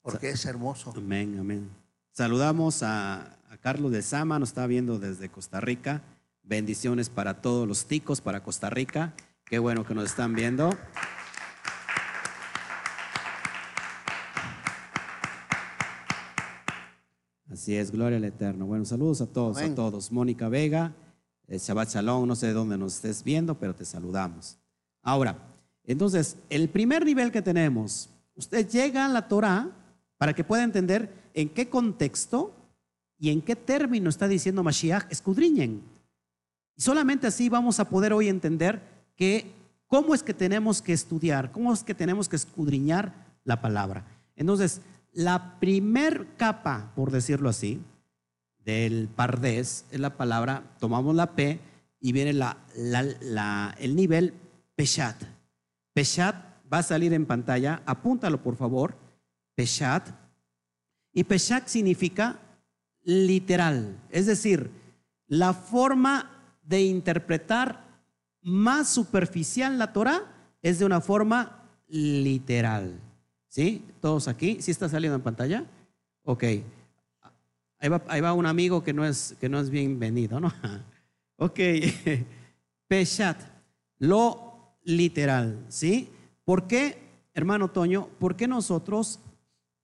porque 0.01 0.31
es 0.31 0.45
hermoso. 0.47 0.93
Amén, 0.97 1.37
amén. 1.39 1.69
Saludamos 2.13 2.83
a, 2.83 3.37
a 3.51 3.57
Carlos 3.57 3.93
de 3.93 4.03
Sama, 4.03 4.39
nos 4.39 4.51
está 4.51 4.67
viendo 4.67 4.99
desde 4.99 5.31
Costa 5.31 5.61
Rica. 5.61 6.03
Bendiciones 6.43 7.09
para 7.09 7.41
todos 7.41 7.67
los 7.67 7.87
ticos, 7.87 8.21
para 8.21 8.43
Costa 8.43 8.69
Rica. 8.69 9.15
Qué 9.45 9.59
bueno 9.59 9.87
que 9.87 9.95
nos 9.95 10.05
están 10.05 10.35
viendo. 10.35 10.71
Así 17.51 17.75
es, 17.75 17.91
gloria 17.91 18.19
al 18.19 18.25
Eterno. 18.25 18.67
Bueno, 18.67 18.85
saludos 18.85 19.23
a 19.23 19.27
todos, 19.27 19.57
Amén. 19.57 19.73
a 19.73 19.75
todos. 19.75 20.13
Mónica 20.13 20.51
Vega, 20.51 20.93
eh, 21.47 21.59
Shabbat 21.59 21.89
Shalom, 21.89 22.29
no 22.29 22.37
sé 22.37 22.49
de 22.49 22.53
dónde 22.53 22.77
nos 22.77 22.97
estés 22.97 23.25
viendo, 23.25 23.59
pero 23.59 23.75
te 23.75 23.87
saludamos. 23.87 24.59
Ahora, 25.03 25.39
entonces, 25.85 26.37
el 26.51 26.69
primer 26.69 27.07
nivel 27.07 27.33
que 27.33 27.41
tenemos, 27.41 28.11
usted 28.35 28.69
llega 28.69 29.07
a 29.07 29.09
la 29.09 29.27
Torah 29.27 29.71
para 30.19 30.35
que 30.35 30.45
pueda 30.45 30.65
entender 30.65 31.11
en 31.33 31.49
qué 31.49 31.71
contexto 31.71 32.55
y 33.19 33.31
en 33.31 33.43
qué 33.43 33.57
término 33.57 34.09
está 34.09 34.29
diciendo 34.29 34.63
Mashiach, 34.63 35.11
escudriñen. 35.11 35.83
Y 36.77 36.83
solamente 36.83 37.27
así 37.27 37.49
vamos 37.49 37.81
a 37.81 37.89
poder 37.89 38.13
hoy 38.13 38.29
entender 38.29 38.81
que 39.17 39.51
cómo 39.89 40.15
es 40.15 40.23
que 40.23 40.35
tenemos 40.35 40.81
que 40.81 40.93
estudiar, 40.93 41.51
cómo 41.51 41.73
es 41.73 41.83
que 41.83 41.95
tenemos 41.95 42.29
que 42.29 42.37
escudriñar 42.37 43.13
la 43.45 43.61
palabra. 43.61 44.05
Entonces, 44.37 44.81
la 45.13 45.59
primer 45.59 46.29
capa, 46.37 46.93
por 46.95 47.11
decirlo 47.11 47.49
así, 47.49 47.81
del 48.65 49.09
pardés 49.09 49.85
es 49.91 49.99
la 49.99 50.17
palabra, 50.17 50.63
tomamos 50.79 51.17
la 51.17 51.33
P 51.35 51.59
y 52.01 52.13
viene 52.13 52.33
la, 52.33 53.75
el 53.79 53.97
nivel 53.97 54.35
Peshat. 54.77 55.17
Peshat 55.93 56.37
va 56.73 56.79
a 56.79 56.83
salir 56.85 57.13
en 57.13 57.27
pantalla, 57.27 57.83
apúntalo 57.87 58.43
por 58.43 58.55
favor, 58.55 58.95
Peshat. 59.57 60.07
Y 61.13 61.25
Peshat 61.25 61.67
significa 61.67 62.39
literal, 63.09 63.97
es 64.11 64.27
decir, 64.27 64.71
la 65.29 65.55
forma 65.55 66.31
de 66.63 66.83
interpretar 66.83 67.83
más 68.43 68.91
superficial 68.91 69.79
la 69.79 69.95
Torah 69.95 70.27
es 70.61 70.79
de 70.79 70.85
una 70.85 71.01
forma 71.01 71.65
literal. 71.89 73.01
¿Sí? 73.49 73.83
¿Todos 74.03 74.29
aquí? 74.29 74.59
¿Sí 74.61 74.71
está 74.71 74.91
saliendo 74.91 75.17
en 75.17 75.23
pantalla? 75.23 75.65
Ok. 76.23 76.45
Ahí 77.79 77.89
va, 77.89 78.03
ahí 78.09 78.21
va 78.21 78.35
un 78.35 78.45
amigo 78.45 78.85
que 78.85 78.93
no 78.93 79.07
es, 79.07 79.35
que 79.41 79.49
no 79.49 79.59
es 79.59 79.71
bienvenido, 79.71 80.39
¿no? 80.39 80.53
Ok. 81.37 81.61
Peshat, 82.89 83.41
lo 83.99 84.77
literal, 84.85 85.65
¿sí? 85.69 86.11
¿Por 86.45 86.67
qué, 86.67 86.99
hermano 87.33 87.69
Toño, 87.69 88.09
por 88.19 88.37
qué 88.37 88.49
nosotros 88.49 89.21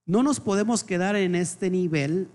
no 0.05 0.21
nos 0.21 0.39
podemos 0.39 0.83
quedar 0.83 1.15
en 1.15 1.33
este 1.33 1.71
nivel 1.71 2.29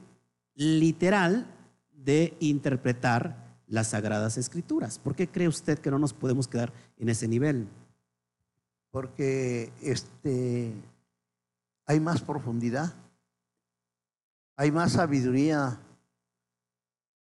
literal 0.54 1.46
de 1.92 2.36
interpretar 2.40 3.58
las 3.66 3.88
sagradas 3.88 4.38
escrituras? 4.38 4.98
¿Por 4.98 5.14
qué 5.14 5.28
cree 5.28 5.48
usted 5.48 5.78
que 5.78 5.90
no 5.90 5.98
nos 5.98 6.12
podemos 6.12 6.48
quedar 6.48 6.72
en 6.98 7.08
ese 7.08 7.28
nivel? 7.28 7.68
porque 8.90 9.72
este, 9.82 10.72
hay 11.86 12.00
más 12.00 12.22
profundidad, 12.22 12.92
hay 14.56 14.70
más 14.70 14.92
sabiduría, 14.92 15.78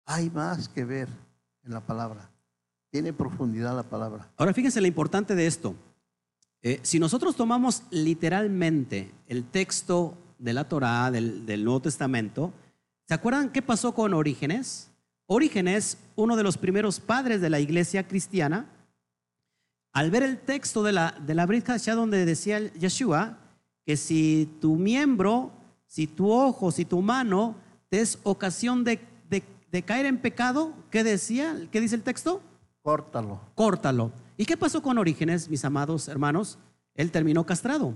hay 0.07 0.31
más 0.31 0.69
que 0.69 0.85
ver 0.85 1.09
en 1.65 1.73
la 1.73 1.81
palabra. 1.81 2.31
Tiene 2.91 3.13
profundidad 3.13 3.77
la 3.77 3.83
palabra. 3.83 4.31
Ahora 4.37 4.55
fíjense 4.55 4.81
lo 4.81 4.87
importante 4.87 5.35
de 5.35 5.47
esto. 5.47 5.75
Eh, 6.63 6.81
si 6.83 6.99
nosotros 6.99 7.37
tomamos 7.37 7.83
literalmente 7.91 9.13
el 9.27 9.45
texto 9.45 10.17
de 10.39 10.53
la 10.53 10.69
Torá, 10.69 11.11
del, 11.11 11.45
del 11.45 11.65
Nuevo 11.65 11.83
Testamento, 11.83 12.53
¿se 13.09 13.15
acuerdan 13.15 13.51
qué 13.51 13.63
pasó 13.63 13.95
con 13.95 14.13
Orígenes? 14.13 14.91
Orígenes, 15.27 15.97
uno 16.15 16.37
de 16.37 16.43
los 16.43 16.59
primeros 16.59 17.01
padres 17.01 17.41
de 17.41 17.49
la 17.51 17.59
iglesia 17.59 18.07
cristiana, 18.07 18.67
al 19.93 20.11
ver 20.11 20.23
el 20.23 20.39
texto 20.39 20.83
de 20.83 20.93
la, 20.93 21.15
de 21.27 21.35
la 21.35 21.47
Brit 21.47 21.67
donde 21.67 22.25
decía 22.27 22.61
Yeshua 22.75 23.39
que 23.85 23.97
si 23.97 24.49
tu 24.61 24.77
miembro, 24.77 25.51
si 25.87 26.07
tu 26.07 26.31
ojo, 26.31 26.71
si 26.71 26.85
tu 26.85 27.01
mano 27.01 27.57
te 27.89 28.01
es 28.01 28.19
ocasión 28.23 28.85
de, 28.85 29.01
de- 29.31 29.43
de 29.73 29.83
caer 29.83 30.05
en 30.07 30.19
pecado, 30.19 30.75
¿qué 30.91 31.03
decía? 31.03 31.57
¿Qué 31.73 31.81
dice 31.81 31.95
el 31.97 32.03
texto? 32.03 32.43
Córtalo. 32.83 33.41
Córtalo. 33.55 34.13
¿Y 34.37 34.45
qué 34.45 34.57
pasó 34.57 34.83
con 34.83 34.99
Orígenes, 34.99 35.49
mis 35.49 35.65
amados 35.65 36.09
hermanos? 36.09 36.59
Él 36.95 37.11
terminó 37.11 37.45
castrado. 37.45 37.95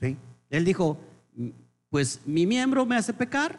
Sí. 0.00 0.16
Él 0.50 0.64
dijo, 0.64 0.98
"Mm, 1.36 1.50
pues 1.88 2.20
mi 2.26 2.46
miembro 2.46 2.84
me 2.86 2.96
hace 2.96 3.12
pecar 3.14 3.58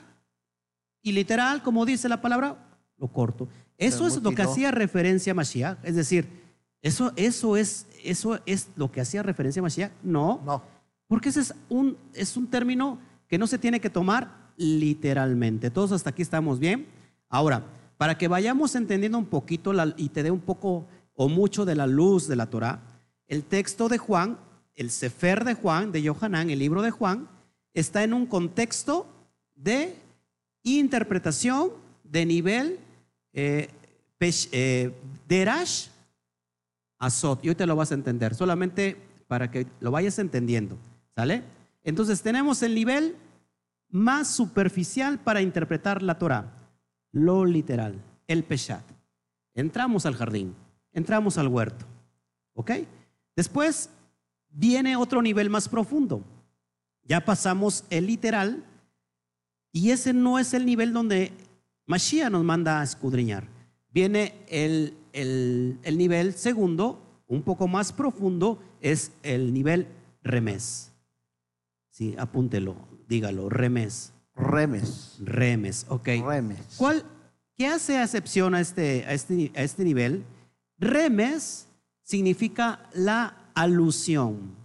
y 1.08 1.12
literal, 1.14 1.62
como 1.64 1.86
dice 1.86 2.10
la 2.10 2.22
palabra, 2.22 2.58
lo 2.98 3.08
corto. 3.08 3.48
Eso 3.78 4.08
es 4.08 4.22
lo 4.22 4.32
que 4.32 4.42
hacía 4.42 4.72
referencia 4.72 5.32
a 5.32 5.36
Mashiach. 5.36 5.78
Es 5.84 5.96
decir, 5.96 6.28
eso, 6.82 7.14
eso, 7.16 7.56
es, 7.58 7.86
eso 8.04 8.40
es 8.46 8.70
lo 8.76 8.92
que 8.92 9.02
hacía 9.02 9.22
referencia 9.24 9.60
a 9.60 9.64
Mashiach. 9.64 9.92
No, 10.04 10.42
No. 10.46 10.64
porque 11.08 11.30
ese 11.30 11.42
es 11.42 11.54
un, 11.70 11.96
es 12.14 12.36
un 12.38 12.48
término 12.48 12.98
que 13.28 13.38
no 13.38 13.46
se 13.48 13.58
tiene 13.58 13.80
que 13.80 13.90
tomar 13.90 14.52
literalmente. 14.58 15.70
Todos 15.70 15.92
hasta 15.92 16.10
aquí 16.10 16.22
estamos 16.22 16.60
bien. 16.60 16.88
Ahora, 17.30 17.64
para 17.98 18.18
que 18.18 18.28
vayamos 18.28 18.76
entendiendo 18.76 19.18
un 19.18 19.26
poquito 19.26 19.74
la- 19.74 19.94
y 19.98 20.10
te 20.10 20.24
dé 20.24 20.32
un 20.32 20.40
poco 20.40 20.86
o 21.16 21.30
mucho 21.30 21.66
de 21.66 21.76
la 21.76 21.88
luz 21.88 22.28
de 22.28 22.36
la 22.36 22.46
Torah, 22.48 22.80
el 23.28 23.44
texto 23.44 23.90
de 23.90 23.98
Juan, 23.98 24.38
el 24.76 24.90
Sefer 24.92 25.44
de 25.44 25.54
Juan, 25.56 25.92
de 25.92 26.02
Yohanan, 26.02 26.50
el 26.50 26.60
libro 26.60 26.82
de 26.82 26.92
Juan, 26.92 27.28
está 27.74 28.04
en 28.04 28.14
un 28.14 28.26
contexto 28.28 29.08
de 29.56 29.96
interpretación 30.76 31.72
de 32.04 32.26
nivel 32.26 32.80
eh, 33.34 33.70
eh, 34.20 34.94
derash 35.28 35.88
Azot. 37.00 37.44
Y 37.46 37.50
hoy 37.50 37.56
te 37.56 37.66
lo 37.66 37.76
vas 37.76 37.92
a 37.92 37.96
entender, 37.96 38.34
solamente 38.36 38.98
para 39.28 39.52
que 39.52 39.68
lo 39.80 39.92
vayas 39.92 40.20
entendiendo. 40.20 40.78
¿Sale? 41.16 41.44
Entonces 41.84 42.22
tenemos 42.22 42.62
el 42.64 42.76
nivel 42.76 43.16
más 43.90 44.30
superficial 44.30 45.20
para 45.20 45.42
interpretar 45.42 46.04
la 46.04 46.18
Torah, 46.18 46.52
lo 47.12 47.46
literal, 47.46 47.96
el 48.28 48.44
Peshat. 48.44 48.84
Entramos 49.56 50.06
al 50.06 50.16
jardín, 50.16 50.54
entramos 50.94 51.38
al 51.38 51.48
huerto. 51.48 51.86
¿Ok? 52.54 52.72
Después 53.36 53.90
viene 54.50 54.96
otro 54.96 55.22
nivel 55.22 55.50
más 55.50 55.70
profundo. 55.70 56.24
Ya 57.04 57.24
pasamos 57.24 57.86
el 57.90 58.08
literal 58.08 58.64
y 59.78 59.92
ese 59.92 60.14
no 60.14 60.40
es 60.40 60.54
el 60.54 60.66
nivel 60.66 60.94
donde 60.94 61.32
Mashiach 61.86 62.32
nos 62.32 62.44
manda 62.44 62.80
a 62.82 62.84
escudriñar. 62.84 63.48
Viene 63.92 64.34
el, 64.50 64.96
el- 65.14 65.80
el 65.84 65.98
nivel 65.98 66.34
segundo, 66.34 67.02
un 67.28 67.42
poco 67.44 67.68
más 67.68 67.92
profundo, 67.94 68.60
es 68.82 69.12
el 69.24 69.54
nivel 69.54 69.88
remes. 70.24 70.92
Sí, 71.92 72.16
apúntelo, 72.18 72.76
dígalo, 73.08 73.50
remes. 73.50 74.14
Remes. 74.36 75.18
Remes, 75.20 75.86
ok. 75.90 76.08
Remes. 76.26 76.60
¿Cuál, 76.78 77.04
¿Qué 77.56 77.68
hace 77.68 78.02
excepción 78.02 78.54
a 78.54 78.62
este, 78.62 79.04
a, 79.06 79.14
este, 79.14 79.52
a 79.56 79.64
este 79.64 79.84
nivel? 79.84 80.24
Remes 80.78 81.68
significa 82.04 82.88
la 82.94 83.50
alusión. 83.56 84.56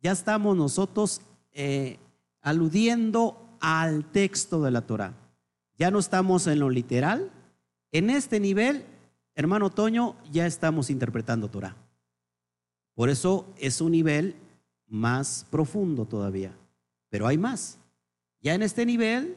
Ya 0.00 0.12
estamos 0.12 0.56
nosotros 0.56 1.20
eh, 1.52 1.98
aludiendo 2.40 3.45
al 3.60 4.04
texto 4.04 4.62
de 4.62 4.70
la 4.70 4.82
Torah. 4.82 5.14
Ya 5.78 5.90
no 5.90 5.98
estamos 5.98 6.46
en 6.46 6.58
lo 6.58 6.70
literal. 6.70 7.30
En 7.92 8.10
este 8.10 8.40
nivel, 8.40 8.84
hermano 9.34 9.70
Toño, 9.70 10.16
ya 10.30 10.46
estamos 10.46 10.90
interpretando 10.90 11.48
Torah. 11.48 11.76
Por 12.94 13.10
eso 13.10 13.46
es 13.58 13.80
un 13.80 13.92
nivel 13.92 14.36
más 14.86 15.46
profundo 15.50 16.06
todavía. 16.06 16.52
Pero 17.10 17.26
hay 17.26 17.38
más. 17.38 17.78
Ya 18.40 18.54
en 18.54 18.62
este 18.62 18.86
nivel 18.86 19.36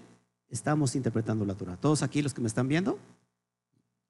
estamos 0.49 0.95
interpretando 0.95 1.45
la 1.45 1.55
Torah. 1.55 1.77
Todos 1.77 2.03
aquí 2.03 2.21
los 2.21 2.33
que 2.33 2.41
me 2.41 2.47
están 2.47 2.67
viendo, 2.67 2.97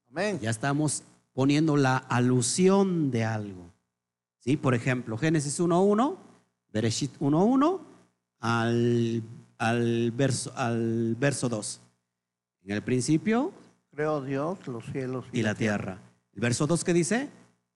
Amén. 0.10 0.40
ya 0.40 0.50
estamos 0.50 1.04
poniendo 1.34 1.78
la 1.78 1.98
alusión 1.98 3.12
de 3.12 3.24
algo. 3.24 3.72
¿Sí? 4.40 4.58
Por 4.58 4.74
ejemplo, 4.74 5.18
Génesis 5.18 5.60
1.1, 5.60 6.16
Bereshit 6.72 7.18
1.1 7.20 7.80
al, 8.40 9.24
al, 9.60 10.12
verso, 10.12 10.52
al 10.56 11.16
verso 11.20 11.48
2. 11.48 11.82
En 12.64 12.72
el 12.72 12.82
principio 12.82 13.54
Creó 13.92 14.22
Dios 14.22 14.66
los 14.68 14.86
cielos 14.86 15.26
y 15.34 15.44
la 15.44 15.56
tierra. 15.56 16.00
El 16.34 16.42
verso 16.42 16.66
2 16.66 16.84
que 16.84 16.94
dice, 16.94 17.30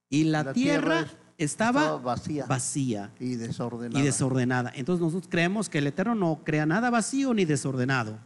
y 0.09 0.23
la, 0.23 0.43
La 0.43 0.53
tierra, 0.53 1.03
tierra 1.03 1.19
estaba 1.37 1.81
estaba 1.81 1.97
vacía 1.97 2.45
vacía 2.45 3.11
y 3.19 3.35
desordenada. 3.35 3.99
y 3.99 4.03
desordenada. 4.03 4.71
Entonces 4.75 5.01
nosotros 5.01 5.29
creemos 5.29 5.69
que 5.69 5.79
el 5.79 5.87
Eterno 5.87 6.15
no 6.15 6.41
crea 6.45 6.65
nada 6.65 6.89
vacío 6.89 7.33
ni 7.33 7.45
desordenado. 7.45 8.17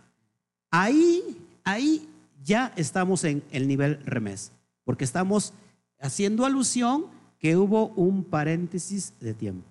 Ahí, 0.69 1.41
ahí 1.63 2.07
ya 2.43 2.71
estamos 2.75 3.23
en 3.23 3.43
el 3.51 3.67
nivel 3.67 3.99
remés, 4.05 4.51
porque 4.83 5.05
estamos 5.05 5.53
haciendo 5.99 6.45
alusión 6.45 7.05
que 7.39 7.57
hubo 7.57 7.87
un 7.89 8.23
paréntesis 8.23 9.13
de 9.19 9.33
tiempo. 9.33 9.67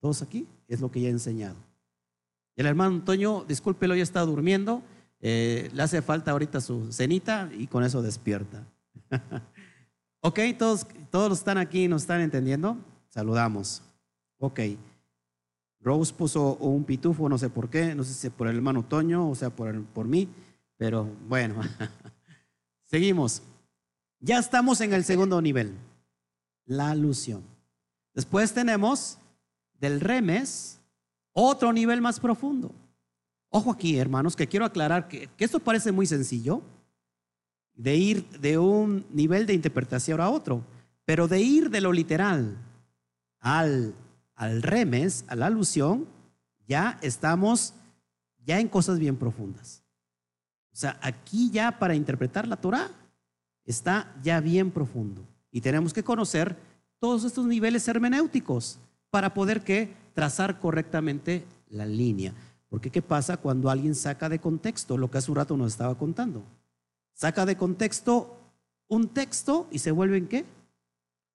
Todos 0.00 0.20
aquí 0.22 0.46
es 0.68 0.80
lo 0.80 0.90
que 0.90 1.00
ya 1.00 1.08
he 1.08 1.12
enseñado. 1.12 1.56
El 2.60 2.66
hermano 2.66 2.96
Antonio, 2.96 3.46
discúlpelo, 3.48 3.96
ya 3.96 4.02
está 4.02 4.20
durmiendo, 4.20 4.82
eh, 5.22 5.70
le 5.72 5.82
hace 5.82 6.02
falta 6.02 6.32
ahorita 6.32 6.60
su 6.60 6.92
cenita 6.92 7.48
y 7.56 7.66
con 7.68 7.84
eso 7.84 8.02
despierta. 8.02 8.66
ok, 10.20 10.40
todos, 10.58 10.86
todos 11.10 11.38
están 11.38 11.56
aquí 11.56 11.88
nos 11.88 12.02
están 12.02 12.20
entendiendo. 12.20 12.76
Saludamos. 13.08 13.80
Ok. 14.36 14.60
Rose 15.80 16.12
puso 16.12 16.56
un 16.56 16.84
pitufo, 16.84 17.30
no 17.30 17.38
sé 17.38 17.48
por 17.48 17.70
qué, 17.70 17.94
no 17.94 18.04
sé 18.04 18.12
si 18.12 18.28
por 18.28 18.46
el 18.46 18.56
hermano 18.56 18.84
Toño 18.84 19.30
o 19.30 19.34
sea 19.34 19.48
por, 19.48 19.82
por 19.86 20.06
mí, 20.06 20.28
pero 20.76 21.08
bueno. 21.28 21.62
Seguimos. 22.84 23.40
Ya 24.18 24.38
estamos 24.38 24.82
en 24.82 24.92
el 24.92 25.04
segundo 25.04 25.40
nivel, 25.40 25.72
la 26.66 26.90
alusión. 26.90 27.42
Después 28.12 28.52
tenemos 28.52 29.16
del 29.78 30.02
remes 30.02 30.79
otro 31.32 31.72
nivel 31.72 32.00
más 32.00 32.20
profundo. 32.20 32.72
Ojo 33.50 33.72
aquí, 33.72 33.98
hermanos, 33.98 34.36
que 34.36 34.46
quiero 34.46 34.64
aclarar 34.64 35.08
que, 35.08 35.28
esto 35.38 35.58
parece 35.58 35.92
muy 35.92 36.06
sencillo, 36.06 36.62
de 37.74 37.96
ir 37.96 38.28
de 38.38 38.58
un 38.58 39.06
nivel 39.10 39.46
de 39.46 39.54
interpretación 39.54 40.20
a 40.20 40.30
otro, 40.30 40.64
pero 41.04 41.26
de 41.26 41.40
ir 41.40 41.70
de 41.70 41.80
lo 41.80 41.92
literal 41.92 42.56
al, 43.40 43.94
al 44.34 44.62
remes, 44.62 45.24
a 45.28 45.34
la 45.34 45.46
alusión, 45.46 46.06
ya 46.66 46.98
estamos 47.02 47.74
ya 48.44 48.60
en 48.60 48.68
cosas 48.68 48.98
bien 48.98 49.16
profundas. 49.16 49.82
O 50.72 50.76
sea, 50.76 50.98
aquí 51.02 51.50
ya 51.50 51.78
para 51.78 51.94
interpretar 51.94 52.46
la 52.46 52.56
Torah 52.56 52.90
está 53.64 54.14
ya 54.22 54.40
bien 54.40 54.70
profundo. 54.70 55.26
Y 55.50 55.60
tenemos 55.60 55.92
que 55.92 56.04
conocer 56.04 56.56
todos 57.00 57.24
estos 57.24 57.46
niveles 57.46 57.88
hermenéuticos 57.88 58.78
para 59.10 59.34
poder 59.34 59.62
que 59.62 59.92
trazar 60.14 60.60
correctamente 60.60 61.44
la 61.68 61.86
línea. 61.86 62.34
Porque 62.68 62.90
¿qué 62.90 63.02
pasa 63.02 63.36
cuando 63.36 63.68
alguien 63.70 63.94
saca 63.94 64.28
de 64.28 64.38
contexto 64.38 64.96
lo 64.96 65.10
que 65.10 65.18
hace 65.18 65.30
un 65.30 65.36
rato 65.36 65.56
nos 65.56 65.72
estaba 65.72 65.96
contando? 65.96 66.44
Saca 67.14 67.44
de 67.44 67.56
contexto 67.56 68.36
un 68.88 69.08
texto 69.08 69.68
y 69.70 69.78
se 69.78 69.90
vuelve 69.90 70.16
en 70.18 70.28
qué? 70.28 70.44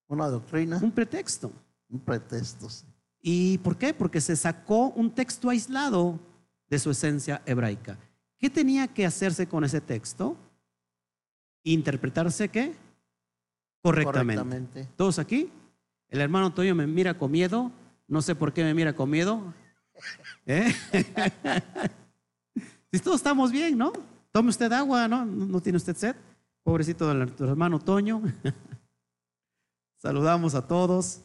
Una 0.08 0.28
doctrina, 0.28 0.80
Un 0.82 0.92
pretexto. 0.92 1.52
un 1.90 2.00
pretexto. 2.00 2.70
sí. 2.70 2.86
¿Y 3.28 3.58
por 3.60 3.76
qué? 3.78 3.94
Porque 3.94 4.22
se 4.22 4.36
sacó 4.36 4.90
un 4.90 5.10
texto 5.12 5.50
aislado 5.50 6.20
de 6.70 6.78
su 6.78 6.92
esencia 6.92 7.42
hebraica. 7.48 7.98
¿Qué 8.38 8.50
tenía 8.52 8.88
que 8.88 9.06
hacerse 9.06 9.48
con 9.48 9.64
ese 9.64 9.82
texto? 9.82 10.38
Interpretarse 11.64 12.50
qué? 12.50 12.76
Correctamente. 13.82 14.42
Correctamente. 14.44 14.88
¿Todos 14.96 15.18
aquí? 15.20 15.50
El 16.10 16.22
hermano 16.22 16.48
Antonio 16.48 16.76
me 16.76 16.86
mira 16.86 17.18
con 17.18 17.32
miedo. 17.32 17.72
No 18.08 18.22
sé 18.22 18.36
por 18.36 18.54
qué 18.54 18.64
me 18.64 18.74
mira 18.74 18.96
con 18.96 19.10
miedo. 19.10 19.54
¿Eh? 20.46 20.74
si 22.92 23.00
todos 23.00 23.18
estamos 23.18 23.52
bien, 23.52 23.78
¿no? 23.78 23.94
Tome 24.32 24.50
usted 24.50 24.72
agua, 24.72 25.08
¿no? 25.08 25.26
¿No 25.26 25.62
tiene 25.62 25.78
usted 25.78 25.96
sed? 25.96 26.16
Pobrecito 26.64 27.28
tu 27.28 27.46
hermano 27.46 27.80
Toño. 27.80 28.22
Saludamos 29.98 30.56
a 30.56 30.68
todos. 30.68 31.22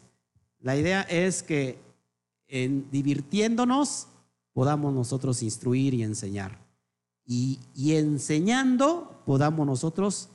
La 0.61 0.77
idea 0.77 1.03
es 1.03 1.43
que 1.43 1.79
divirtiéndonos 2.47 4.09
podamos 4.53 4.93
nosotros 4.93 5.43
instruir 5.43 5.95
y 5.95 6.03
enseñar. 6.03 6.59
Y, 7.25 7.61
y 7.75 7.95
enseñando 7.95 9.23
podamos 9.25 9.67
nosotros 9.67 10.31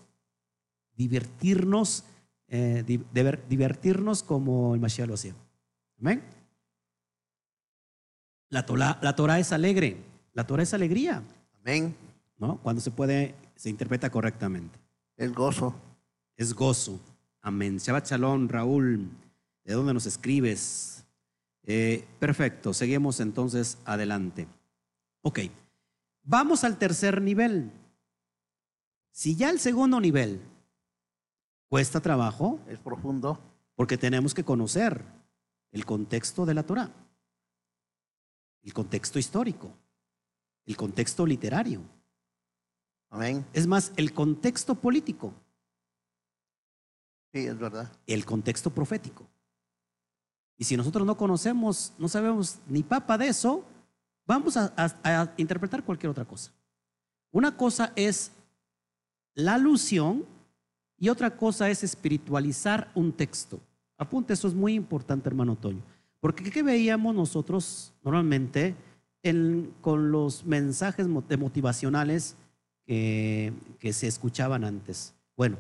divertirnos, 0.96 2.06
eh, 2.48 2.84
divertirnos 3.50 4.24
como 4.24 4.76
el 4.76 4.82
Mashiach 4.82 5.08
lo 5.08 5.16
hacía. 5.16 5.36
Amén. 6.00 6.35
La 8.50 8.66
Torah, 8.66 8.98
la 9.02 9.16
Torah 9.16 9.40
es 9.40 9.52
alegre, 9.52 9.98
la 10.34 10.46
Torah 10.46 10.64
es 10.64 10.74
alegría, 10.74 11.24
Amén. 11.60 11.96
¿no? 12.38 12.58
Cuando 12.62 12.82
se 12.82 12.92
puede, 12.92 13.36
se 13.56 13.70
interpreta 13.70 14.10
correctamente. 14.10 14.78
El 15.18 15.34
gozo. 15.34 15.74
Es 16.38 16.54
gozo. 16.54 17.00
Amén. 17.42 17.78
Shabbat 17.78 18.08
Shalom, 18.08 18.48
Raúl, 18.48 19.10
¿de 19.64 19.74
dónde 19.74 19.94
nos 19.94 20.06
escribes? 20.06 21.06
Eh, 21.64 22.06
perfecto, 22.20 22.74
seguimos 22.74 23.20
entonces 23.20 23.78
adelante. 23.86 24.48
Ok, 25.22 25.40
vamos 26.24 26.64
al 26.64 26.78
tercer 26.78 27.22
nivel. 27.22 27.72
Si 29.12 29.36
ya 29.36 29.50
el 29.50 29.60
segundo 29.60 30.00
nivel 30.00 30.42
cuesta 31.70 32.00
trabajo, 32.02 32.60
Es 32.68 32.78
profundo. 32.80 33.40
porque 33.76 33.98
tenemos 33.98 34.34
que 34.34 34.44
conocer 34.44 35.04
el 35.72 35.86
contexto 35.86 36.46
de 36.46 36.54
la 36.54 36.64
Torah, 36.64 36.92
el 38.66 38.74
contexto 38.74 39.18
histórico, 39.20 39.72
el 40.66 40.76
contexto 40.76 41.26
literario, 41.26 41.82
Amén. 43.10 43.46
es 43.54 43.66
más, 43.68 43.94
el 43.96 44.14
contexto 44.14 44.76
político, 44.76 45.34
Sí, 47.34 47.46
es 47.46 47.58
verdad. 47.58 47.92
el 48.08 48.26
contexto 48.26 48.70
profético. 48.70 49.28
Y 50.58 50.64
si 50.64 50.78
nosotros 50.78 51.06
no 51.06 51.18
conocemos, 51.18 51.94
no 51.98 52.08
sabemos 52.08 52.60
ni 52.68 52.82
papa 52.82 53.18
de 53.18 53.28
eso, 53.28 53.66
vamos 54.26 54.56
a, 54.56 54.74
a- 54.78 55.22
a 55.22 55.34
interpretar 55.38 55.84
cualquier 55.84 56.10
otra 56.10 56.24
cosa. 56.26 56.52
Una 57.32 57.56
cosa 57.58 57.92
es 57.98 58.32
la 59.34 59.56
alusión 59.56 60.26
y 60.98 61.10
otra 61.10 61.36
cosa 61.36 61.70
es 61.70 61.84
espiritualizar 61.84 62.90
un 62.96 63.12
texto. 63.12 63.60
Apunte, 63.98 64.32
eso 64.34 64.48
es 64.48 64.54
muy 64.54 64.74
importante, 64.74 65.28
hermano 65.28 65.58
Toño. 65.58 65.84
Porque 66.26 66.50
¿qué 66.50 66.64
veíamos 66.64 67.14
nosotros 67.14 67.94
normalmente 68.04 68.76
en- 69.22 69.72
con 69.80 70.12
los 70.12 70.44
mensajes 70.44 71.08
motivacionales 71.08 72.36
que, 72.84 73.54
se 73.94 74.08
escuchaban 74.08 74.64
antes? 74.64 75.14
Bueno, 75.38 75.56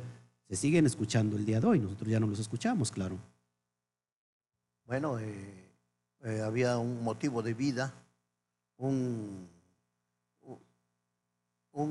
se 0.49 0.55
siguen 0.55 0.87
escuchando 0.87 1.37
el 1.37 1.45
día 1.45 1.59
de 1.59 1.67
hoy, 1.67 1.79
nosotros 1.79 2.09
ya 2.09 2.19
no 2.19 2.25
los 2.25 2.39
escuchamos, 2.39 2.89
claro. 2.89 3.19
Bueno, 4.87 5.19
eh, 5.19 5.69
eh, 6.23 6.41
había 6.43 6.79
un 6.79 7.03
motivo 7.03 7.43
de 7.43 7.53
vida, 7.53 7.93
un 8.79 9.47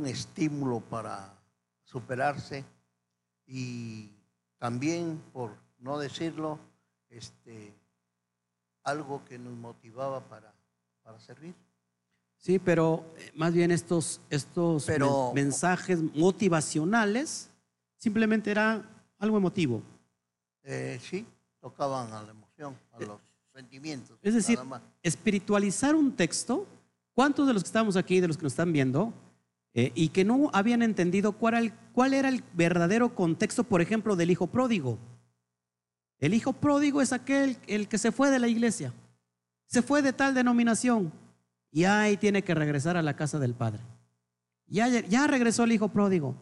estímulo 0.05 0.81
para 0.81 1.33
superarse 1.85 2.64
y 3.47 4.11
también, 4.59 5.22
por 5.33 5.53
no 5.79 5.97
decirlo, 5.97 6.59
este, 7.09 7.72
algo 8.85 9.24
que 9.24 9.39
nos 9.39 9.53
motivaba 9.55 10.20
para, 10.20 10.53
para 11.03 11.18
servir. 11.20 11.55
Sí, 12.37 12.59
pero 12.59 13.05
eh, 13.16 13.32
más 13.35 13.53
bien 13.55 13.70
estos, 13.70 14.20
estos 14.30 14.85
Pero- 14.85 15.32
men- 15.35 15.47
mensajes 15.47 16.01
motivacionales 16.14 17.51
simplemente 17.97 18.51
era 18.51 18.82
algo 19.18 19.37
emotivo. 19.39 19.82
Eh, 20.62 20.99
sí, 21.03 21.26
tocaban 21.61 22.12
a 22.12 22.22
la 22.22 22.30
emoción, 22.30 22.76
a 22.93 23.01
los 23.01 23.18
sentimientos. 23.55 24.18
Es 24.22 24.35
decir, 24.35 24.57
nada 24.57 24.68
más. 24.68 24.82
espiritualizar 25.03 25.95
un 25.95 26.12
texto, 26.14 26.66
¿cuántos 27.14 27.47
de 27.47 27.55
los 27.55 27.62
que 27.62 27.68
estamos 27.68 27.97
aquí, 27.97 28.20
de 28.20 28.28
los 28.28 28.37
que 28.37 28.43
nos 28.43 28.53
están 28.53 28.72
viendo, 28.72 29.12
eh, 29.72 29.91
y 29.95 30.09
que 30.11 30.24
no 30.24 30.51
habían 30.53 30.82
entendido 30.82 31.32
cuál 31.32 31.55
era, 31.55 31.62
el, 31.64 31.72
cuál 31.93 32.14
era 32.14 32.28
el 32.28 32.45
verdadero 32.53 33.14
contexto, 33.14 33.64
por 33.64 33.80
ejemplo, 33.80 34.16
del 34.16 34.30
hijo 34.30 34.47
pródigo? 34.47 34.99
El 36.20 36.34
hijo 36.34 36.52
pródigo 36.52 37.02
es 37.02 37.12
aquel 37.12 37.56
el 37.66 37.88
que 37.88 37.98
se 37.98 38.12
fue 38.12 38.30
de 38.30 38.38
la 38.38 38.48
iglesia, 38.48 38.92
se 39.66 39.82
fue 39.82 40.00
de 40.02 40.12
tal 40.12 40.34
denominación 40.34 41.12
y 41.70 41.84
ahí 41.84 42.16
tiene 42.16 42.42
que 42.42 42.54
regresar 42.54 42.96
a 42.96 43.02
la 43.02 43.16
casa 43.16 43.38
del 43.38 43.54
padre. 43.54 43.80
Ya, 44.66 44.88
ya 44.88 45.26
regresó 45.26 45.64
el 45.64 45.72
hijo 45.72 45.88
pródigo, 45.88 46.34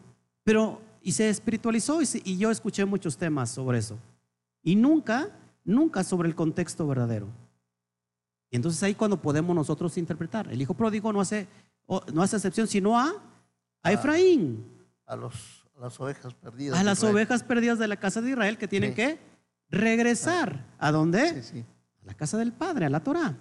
pero 0.43 0.81
y 1.01 1.11
se 1.11 1.29
espiritualizó 1.29 2.01
y, 2.01 2.05
se- 2.05 2.21
y 2.23 2.37
yo 2.37 2.49
escuché 2.51 2.85
muchos 2.85 3.17
temas 3.17 3.49
sobre 3.49 3.79
eso. 3.79 3.97
Y 4.61 4.75
nunca, 4.75 5.29
nunca 5.65 6.03
sobre 6.03 6.29
el 6.29 6.35
contexto 6.35 6.87
verdadero. 6.87 7.27
Y 8.49 8.55
entonces 8.55 8.81
ahí 8.83 8.93
cuando 8.95 9.21
podemos 9.21 9.53
nosotros 9.55 9.97
interpretar. 9.97 10.47
El 10.51 10.61
hijo 10.61 10.73
pródigo 10.75 11.11
no 11.11 11.19
hace, 11.19 11.47
no 12.13 12.21
hace 12.21 12.37
excepción 12.37 12.67
sino 12.67 12.97
a, 12.97 13.11
a 13.81 13.91
Efraín, 13.91 14.63
a, 15.05 15.15
los, 15.17 15.65
a 15.75 15.81
las 15.81 15.99
ovejas 15.99 16.33
perdidas. 16.35 16.75
a 16.75 16.79
de 16.79 16.85
las 16.85 16.99
Israel. 16.99 17.15
ovejas 17.15 17.43
perdidas 17.43 17.79
de 17.79 17.87
la 17.89 17.97
casa 17.97 18.21
de 18.21 18.29
Israel 18.29 18.57
que 18.57 18.67
tienen 18.69 18.91
Sí. 18.91 18.95
que 18.95 19.19
regresar. 19.73 20.65
¿A 20.79 20.91
dónde? 20.91 21.41
Sí, 21.41 21.49
sí. 21.53 21.65
a 22.01 22.05
la 22.05 22.13
casa 22.13 22.37
del 22.37 22.53
Padre, 22.53 22.85
a 22.85 22.89
la 22.89 23.03
Torah. 23.03 23.37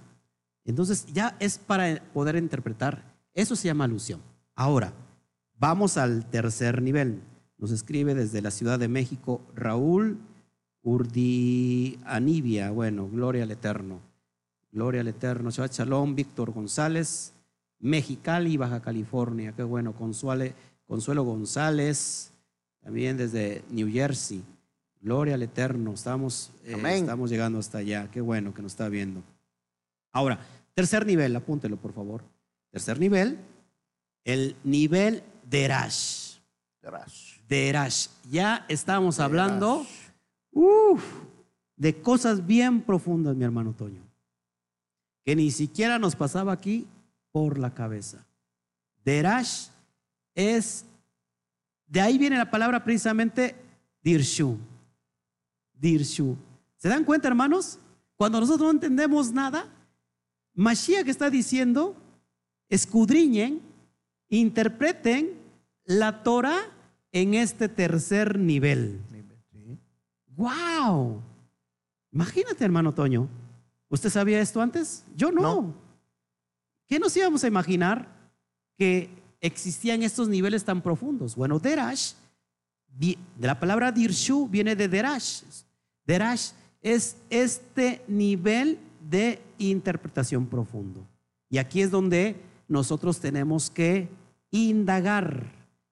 Entonces 0.64 1.06
ya 1.12 1.36
es 1.38 1.58
para 1.58 2.02
poder 2.12 2.36
interpretar. 2.36 3.04
Eso 3.34 3.56
se 3.56 3.68
llama 3.68 3.84
alusión. 3.84 4.20
Ahora, 4.54 4.92
vamos 5.58 5.96
al 5.96 6.26
tercer 6.26 6.82
nivel. 6.82 7.22
Nos 7.58 7.70
escribe 7.70 8.14
desde 8.14 8.42
la 8.42 8.50
Ciudad 8.50 8.78
de 8.78 8.88
México 8.88 9.40
Raúl 9.54 10.18
Urdi 10.82 11.98
Anibia. 12.04 12.70
Bueno, 12.70 13.08
gloria 13.08 13.44
al 13.44 13.50
Eterno. 13.50 14.00
Gloria 14.72 15.00
al 15.00 15.08
Eterno. 15.08 15.50
Shabbat 15.50 15.72
Shalom, 15.72 16.14
Víctor 16.14 16.52
González, 16.52 17.32
Mexicali, 17.78 18.56
Baja 18.56 18.80
California. 18.80 19.52
Qué 19.52 19.62
bueno. 19.62 19.94
Consuelo 19.94 21.22
González, 21.24 22.32
también 22.82 23.16
desde 23.16 23.64
New 23.70 23.90
Jersey. 23.90 24.42
Gloria 25.02 25.34
al 25.34 25.42
Eterno. 25.42 25.92
Estamos, 25.92 26.52
eh, 26.64 26.80
estamos 26.94 27.28
llegando 27.28 27.58
hasta 27.58 27.78
allá. 27.78 28.08
Qué 28.10 28.20
bueno 28.20 28.54
que 28.54 28.62
nos 28.62 28.72
está 28.72 28.88
viendo. 28.88 29.22
Ahora, 30.12 30.38
tercer 30.74 31.04
nivel, 31.04 31.34
apúntelo 31.34 31.76
por 31.76 31.92
favor. 31.92 32.22
Tercer 32.70 33.00
nivel, 33.00 33.38
el 34.24 34.54
nivel 34.62 35.24
de 35.42 35.66
Rash. 35.66 36.36
Verás. 36.80 37.40
De 37.48 37.72
Rash. 37.72 38.06
Ya 38.30 38.64
estamos 38.68 39.18
hablando 39.18 39.84
uf, 40.52 41.02
de 41.76 42.00
cosas 42.00 42.46
bien 42.46 42.80
profundas, 42.80 43.34
mi 43.34 43.44
hermano 43.44 43.72
Toño, 43.72 44.02
que 45.24 45.34
ni 45.34 45.50
siquiera 45.50 45.98
nos 45.98 46.14
pasaba 46.14 46.52
aquí 46.52 46.86
por 47.32 47.58
la 47.58 47.74
cabeza. 47.74 48.24
Derash 49.04 49.66
es, 50.34 50.84
de 51.88 52.00
ahí 52.00 52.18
viene 52.18 52.36
la 52.36 52.50
palabra 52.50 52.84
precisamente 52.84 53.56
Dirshu. 54.00 54.58
Dirshu. 55.82 56.36
¿Se 56.78 56.88
dan 56.88 57.04
cuenta, 57.04 57.26
hermanos? 57.28 57.78
Cuando 58.16 58.40
nosotros 58.40 58.66
no 58.66 58.70
entendemos 58.70 59.32
nada, 59.32 59.66
Mashiach 60.54 61.08
está 61.08 61.28
diciendo, 61.28 61.96
escudriñen, 62.68 63.60
interpreten 64.28 65.32
la 65.84 66.22
Torah 66.22 66.60
en 67.10 67.34
este 67.34 67.68
tercer 67.68 68.38
nivel. 68.38 69.00
Sí. 69.50 69.76
¡Wow! 70.28 71.20
Imagínate, 72.12 72.64
hermano 72.64 72.94
Toño. 72.94 73.28
¿Usted 73.88 74.08
sabía 74.08 74.40
esto 74.40 74.60
antes? 74.62 75.04
Yo 75.16 75.32
no. 75.32 75.42
No. 75.42 75.74
¿Qué 76.86 76.98
nos 76.98 77.16
íbamos 77.16 77.42
a 77.42 77.48
imaginar 77.48 78.08
que 78.78 79.10
existían 79.40 80.02
estos 80.02 80.28
niveles 80.28 80.64
tan 80.64 80.80
profundos? 80.80 81.34
Bueno, 81.34 81.58
Derash, 81.58 82.12
de 82.86 83.18
la 83.40 83.58
palabra 83.58 83.90
Dirshu 83.90 84.46
viene 84.48 84.76
de 84.76 84.88
Derash. 84.88 85.42
Derash 86.12 86.50
es 86.82 87.16
este 87.30 88.02
nivel 88.06 88.78
de 89.08 89.40
interpretación 89.56 90.46
profundo. 90.46 91.06
Y 91.48 91.56
aquí 91.56 91.80
es 91.80 91.90
donde 91.90 92.36
nosotros 92.68 93.18
tenemos 93.18 93.70
que 93.70 94.10
indagar 94.50 95.46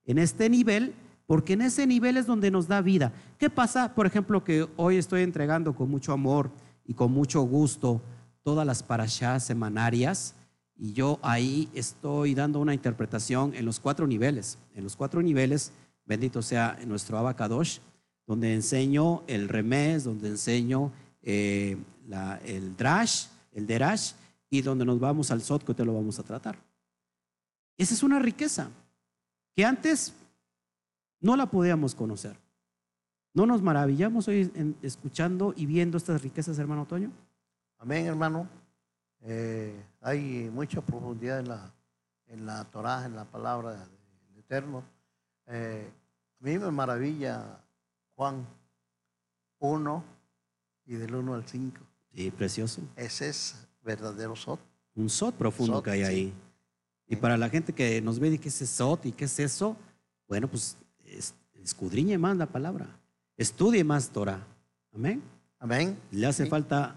en 0.05 0.18
este 0.18 0.51
nivel, 0.51 0.93
porque 1.27 1.55
en 1.55 1.62
ese 1.62 1.87
nivel 1.87 2.18
es 2.18 2.27
donde 2.27 2.51
nos 2.51 2.68
da 2.68 2.83
vida. 2.83 3.14
¿Qué 3.39 3.49
pasa, 3.49 3.95
por 3.95 4.05
ejemplo, 4.05 4.45
que 4.45 4.68
hoy 4.77 4.99
estoy 4.99 5.23
entregando 5.23 5.75
con 5.75 5.91
mucho 5.91 6.12
amor 6.12 6.51
y 6.85 6.93
con 6.93 7.12
mucho 7.12 7.41
gusto 7.41 8.03
todas 8.43 8.66
las 8.66 8.83
parashas 8.83 9.47
semanarias? 9.47 10.35
Y 10.77 10.93
yo 10.93 11.18
ahí 11.23 11.71
estoy 11.73 12.35
dando 12.35 12.61
una 12.61 12.75
interpretación 12.75 13.55
en 13.55 13.64
los 13.64 13.81
cuatro 13.81 14.07
niveles. 14.07 14.59
En 14.75 14.85
los 14.85 14.97
cuatro 14.97 15.23
niveles, 15.23 15.73
bendito 16.05 16.43
sea 16.43 16.79
nuestro 16.87 17.16
Abacadosh, 17.16 17.79
donde 18.31 18.55
enseño 18.55 19.24
el 19.26 19.49
remés, 19.49 20.05
donde 20.05 20.28
enseño 20.28 20.93
eh, 21.20 21.76
el 22.45 22.76
drash, 22.76 23.26
el 23.51 23.66
derash, 23.66 24.12
y 24.49 24.62
donde 24.62 24.85
nos 24.85 25.01
vamos 25.01 25.33
al 25.33 25.43
sot, 25.43 25.64
que 25.64 25.74
te 25.74 25.85
lo 25.85 25.95
vamos 25.95 26.20
a 26.20 26.22
tratar. 26.22 26.57
Esa 27.76 27.93
es 27.93 28.05
una 28.05 28.20
riqueza 28.20 28.70
que 29.57 29.64
antes 29.64 30.14
no 31.20 31.35
la 31.35 31.47
podíamos 31.47 31.97
conocer. 31.97 32.37
¿No 33.35 33.47
nos 33.47 33.62
maravillamos 33.62 34.28
hoy 34.28 34.49
en- 34.55 34.76
escuchando 34.81 35.53
y 35.57 35.66
viendo 35.66 35.99
estas 35.99 36.22
riquezas, 36.22 36.57
hermano 36.61 36.87
Toño? 36.87 37.11
Amén, 37.78 38.07
hermano. 38.07 38.49
Eh, 39.22 39.74
hay 40.03 40.49
mucha 40.55 40.81
profundidad 40.81 41.41
en 41.41 41.49
la, 41.49 41.74
en 42.28 42.47
la 42.47 42.62
Torah, 42.66 43.05
en 43.07 43.16
la 43.16 43.24
palabra 43.24 43.72
del 43.72 44.39
Eterno. 44.39 44.85
Eh, 45.49 45.91
a 46.41 46.45
mí 46.45 46.59
me 46.61 46.70
maravilla 46.70 47.59
Juan 48.21 48.47
1 49.61 50.05
y 50.85 50.93
del 50.97 51.14
1 51.14 51.35
al 51.37 51.47
5. 51.49 51.79
Sí, 52.14 52.31
precioso. 52.31 52.83
Ese 52.95 53.31
es 53.31 53.66
verdadero 53.83 54.37
Sot. 54.37 54.61
Un 54.95 55.09
sot 55.09 55.35
profundo 55.37 55.77
Sot, 55.77 55.85
que 55.87 55.91
hay 55.93 56.01
sí. 56.01 56.05
ahí. 56.05 56.35
Y 57.07 57.14
Sí. 57.14 57.16
para 57.16 57.39
la 57.39 57.49
gente 57.49 57.73
que 57.73 58.03
nos 58.03 58.18
ve 58.18 58.29
y 58.29 58.37
qué 58.39 58.51
es 58.51 58.57
sot 58.68 59.07
y 59.07 59.12
qué 59.12 59.25
es 59.25 59.39
eso, 59.41 59.75
bueno, 60.29 60.49
pues 60.49 60.77
es- 61.07 61.33
escudriñe 61.55 62.18
más 62.18 62.37
la 62.37 62.45
palabra. 62.45 62.95
Estudie 63.39 63.85
más 63.85 64.11
Torah. 64.11 64.47
Amén. 64.95 65.23
Amén. 65.59 65.99
Le 66.11 66.27
hace 66.27 66.45
Sí. 66.45 66.51
falta 66.51 66.97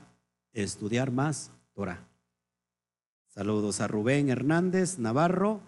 estudiar 0.51 1.09
más 1.09 1.51
Torah. 1.73 2.05
Saludos 3.29 3.79
a 3.79 3.87
Rubén 3.87 4.27
Hernández 4.27 4.99
Navarro. 4.99 5.61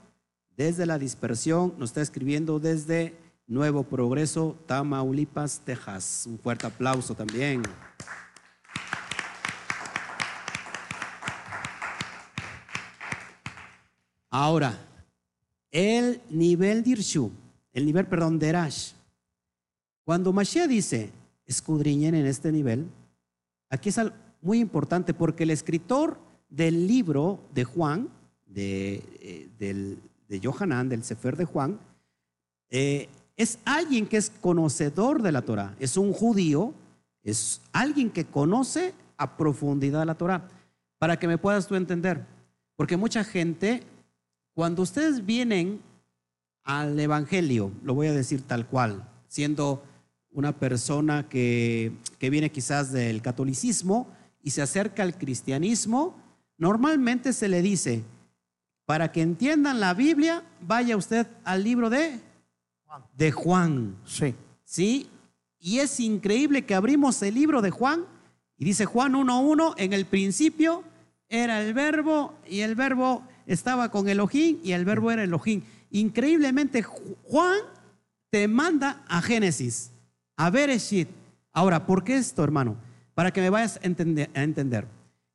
Desde 0.57 0.85
la 0.85 0.99
dispersión 0.99 1.75
nos 1.77 1.91
está 1.91 2.01
escribiendo 2.01 2.59
desde 2.59 3.15
Nuevo 3.47 3.83
Progreso, 3.83 4.55
Tamaulipas, 4.65 5.59
Texas. 5.63 6.25
Un 6.27 6.39
fuerte 6.39 6.65
aplauso 6.67 7.13
también. 7.13 7.61
Ahora, 14.29 14.77
el 15.71 16.21
nivel 16.29 16.83
de 16.83 16.89
Irshu, 16.91 17.31
el 17.73 17.85
nivel, 17.85 18.05
perdón, 18.07 18.39
de 18.39 18.47
Erash. 18.49 18.91
Cuando 20.03 20.33
Mashiach 20.33 20.67
dice, 20.67 21.11
escudriñen 21.45 22.15
en 22.15 22.25
este 22.25 22.51
nivel, 22.51 22.87
aquí 23.69 23.89
es 23.89 23.99
muy 24.41 24.59
importante 24.59 25.13
porque 25.13 25.43
el 25.43 25.51
escritor 25.51 26.17
del 26.49 26.87
libro 26.87 27.39
de 27.53 27.63
Juan, 27.63 28.09
de, 28.45 28.95
eh, 29.19 29.49
del- 29.57 29.99
de 30.27 30.39
Johanan, 30.43 30.89
del 30.89 31.03
Sefer 31.03 31.35
de 31.37 31.45
Juan, 31.45 31.79
eh, 32.69 33.09
es 33.37 33.59
alguien 33.65 34.07
que 34.07 34.17
es 34.17 34.31
conocedor 34.41 35.21
de 35.21 35.31
la 35.31 35.41
Torah, 35.41 35.75
es 35.79 35.97
un 35.97 36.13
judío, 36.13 36.73
es 37.23 37.61
alguien 37.73 38.09
que 38.09 38.25
conoce 38.25 38.93
a 39.17 39.35
profundidad 39.37 40.05
la 40.05 40.15
Torah, 40.15 40.47
para 40.97 41.17
que 41.17 41.27
me 41.27 41.37
puedas 41.37 41.67
tú 41.67 41.75
entender. 41.75 42.25
Porque 42.75 42.97
mucha 42.97 43.23
gente, 43.23 43.83
cuando 44.53 44.81
ustedes 44.81 45.25
vienen 45.25 45.81
al 46.63 46.99
Evangelio, 46.99 47.71
lo 47.83 47.93
voy 47.93 48.07
a 48.07 48.13
decir 48.13 48.41
tal 48.41 48.67
cual, 48.67 49.07
siendo 49.27 49.83
una 50.31 50.53
persona 50.57 51.27
que, 51.27 51.93
que 52.19 52.29
viene 52.29 52.51
quizás 52.51 52.91
del 52.91 53.21
catolicismo 53.21 54.07
y 54.41 54.51
se 54.51 54.61
acerca 54.61 55.03
al 55.03 55.17
cristianismo, 55.17 56.15
normalmente 56.57 57.33
se 57.33 57.47
le 57.47 57.61
dice, 57.61 58.03
para 58.85 59.11
que 59.11 59.21
entiendan 59.21 59.79
la 59.79 59.93
Biblia, 59.93 60.43
vaya 60.61 60.97
usted 60.97 61.27
al 61.43 61.63
libro 61.63 61.89
de, 61.89 62.19
de 63.15 63.31
Juan. 63.31 63.95
Sí. 64.05 64.35
¿sí? 64.63 65.07
Y 65.59 65.79
es 65.79 65.99
increíble 65.99 66.65
que 66.65 66.75
abrimos 66.75 67.21
el 67.21 67.33
libro 67.35 67.61
de 67.61 67.71
Juan 67.71 68.05
y 68.57 68.65
dice 68.65 68.85
Juan 68.85 69.13
1.1, 69.13 69.73
en 69.77 69.93
el 69.93 70.05
principio 70.05 70.83
era 71.27 71.61
el 71.61 71.73
verbo 71.73 72.33
y 72.47 72.59
el 72.61 72.75
verbo 72.75 73.23
estaba 73.47 73.89
con 73.89 74.07
Elohim 74.07 74.59
y 74.63 74.71
el 74.73 74.85
verbo 74.85 75.11
era 75.11 75.23
Elohim. 75.23 75.61
Increíblemente 75.91 76.83
Ju- 76.83 77.15
Juan 77.23 77.57
te 78.29 78.47
manda 78.47 79.03
a 79.07 79.21
Génesis, 79.21 79.91
a 80.37 80.49
Bereshit. 80.49 81.07
Ahora, 81.51 81.85
¿por 81.85 82.03
qué 82.03 82.17
esto, 82.17 82.43
hermano? 82.43 82.75
Para 83.13 83.31
que 83.31 83.41
me 83.41 83.49
vayas 83.49 83.77
a 83.77 83.85
entender. 83.87 84.29
a 84.33 84.43
entender. 84.43 84.87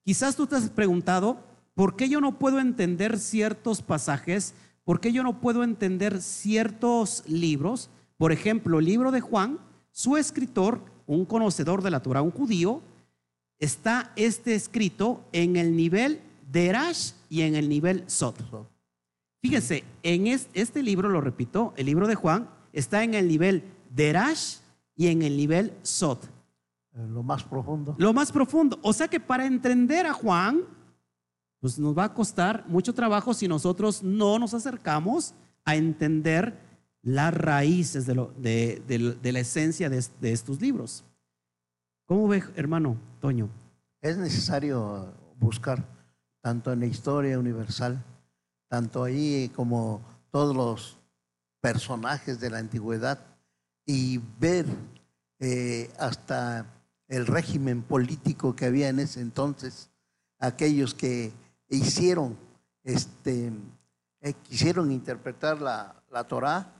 Quizás 0.04 0.36
tú 0.36 0.46
te 0.46 0.56
has 0.56 0.68
preguntado, 0.70 1.38
¿por 1.74 1.96
qué 1.96 2.08
yo 2.08 2.20
no 2.20 2.38
puedo 2.38 2.60
entender 2.60 3.18
ciertos 3.18 3.80
pasajes? 3.82 4.54
¿Por 4.90 4.98
qué 4.98 5.12
yo 5.12 5.22
no 5.22 5.38
puedo 5.40 5.62
entender 5.62 6.20
ciertos 6.20 7.22
libros? 7.28 7.90
Por 8.18 8.32
ejemplo, 8.32 8.80
el 8.80 8.86
libro 8.86 9.12
de 9.12 9.20
Juan, 9.20 9.60
su 9.92 10.16
escritor, 10.16 10.80
un 11.06 11.26
conocedor 11.26 11.80
de 11.84 11.92
la 11.92 12.02
Torah, 12.02 12.22
un 12.22 12.32
judío, 12.32 12.82
está 13.60 14.10
este 14.16 14.56
escrito 14.56 15.22
en 15.30 15.54
el 15.54 15.76
nivel 15.76 16.20
de 16.50 16.66
Erash 16.66 17.12
y 17.28 17.42
en 17.42 17.54
el 17.54 17.68
nivel 17.68 18.02
Sot. 18.08 18.34
Fíjese, 19.40 19.84
en 20.02 20.26
es- 20.26 20.48
este 20.54 20.82
libro, 20.82 21.08
lo 21.08 21.20
repito, 21.20 21.72
el 21.76 21.86
libro 21.86 22.08
de 22.08 22.16
Juan 22.16 22.50
está 22.72 23.04
en 23.04 23.14
el 23.14 23.28
nivel 23.28 23.62
de 23.94 24.08
Erash 24.08 24.56
y 24.96 25.06
en 25.06 25.22
el 25.22 25.36
nivel 25.36 25.72
Sot. 25.82 26.24
Eh, 26.96 27.06
Lo 27.08 27.22
más 27.22 27.44
profundo. 27.44 27.94
Lo 27.96 28.12
más 28.12 28.32
profundo. 28.32 28.76
O 28.82 28.92
sea 28.92 29.06
que 29.06 29.20
para 29.20 29.46
entender 29.46 30.04
a 30.06 30.12
Juan, 30.14 30.62
pues 31.60 31.78
nos 31.78 31.96
va 31.96 32.04
a 32.04 32.14
costar 32.14 32.64
mucho 32.66 32.94
trabajo 32.94 33.34
si 33.34 33.46
nosotros 33.46 34.02
no 34.02 34.38
nos 34.38 34.54
acercamos 34.54 35.34
a 35.64 35.76
entender 35.76 36.58
las 37.02 37.32
raíces 37.32 38.06
de, 38.06 38.14
la 39.22 39.38
esencia 39.38 39.88
de 39.88 40.32
estos 40.32 40.60
libros. 40.60 41.04
¿Cómo 42.06 42.26
ve, 42.26 42.42
hermano 42.56 42.96
Toño? 43.20 43.48
Es 44.00 44.16
necesario 44.16 45.14
buscar 45.38 45.84
tanto 46.40 46.72
en 46.72 46.80
la 46.80 46.86
historia 46.86 47.38
universal, 47.38 48.02
tanto 48.68 49.04
ahí 49.04 49.50
como 49.54 50.00
todos 50.30 50.56
los 50.56 50.98
personajes 51.60 52.40
de 52.40 52.50
la 52.50 52.58
antigüedad 52.58 53.18
y 53.86 54.18
ver 54.38 54.66
eh, 55.38 55.90
hasta 55.98 56.66
el 57.08 57.26
régimen 57.26 57.82
político 57.82 58.56
que 58.56 58.66
había 58.66 58.88
en 58.88 59.00
ese 59.00 59.20
entonces, 59.20 59.90
aquellos 60.38 60.94
que 60.94 61.32
hicieron, 61.76 62.36
este, 62.82 63.52
eh, 64.20 64.34
quisieron 64.42 64.90
interpretar 64.90 65.60
la, 65.60 65.94
la 66.10 66.24
Torá, 66.24 66.72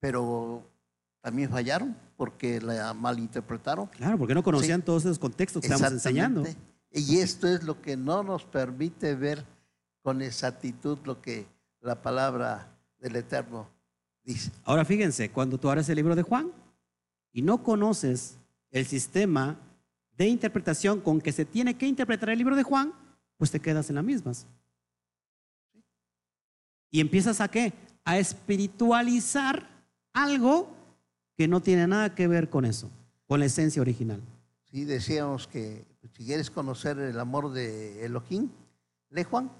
pero 0.00 0.62
también 1.20 1.50
fallaron 1.50 1.96
porque 2.16 2.60
la 2.60 2.94
malinterpretaron. 2.94 3.86
Claro, 3.88 4.18
porque 4.18 4.34
no 4.34 4.42
conocían 4.42 4.82
todos 4.82 5.04
esos 5.04 5.18
contextos 5.18 5.60
que 5.62 5.68
estamos 5.68 5.92
enseñando. 5.92 6.44
Y 6.90 7.18
esto 7.18 7.48
es 7.48 7.62
lo 7.62 7.80
que 7.80 7.96
no 7.96 8.22
nos 8.22 8.44
permite 8.44 9.14
ver 9.14 9.44
con 10.02 10.20
exactitud 10.20 10.98
lo 11.04 11.22
que 11.22 11.46
la 11.80 12.02
palabra 12.02 12.68
del 12.98 13.16
Eterno 13.16 13.68
dice. 14.24 14.50
Ahora 14.64 14.84
fíjense, 14.84 15.30
cuando 15.30 15.58
tú 15.58 15.68
abres 15.68 15.88
el 15.88 15.96
libro 15.96 16.14
de 16.14 16.22
Juan 16.22 16.50
y 17.32 17.42
no 17.42 17.62
conoces 17.62 18.36
el 18.70 18.86
sistema 18.86 19.56
de 20.16 20.26
interpretación 20.26 21.00
con 21.00 21.20
que 21.20 21.32
se 21.32 21.44
tiene 21.44 21.76
que 21.76 21.86
interpretar 21.86 22.30
el 22.30 22.38
libro 22.38 22.56
de 22.56 22.62
Juan, 22.62 22.92
pues 23.42 23.50
te 23.50 23.58
quedas 23.58 23.90
en 23.90 23.96
las 23.96 24.04
mismas. 24.04 24.46
Y 26.92 27.00
empiezas 27.00 27.40
a 27.40 27.48
qué? 27.48 27.72
A 28.04 28.16
espiritualizar 28.16 29.68
algo 30.12 30.68
que 31.36 31.48
no 31.48 31.60
tiene 31.60 31.88
nada 31.88 32.14
que 32.14 32.28
ver 32.28 32.50
con 32.50 32.64
eso, 32.64 32.88
con 33.26 33.40
la 33.40 33.46
esencia 33.46 33.82
original. 33.82 34.20
Sí, 34.70 34.84
decíamos 34.84 35.48
que 35.48 35.84
si 36.14 36.24
quieres 36.24 36.52
conocer 36.52 37.00
el 37.00 37.18
amor 37.18 37.50
de 37.50 38.04
Elohim, 38.04 38.48
lee 39.10 39.24
Juan. 39.24 39.50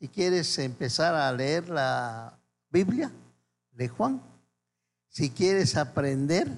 Si 0.00 0.08
quieres 0.08 0.58
empezar 0.58 1.14
a 1.14 1.32
leer 1.32 1.68
la 1.68 2.36
Biblia, 2.68 3.12
lee 3.76 3.86
Juan. 3.86 4.20
Si 5.06 5.30
quieres 5.30 5.76
aprender 5.76 6.50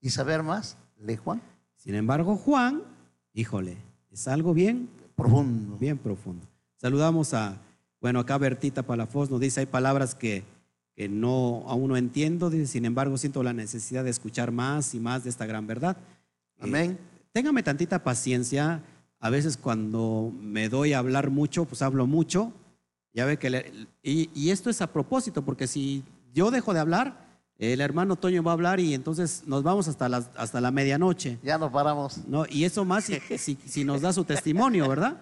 y 0.00 0.10
saber 0.10 0.44
más, 0.44 0.76
lee 0.98 1.16
Juan. 1.16 1.42
Sin 1.74 1.96
embargo, 1.96 2.36
Juan, 2.36 2.84
híjole, 3.32 3.87
es 4.20 4.28
algo 4.28 4.52
bien 4.54 4.88
Profundo. 5.16 5.76
Bien 5.78 5.98
profundo. 5.98 6.46
Saludamos 6.76 7.34
a, 7.34 7.60
bueno, 8.00 8.20
acá 8.20 8.38
Bertita 8.38 8.84
Palafoz 8.84 9.30
nos 9.30 9.40
dice, 9.40 9.58
hay 9.60 9.66
palabras 9.66 10.14
que, 10.14 10.44
que 10.94 11.08
no, 11.08 11.64
aún 11.66 11.88
no 11.88 11.96
entiendo, 11.96 12.50
dice, 12.50 12.68
sin 12.68 12.84
embargo 12.84 13.18
siento 13.18 13.42
la 13.42 13.52
necesidad 13.52 14.04
de 14.04 14.10
escuchar 14.10 14.52
más 14.52 14.94
y 14.94 15.00
más 15.00 15.24
de 15.24 15.30
esta 15.30 15.44
gran 15.44 15.66
verdad. 15.66 15.96
Eh, 16.58 16.60
Amén. 16.60 16.98
téngame 17.32 17.64
tantita 17.64 18.04
paciencia, 18.04 18.82
a 19.18 19.28
veces 19.30 19.56
cuando 19.56 20.32
me 20.40 20.68
doy 20.68 20.92
a 20.92 21.00
hablar 21.00 21.30
mucho, 21.30 21.64
pues 21.64 21.82
hablo 21.82 22.06
mucho, 22.06 22.52
ya 23.12 23.24
ve 23.24 23.38
que, 23.38 23.50
le- 23.50 23.72
y, 24.04 24.30
y 24.34 24.50
esto 24.50 24.70
es 24.70 24.80
a 24.80 24.92
propósito, 24.92 25.44
porque 25.44 25.66
si 25.66 26.04
yo 26.32 26.52
dejo 26.52 26.74
de 26.74 26.78
hablar, 26.80 27.27
el 27.58 27.80
hermano 27.80 28.16
Toño 28.16 28.42
va 28.42 28.52
a 28.52 28.54
hablar 28.54 28.78
y 28.80 28.94
entonces 28.94 29.42
nos 29.46 29.62
vamos 29.62 29.88
hasta, 29.88 30.08
las, 30.08 30.30
hasta 30.36 30.60
la 30.60 30.70
medianoche. 30.70 31.38
Ya 31.42 31.58
nos 31.58 31.72
paramos. 31.72 32.18
¿no? 32.28 32.44
Y 32.48 32.64
eso 32.64 32.84
más 32.84 33.04
si, 33.04 33.18
si- 33.38 33.58
si 33.66 33.84
nos 33.84 34.00
da 34.00 34.12
su 34.12 34.24
testimonio, 34.24 34.88
¿verdad? 34.88 35.20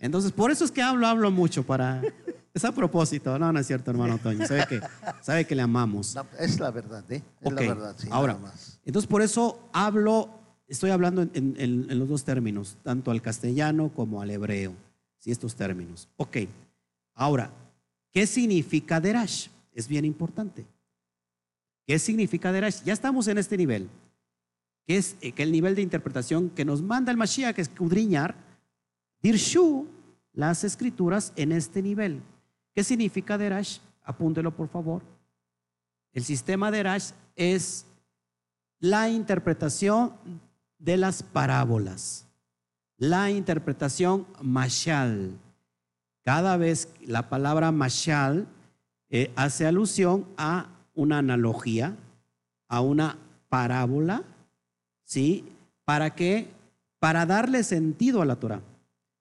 Entonces, 0.00 0.32
por 0.32 0.50
eso 0.50 0.64
es 0.64 0.70
que 0.70 0.82
hablo, 0.82 1.06
hablo 1.06 1.30
mucho 1.30 1.62
para... 1.64 2.02
Es 2.52 2.64
a 2.64 2.70
propósito, 2.72 3.36
no, 3.38 3.52
no 3.52 3.58
es 3.58 3.66
cierto, 3.66 3.90
hermano 3.90 4.16
Toño. 4.18 4.46
Sabe 4.46 4.66
que, 4.68 4.80
sabe 5.22 5.44
que 5.44 5.54
le 5.56 5.62
amamos. 5.62 6.14
No, 6.14 6.24
es 6.38 6.60
la 6.60 6.70
verdad, 6.70 7.04
¿eh? 7.10 7.20
Es 7.40 7.52
la 7.52 7.60
verdad, 7.60 7.94
sí. 7.98 8.06
ahora, 8.12 8.36
más. 8.36 8.78
entonces 8.84 9.08
por 9.08 9.22
eso 9.22 9.68
hablo, 9.72 10.28
estoy 10.68 10.90
hablando 10.90 11.22
en- 11.22 11.56
en 11.58 11.98
los 11.98 12.08
dos 12.08 12.22
términos, 12.24 12.76
tanto 12.84 13.10
al 13.10 13.20
castellano 13.22 13.90
como 13.92 14.22
al 14.22 14.30
hebreo, 14.30 14.72
sí, 15.18 15.32
estos 15.32 15.56
términos. 15.56 16.08
Ok, 16.16 16.36
ahora, 17.14 17.50
¿qué 18.12 18.24
significa 18.26 19.00
Derash? 19.00 19.48
Es 19.72 19.88
bien 19.88 20.04
importante. 20.04 20.64
¿Qué 21.86 21.98
significa 21.98 22.52
Derash? 22.52 22.82
Ya 22.84 22.92
estamos 22.92 23.28
en 23.28 23.38
este 23.38 23.56
nivel, 23.56 23.88
es 24.86 25.16
eh, 25.20 25.32
que 25.32 25.42
el 25.42 25.52
nivel 25.52 25.74
de 25.74 25.82
interpretación 25.82 26.50
que 26.50 26.64
nos 26.64 26.82
manda 26.82 27.10
el 27.10 27.18
Mashiach, 27.18 27.54
que 27.54 27.62
es 27.62 27.68
escudriñar, 27.68 28.34
Dirshu, 29.22 29.86
las 30.32 30.64
escrituras 30.64 31.32
en 31.36 31.52
este 31.52 31.82
nivel. 31.82 32.22
¿Qué 32.74 32.84
significa 32.84 33.38
Derash? 33.38 33.78
Apúntelo, 34.02 34.54
por 34.54 34.68
favor. 34.68 35.02
El 36.12 36.24
sistema 36.24 36.70
de 36.70 36.82
Rash 36.82 37.10
es 37.34 37.86
la 38.78 39.08
interpretación 39.08 40.12
de 40.78 40.96
las 40.96 41.22
parábolas. 41.22 42.26
la 42.96 43.30
interpretación 43.30 44.26
mashal. 44.40 45.32
Cada 46.22 46.56
vez 46.56 46.88
la 47.02 47.28
palabra 47.28 47.72
mashal 47.72 48.46
eh, 49.10 49.32
hace 49.36 49.66
alusión 49.66 50.26
a 50.36 50.68
una 50.94 51.18
analogía, 51.18 51.96
a 52.68 52.80
una 52.80 53.18
parábola, 53.48 54.22
¿sí? 55.04 55.44
¿Para 55.84 56.14
qué? 56.14 56.48
Para 56.98 57.26
darle 57.26 57.62
sentido 57.62 58.22
a 58.22 58.24
la 58.24 58.36
Torah. 58.36 58.62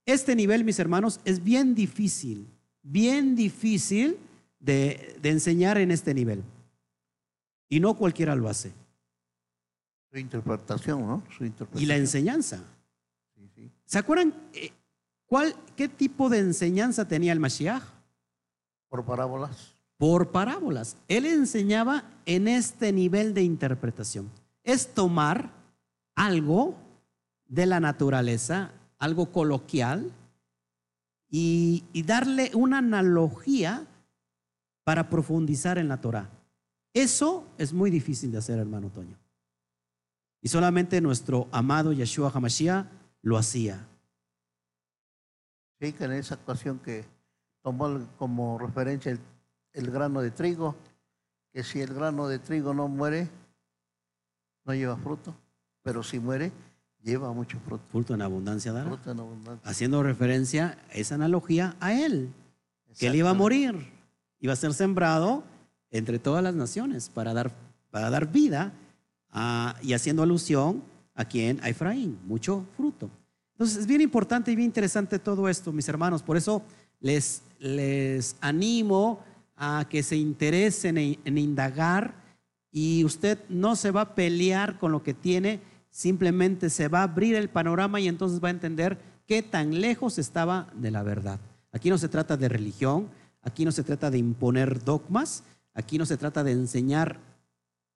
Este 0.05 0.36
nivel, 0.36 0.63
mis 0.63 0.80
hermanos, 0.80 1.19
es 1.26 1.43
bien 1.43 1.76
difícil, 1.76 2.47
bien 2.82 3.36
difícil 3.36 4.17
de, 4.59 5.17
de 5.21 5.30
enseñar 5.30 5.78
en 5.78 5.91
este 5.91 6.13
nivel. 6.13 6.43
Y 7.69 7.80
no 7.80 7.95
cualquiera 7.95 8.36
lo 8.36 8.49
hace. 8.49 8.71
Su 10.11 10.19
interpretación, 10.19 11.07
¿no? 11.07 11.24
Su 11.36 11.43
interpretación. 11.43 11.84
Y 11.84 11.86
la 11.86 11.95
enseñanza. 11.95 12.63
Sí, 13.36 13.49
sí. 13.55 13.71
¿Se 13.86 13.97
acuerdan 13.97 14.34
eh, 14.53 14.71
cuál, 15.26 15.55
qué 15.76 15.88
tipo 15.89 16.30
de 16.30 16.39
enseñanza 16.39 17.07
tenía 17.07 17.34
el 17.34 17.39
Mashiach? 17.39 17.84
Por 18.89 19.03
parábolas. 19.05 19.72
Por 20.04 20.32
parábolas. 20.32 20.97
Él 21.08 21.26
enseñaba 21.26 22.04
en 22.26 22.49
este 22.49 22.91
nivel 22.91 23.34
de 23.34 23.41
interpretación. 23.43 24.30
Es 24.62 24.93
tomar 24.93 25.54
algo 26.14 26.76
de 27.47 27.66
la 27.68 27.80
naturaleza, 27.80 28.74
algo 28.99 29.32
coloquial, 29.32 30.12
y, 31.30 31.86
darle 32.06 32.51
una 32.54 32.80
analogía 32.80 33.88
para 34.84 35.10
profundizar 35.10 35.78
en 35.78 35.88
la 35.88 36.01
Torah. 36.01 36.30
Eso 36.93 37.47
es 37.58 37.72
muy 37.72 37.89
difícil 37.89 38.30
de 38.30 38.39
hacer, 38.39 38.60
hermano 38.60 38.89
Toño. 38.89 39.18
Y 40.41 40.49
solamente 40.49 40.99
nuestro 40.99 41.47
amado 41.49 41.93
Yeshua 41.93 42.30
Hamashiach 42.30 42.88
lo 43.22 43.38
hacía. 43.38 43.88
Sí, 45.80 45.95
en 45.97 46.12
esa 46.12 46.36
ocasión 46.36 46.80
que 46.80 47.06
tomó 47.62 48.06
como 48.18 48.58
referencia 48.58 49.10
el, 49.10 49.20
el 49.74 49.91
grano 49.91 50.21
de 50.21 50.32
trigo, 50.32 50.76
que 51.51 51.63
si 51.63 51.82
el 51.82 51.93
grano 51.93 52.28
de 52.28 52.39
trigo 52.39 52.74
no 52.74 52.88
muere, 52.88 53.30
no 54.65 54.74
lleva 54.74 54.95
fruto, 54.97 55.36
pero 55.82 56.03
si 56.03 56.19
muere, 56.19 56.51
lleva 57.03 57.32
mucho 57.34 57.59
fruto. 57.59 57.84
Fruto 57.91 58.13
en 58.13 58.21
abundancia 58.21 58.71
dará. 58.71 58.88
Fruto 58.89 59.11
en 59.11 59.19
abundancia. 59.19 59.69
Haciendo 59.69 60.01
referencia 60.03 60.78
esa 60.91 61.15
analogía 61.15 61.76
a 61.80 61.93
él, 61.93 62.32
que 62.97 63.07
él 63.07 63.15
iba 63.15 63.32
a 63.32 63.34
morir, 63.34 63.76
iba 64.39 64.53
a 64.53 64.55
ser 64.55 64.74
sembrado 64.74 65.43
entre 65.91 66.19
todas 66.19 66.43
las 66.43 66.55
naciones 66.55 67.09
para 67.09 67.34
dar, 67.34 67.51
para 67.91 68.09
dar 68.09 68.32
vida 68.32 68.71
a- 69.32 69.76
y 69.82 69.93
haciendo 69.93 70.24
alusión 70.24 70.84
a 71.15 71.26
quien, 71.26 71.59
a 71.63 71.69
Efraín, 71.69 72.19
mucho 72.26 72.65
fruto. 72.78 73.09
Entonces 73.53 73.78
es 73.78 73.88
bien 73.88 74.01
importante 74.01 74.51
y 74.51 74.55
bien 74.55 74.65
interesante 74.67 75.19
todo 75.19 75.47
esto, 75.49 75.71
mis 75.71 75.88
hermanos. 75.88 76.24
Por 76.24 76.38
eso 76.38 76.63
les, 76.99 77.43
les 77.59 78.36
animo 78.41 79.19
a 79.64 79.88
que 79.89 80.03
se 80.03 80.16
interesen 80.16 80.97
en, 80.97 81.20
en 81.26 81.38
indagar 81.38 82.16
y 82.72 83.03
usted 83.03 83.39
no 83.49 83.76
se 83.76 83.91
va 83.91 84.01
a 84.01 84.16
pelear 84.16 84.80
con 84.80 84.91
lo 84.91 85.03
que 85.03 85.14
tiene, 85.14 85.61
simplemente 85.89 86.70
se 86.70 86.88
va 86.88 87.01
a 87.01 87.03
abrir 87.03 87.36
el 87.36 87.49
panorama 87.49 87.99
y 87.99 88.07
entonces 88.07 88.43
va 88.43 88.47
a 88.47 88.51
entender 88.51 88.97
qué 89.28 89.43
tan 89.43 89.80
lejos 89.80 90.18
estaba 90.18 90.68
de 90.76 90.91
la 90.91 91.03
verdad. 91.03 91.39
Aquí 91.72 91.89
no 91.89 91.97
se 91.97 92.09
trata 92.09 92.36
de 92.36 92.49
religión, 92.49 93.09
aquí 93.41 93.66
no 93.66 93.72
se 93.72 93.84
trata 93.84 94.09
de 94.09 94.18
imponer 94.18 94.84
dogmas, 94.84 95.43
aquí 95.74 95.97
no 95.97 96.05
se 96.05 96.18
trata 96.18 96.43
de 96.43 96.51
enseñar 96.51 97.20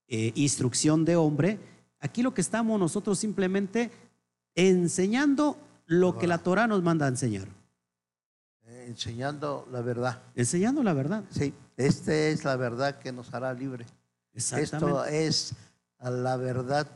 eh, 0.07 0.31
instrucción 0.35 1.05
de 1.05 1.15
hombre, 1.15 1.59
aquí 1.99 2.21
lo 2.21 2.33
que 2.33 2.41
estamos 2.41 2.79
nosotros 2.79 3.19
simplemente 3.19 3.91
enseñando 4.55 5.57
lo 5.85 6.17
que 6.17 6.27
la 6.27 6.37
Torah 6.37 6.67
nos 6.67 6.83
manda 6.83 7.05
a 7.05 7.09
enseñar, 7.09 7.47
enseñando 8.87 9.67
la 9.71 9.81
verdad. 9.81 10.21
enseñando 10.35 10.81
la 10.81 10.93
verdad. 10.93 11.23
Sí, 11.29 11.53
esta 11.75 12.13
es 12.13 12.43
la 12.43 12.55
verdad 12.55 12.97
que 12.99 13.11
nos 13.11 13.33
hará 13.33 13.53
libre. 13.53 13.85
Esto 14.33 15.05
es 15.05 15.53
la 15.99 16.37
verdad 16.37 16.87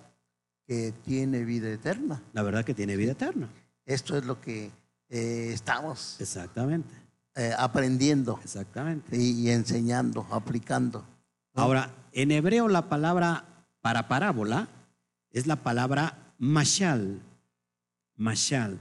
que 0.65 0.93
tiene 1.03 1.43
vida 1.43 1.69
eterna. 1.69 2.21
La 2.33 2.43
verdad 2.43 2.63
que 2.63 2.73
tiene 2.73 2.95
vida 2.95 3.11
eterna. 3.11 3.49
Esto 3.85 4.15
es 4.17 4.25
lo 4.25 4.39
que 4.39 4.71
eh, 5.09 5.51
estamos 5.53 6.15
Exactamente, 6.19 6.93
eh, 7.35 7.53
aprendiendo 7.57 8.39
exactamente. 8.43 9.17
y, 9.17 9.47
y 9.47 9.49
enseñando, 9.49 10.25
aplicando. 10.31 11.03
Ahora, 11.53 11.91
en 12.13 12.31
hebreo 12.31 12.67
la 12.69 12.87
palabra 12.87 13.43
para 13.81 14.07
parábola 14.07 14.69
es 15.31 15.47
la 15.47 15.57
palabra 15.57 16.33
mashal. 16.37 17.21
Mashal. 18.15 18.79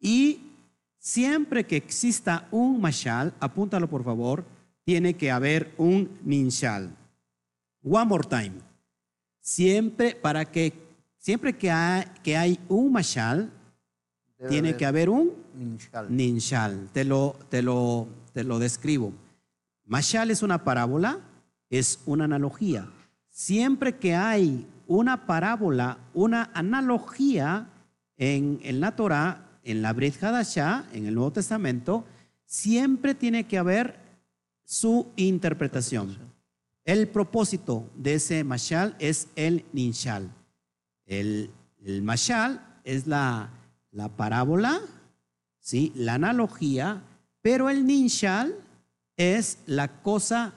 Y 0.00 0.45
siempre 1.06 1.64
que 1.64 1.76
exista 1.76 2.48
un 2.50 2.80
mashal, 2.80 3.32
apúntalo 3.38 3.88
por 3.88 4.02
favor, 4.02 4.44
tiene 4.84 5.14
que 5.14 5.30
haber 5.30 5.72
un 5.78 6.10
ninshal. 6.24 6.90
One 7.84 8.06
more 8.06 8.28
time. 8.28 8.54
Siempre 9.40 10.16
para 10.16 10.44
que 10.44 10.72
siempre 11.16 11.56
que 11.56 11.70
hay, 11.70 12.06
que 12.24 12.36
hay 12.36 12.58
un 12.68 12.90
mashal, 12.90 13.52
Debe 14.36 14.50
tiene 14.50 14.68
haber 14.70 14.78
que 14.78 14.86
haber 14.86 15.08
un 15.08 15.32
ninshal. 15.54 16.16
Ninshal, 16.16 16.88
te 16.92 17.04
lo, 17.04 17.36
te 17.50 17.62
lo, 17.62 18.08
te 18.32 18.42
lo 18.42 18.58
describo. 18.58 19.12
Mashal 19.84 20.32
es 20.32 20.42
una 20.42 20.64
parábola, 20.64 21.20
es 21.70 22.00
una 22.04 22.24
analogía. 22.24 22.90
Siempre 23.30 23.96
que 23.96 24.16
hay 24.16 24.66
una 24.88 25.24
parábola, 25.24 25.98
una 26.14 26.50
analogía 26.52 27.68
en, 28.16 28.58
en 28.64 28.80
la 28.80 28.96
Torah, 28.96 29.45
en 29.66 29.82
la 29.82 29.92
Brit 29.92 30.22
Hadashah, 30.22 30.86
en 30.92 31.06
el 31.06 31.14
Nuevo 31.14 31.32
Testamento, 31.32 32.04
siempre 32.46 33.14
tiene 33.14 33.44
que 33.44 33.58
haber 33.58 33.96
su 34.64 35.08
interpretación. 35.16 36.16
El 36.84 37.08
propósito 37.08 37.90
de 37.96 38.14
ese 38.14 38.44
mashal 38.44 38.94
es 39.00 39.26
el 39.34 39.64
ninshal. 39.72 40.30
El, 41.04 41.50
el 41.84 42.02
mashal 42.02 42.64
es 42.84 43.08
la, 43.08 43.50
la 43.90 44.08
parábola, 44.08 44.80
¿sí? 45.58 45.92
la 45.96 46.14
analogía, 46.14 47.02
pero 47.42 47.68
el 47.68 47.86
ninshal 47.86 48.54
es 49.16 49.58
la 49.66 50.00
cosa 50.00 50.54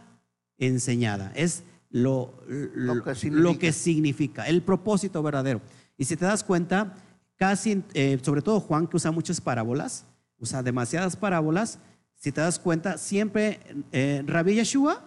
enseñada, 0.59 1.31
es 1.35 1.63
lo, 1.89 2.31
lo, 2.47 2.93
Lo 2.95 3.03
que 3.03 3.31
lo 3.31 3.57
que 3.57 3.73
significa, 3.73 4.47
el 4.47 4.61
propósito 4.61 5.23
verdadero. 5.23 5.61
Y 5.97 6.05
si 6.05 6.15
te 6.15 6.25
das 6.25 6.43
cuenta, 6.43 6.93
casi, 7.39 7.83
eh, 7.95 8.19
sobre 8.21 8.43
todo 8.43 8.59
Juan, 8.59 8.85
que 8.85 8.97
usa 8.97 9.09
muchas 9.11 9.41
parábolas, 9.41 10.05
usa 10.37 10.61
demasiadas 10.61 11.15
parábolas, 11.15 11.79
si 12.13 12.31
te 12.31 12.41
das 12.41 12.59
cuenta, 12.59 12.97
siempre 12.99 13.59
eh, 13.91 14.21
Rabbi 14.27 14.53
Yeshua 14.55 15.01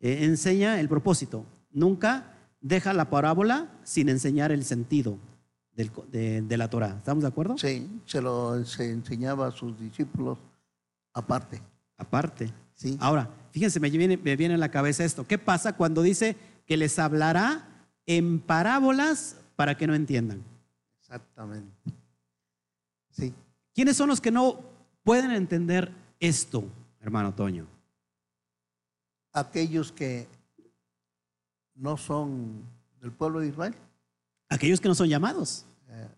eh, 0.00 0.24
enseña 0.24 0.80
el 0.80 0.88
propósito, 0.88 1.46
nunca 1.70 2.34
deja 2.60 2.92
la 2.92 3.08
parábola 3.08 3.68
sin 3.84 4.08
enseñar 4.08 4.50
el 4.52 4.64
sentido 4.64 5.16
del 5.72 5.92
co- 5.92 6.04
de, 6.10 6.42
de 6.42 6.56
la 6.56 6.68
Torah. 6.68 6.96
¿Estamos 6.98 7.22
de 7.22 7.28
acuerdo? 7.28 7.56
Sí, 7.56 7.88
se 8.04 8.20
lo 8.20 8.64
se 8.64 8.90
enseñaba 8.90 9.46
a 9.46 9.50
sus 9.52 9.78
discípulos 9.78 10.36
aparte. 11.14 11.62
Aparte. 11.96 12.52
Sí. 12.74 12.96
Ahora, 13.00 13.30
fíjense, 13.52 13.78
me 13.80 13.88
viene, 13.90 14.16
me 14.16 14.36
viene 14.36 14.54
a 14.54 14.58
la 14.58 14.70
cabeza 14.70 15.04
esto. 15.04 15.26
¿Qué 15.26 15.38
pasa 15.38 15.74
cuando 15.76 16.02
dice 16.02 16.36
que 16.66 16.76
les 16.76 16.98
hablará 16.98 17.86
en 18.06 18.40
parábolas 18.40 19.36
para 19.56 19.76
que 19.76 19.86
no 19.86 19.94
entiendan? 19.94 20.42
Exactamente. 21.08 21.72
Sí. 23.10 23.32
¿Quiénes 23.74 23.96
son 23.96 24.08
los 24.10 24.20
que 24.20 24.30
no 24.30 24.60
pueden 25.02 25.30
entender 25.30 25.90
esto, 26.20 26.64
hermano 27.00 27.34
Toño? 27.34 27.66
Aquellos 29.32 29.90
que 29.90 30.28
no 31.74 31.96
son 31.96 32.62
del 33.00 33.12
pueblo 33.12 33.40
de 33.40 33.48
Israel. 33.48 33.74
Aquellos 34.50 34.80
que 34.80 34.88
no 34.88 34.94
son 34.94 35.08
llamados, 35.08 35.64
Eh, 35.88 36.08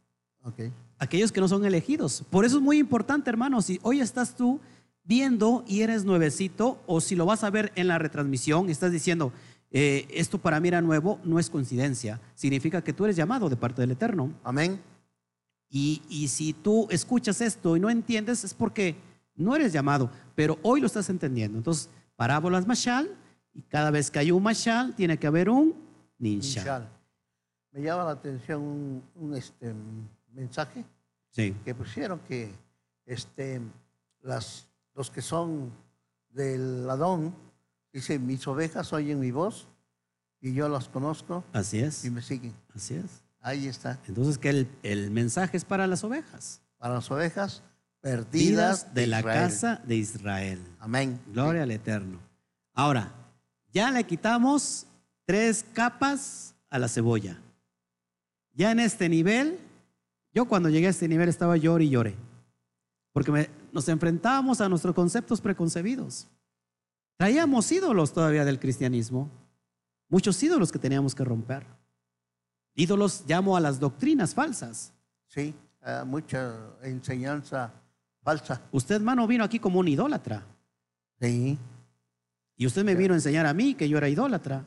ok. 0.44 0.60
aquellos 0.98 1.30
que 1.30 1.40
no 1.40 1.48
son 1.48 1.64
elegidos. 1.64 2.24
Por 2.30 2.44
eso 2.44 2.56
es 2.56 2.62
muy 2.62 2.78
importante, 2.78 3.30
hermano, 3.30 3.62
si 3.62 3.78
hoy 3.82 4.00
estás 4.00 4.34
tú 4.34 4.60
viendo 5.04 5.64
y 5.68 5.82
eres 5.82 6.04
nuevecito, 6.04 6.80
o 6.86 7.00
si 7.00 7.14
lo 7.14 7.26
vas 7.26 7.44
a 7.44 7.50
ver 7.50 7.72
en 7.76 7.88
la 7.88 7.98
retransmisión 7.98 8.68
y 8.68 8.72
estás 8.72 8.90
diciendo, 8.92 9.32
eh, 9.70 10.06
esto 10.10 10.38
para 10.38 10.60
mí 10.60 10.68
era 10.68 10.80
nuevo, 10.80 11.20
no 11.24 11.38
es 11.38 11.50
coincidencia. 11.50 12.20
Significa 12.34 12.82
que 12.82 12.92
tú 12.92 13.04
eres 13.04 13.16
llamado 13.16 13.48
de 13.48 13.56
parte 13.56 13.80
del 13.80 13.92
Eterno. 13.92 14.32
Amén. 14.42 14.80
Y, 15.68 16.02
y 16.08 16.28
si 16.28 16.52
tú 16.52 16.88
escuchas 16.90 17.40
esto 17.40 17.76
y 17.76 17.80
no 17.80 17.90
entiendes, 17.90 18.44
es 18.44 18.54
porque 18.54 18.96
no 19.36 19.54
eres 19.54 19.72
llamado, 19.72 20.10
pero 20.34 20.58
hoy 20.62 20.80
lo 20.80 20.86
estás 20.86 21.08
entendiendo. 21.10 21.58
Entonces, 21.58 21.88
parábolas 22.16 22.66
mashal, 22.66 23.16
y 23.52 23.62
cada 23.62 23.90
vez 23.90 24.10
que 24.10 24.18
hay 24.18 24.30
un 24.30 24.42
mashal, 24.42 24.94
tiene 24.94 25.18
que 25.18 25.26
haber 25.26 25.48
un 25.48 25.74
ninshal. 26.18 26.64
Ninshal. 26.64 26.88
Me 27.72 27.82
llama 27.82 28.04
la 28.04 28.10
atención 28.12 28.62
un, 28.62 29.02
un, 29.14 29.36
este, 29.36 29.72
mensaje 30.32 30.84
Sí, 31.30 31.54
que 31.64 31.74
pusieron 31.74 32.18
que 32.20 32.52
este, 33.06 33.60
las, 34.22 34.68
los 34.94 35.10
que 35.10 35.22
son 35.22 35.70
del 36.30 36.88
Adón, 36.90 37.34
dice, 37.92 38.18
mis 38.18 38.46
ovejas 38.46 38.92
oyen 38.92 39.18
mi 39.20 39.30
voz 39.30 39.66
y 40.40 40.52
yo 40.54 40.68
las 40.68 40.88
conozco 40.88 41.44
así 41.52 41.80
es, 41.80 42.04
y 42.04 42.10
me 42.10 42.22
siguen. 42.22 42.54
así 42.74 42.94
es. 42.94 43.22
Ahí 43.42 43.66
está. 43.66 43.98
Entonces, 44.06 44.36
que 44.38 44.50
el, 44.50 44.68
el 44.82 45.10
mensaje 45.10 45.56
es 45.56 45.64
para 45.64 45.86
las 45.86 46.04
ovejas. 46.04 46.60
para 46.78 46.94
las 46.94 47.10
ovejas 47.10 47.62
perdidas 48.00 48.92
de 48.94 49.06
la 49.06 49.22
casa 49.22 49.80
de 49.86 49.96
Israel. 49.96 50.58
Amén. 50.78 51.18
Gloria 51.32 51.62
al 51.62 51.70
Eterno. 51.70 52.18
Ahora, 52.74 53.12
ya 53.72 53.90
le 53.90 54.04
quitamos 54.04 54.86
tres 55.26 55.64
capas 55.72 56.54
a 56.70 56.78
la 56.78 56.88
cebolla. 56.88 57.38
Ya 58.54 58.70
en 58.72 58.80
este 58.80 59.08
nivel, 59.08 59.58
yo 60.34 60.46
cuando 60.46 60.68
llegué 60.68 60.86
a 60.86 60.90
este 60.90 61.08
nivel 61.08 61.28
estaba 61.28 61.56
lloré 61.56 61.84
y 61.84 61.90
lloré. 61.90 62.14
Porque 63.12 63.32
me- 63.32 63.50
nos 63.72 63.88
enfrentábamos 63.88 64.60
a 64.60 64.68
nuestros 64.68 64.94
conceptos 64.94 65.40
preconcebidos. 65.40 66.26
Traíamos 67.20 67.70
ídolos 67.70 68.14
todavía 68.14 68.46
del 68.46 68.58
cristianismo. 68.58 69.28
Muchos 70.08 70.42
ídolos 70.42 70.72
que 70.72 70.78
teníamos 70.78 71.14
que 71.14 71.22
romper. 71.22 71.66
Ídolos 72.74 73.24
llamo 73.28 73.58
a 73.58 73.60
las 73.60 73.78
doctrinas 73.78 74.34
falsas. 74.34 74.94
Sí, 75.26 75.54
mucha 76.06 76.54
enseñanza 76.82 77.74
falsa. 78.22 78.62
Usted, 78.72 78.94
hermano, 78.94 79.26
vino 79.26 79.44
aquí 79.44 79.58
como 79.58 79.80
un 79.80 79.88
idólatra. 79.88 80.42
Sí. 81.20 81.58
Y 82.56 82.66
usted 82.66 82.84
me 82.84 82.94
vino 82.94 83.12
a 83.12 83.18
enseñar 83.18 83.44
a 83.44 83.52
mí 83.52 83.74
que 83.74 83.86
yo 83.86 83.98
era 83.98 84.08
idólatra. 84.08 84.64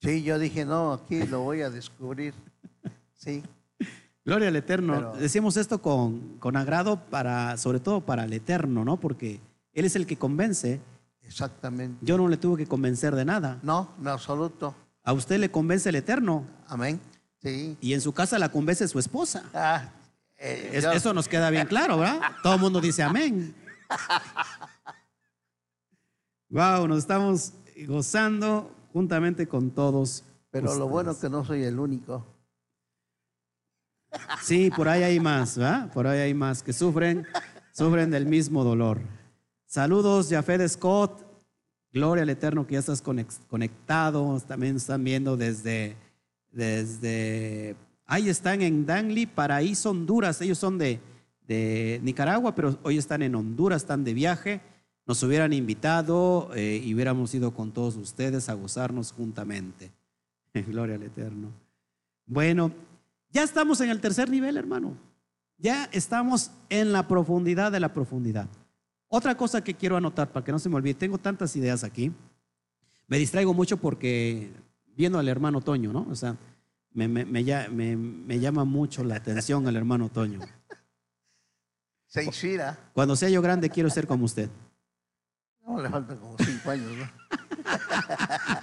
Sí, 0.00 0.22
yo 0.22 0.38
dije, 0.38 0.64
no, 0.64 0.92
aquí 0.92 1.24
lo 1.26 1.40
voy 1.40 1.62
a 1.62 1.70
descubrir. 1.70 2.32
Sí, 3.12 3.42
Gloria 4.24 4.46
al 4.46 4.54
Eterno. 4.54 4.94
Pero- 4.94 5.16
Decimos 5.16 5.56
esto 5.56 5.82
con, 5.82 6.38
con 6.38 6.56
agrado 6.56 7.00
para, 7.10 7.56
sobre 7.56 7.80
todo 7.80 8.00
para 8.02 8.22
el 8.22 8.32
Eterno, 8.32 8.84
¿no? 8.84 9.00
Porque 9.00 9.40
Él 9.72 9.84
es 9.84 9.96
el 9.96 10.06
que 10.06 10.16
convence. 10.16 10.80
Exactamente. 11.28 11.98
Yo 12.04 12.16
no 12.18 12.26
le 12.26 12.36
tuve 12.36 12.56
que 12.58 12.66
convencer 12.66 13.14
de 13.14 13.24
nada. 13.24 13.58
No, 13.62 13.94
en 14.00 14.08
absoluto. 14.08 14.74
A 15.04 15.12
usted 15.12 15.38
le 15.38 15.50
convence 15.50 15.88
el 15.88 15.94
Eterno 15.94 16.44
Amén. 16.66 17.00
Sí. 17.40 17.76
y 17.80 17.92
en 17.94 18.00
su 18.00 18.12
casa 18.12 18.38
la 18.38 18.48
convence 18.50 18.88
su 18.88 18.98
esposa. 18.98 19.44
Ah, 19.54 19.90
eh, 20.36 20.70
Es- 20.74 20.84
yo- 20.84 20.92
eso 20.92 21.14
nos 21.14 21.28
queda 21.28 21.50
bien 21.50 21.66
claro, 21.68 21.98
¿verdad? 21.98 22.20
Todo 22.42 22.54
el 22.56 22.60
mundo 22.60 22.80
dice 22.80 23.02
amén. 23.02 23.54
Wow, 26.50 26.88
nos 26.88 26.98
estamos 26.98 27.52
gozando 27.86 28.74
juntamente 28.92 29.46
con 29.46 29.70
todos. 29.70 30.24
pero 30.50 30.74
lo 30.76 30.88
bueno 30.88 31.18
que 31.18 31.28
no 31.28 31.44
soy 31.44 31.62
el 31.64 31.78
único. 31.78 32.26
Sí, 34.42 34.70
por 34.74 34.88
ahí 34.88 35.02
hay 35.02 35.20
más, 35.20 35.58
¿verdad? 35.58 35.92
Por 35.92 36.06
ahí 36.06 36.20
hay 36.20 36.32
más 36.32 36.62
que 36.62 36.72
sufren, 36.72 37.26
sufren 37.72 38.10
del 38.10 38.24
mismo 38.24 38.64
dolor. 38.64 38.98
Saludos, 39.68 40.30
Jafet 40.30 40.66
Scott. 40.66 41.26
Gloria 41.92 42.22
al 42.22 42.30
Eterno 42.30 42.66
que 42.66 42.72
ya 42.72 42.78
estás 42.78 43.02
conectado. 43.02 44.40
También 44.40 44.76
están 44.76 45.04
viendo 45.04 45.36
desde, 45.36 45.94
desde, 46.50 47.76
ahí 48.06 48.30
están 48.30 48.62
en 48.62 48.86
Danley, 48.86 49.26
Paraíso, 49.26 49.90
Honduras. 49.90 50.40
Ellos 50.40 50.56
son 50.56 50.78
de, 50.78 51.00
de 51.46 52.00
Nicaragua, 52.02 52.54
pero 52.54 52.78
hoy 52.82 52.96
están 52.96 53.20
en 53.20 53.34
Honduras, 53.34 53.82
están 53.82 54.04
de 54.04 54.14
viaje. 54.14 54.62
Nos 55.04 55.22
hubieran 55.22 55.52
invitado 55.52 56.50
eh, 56.54 56.80
y 56.82 56.94
hubiéramos 56.94 57.34
ido 57.34 57.52
con 57.52 57.70
todos 57.70 57.96
ustedes 57.96 58.48
a 58.48 58.54
gozarnos 58.54 59.12
juntamente. 59.12 59.92
Gloria 60.54 60.94
al 60.94 61.02
Eterno. 61.02 61.52
Bueno, 62.24 62.72
ya 63.30 63.42
estamos 63.42 63.82
en 63.82 63.90
el 63.90 64.00
tercer 64.00 64.30
nivel, 64.30 64.56
hermano. 64.56 64.96
Ya 65.58 65.90
estamos 65.92 66.52
en 66.70 66.90
la 66.90 67.06
profundidad 67.06 67.70
de 67.70 67.80
la 67.80 67.92
profundidad. 67.92 68.48
Otra 69.08 69.36
cosa 69.36 69.62
que 69.64 69.74
quiero 69.74 69.96
anotar 69.96 70.30
para 70.30 70.44
que 70.44 70.52
no 70.52 70.58
se 70.58 70.68
me 70.68 70.76
olvide, 70.76 70.94
tengo 70.94 71.18
tantas 71.18 71.54
ideas 71.56 71.82
aquí. 71.84 72.12
Me 73.06 73.16
distraigo 73.18 73.54
mucho 73.54 73.78
porque 73.78 74.52
viendo 74.94 75.18
al 75.18 75.28
hermano 75.28 75.60
Toño, 75.62 75.92
¿no? 75.92 76.06
O 76.10 76.14
sea, 76.14 76.36
me, 76.92 77.08
me- 77.08 77.24
me 77.24 77.42
me- 77.96 78.38
llama 78.40 78.64
mucho 78.64 79.02
la 79.04 79.16
atención 79.16 79.66
al 79.66 79.76
hermano 79.76 80.10
Toño. 80.10 80.40
Se 82.06 82.22
inspira. 82.24 82.78
Cuando 82.92 83.16
sea 83.16 83.28
yo 83.30 83.40
grande 83.42 83.70
quiero 83.70 83.88
ser 83.90 84.06
como 84.06 84.24
usted. 84.26 84.50
No, 85.66 85.80
le 85.80 85.88
faltan 85.88 86.18
como 86.18 86.36
cinco 86.38 86.70
años, 86.70 86.90
¿no? 86.96 87.08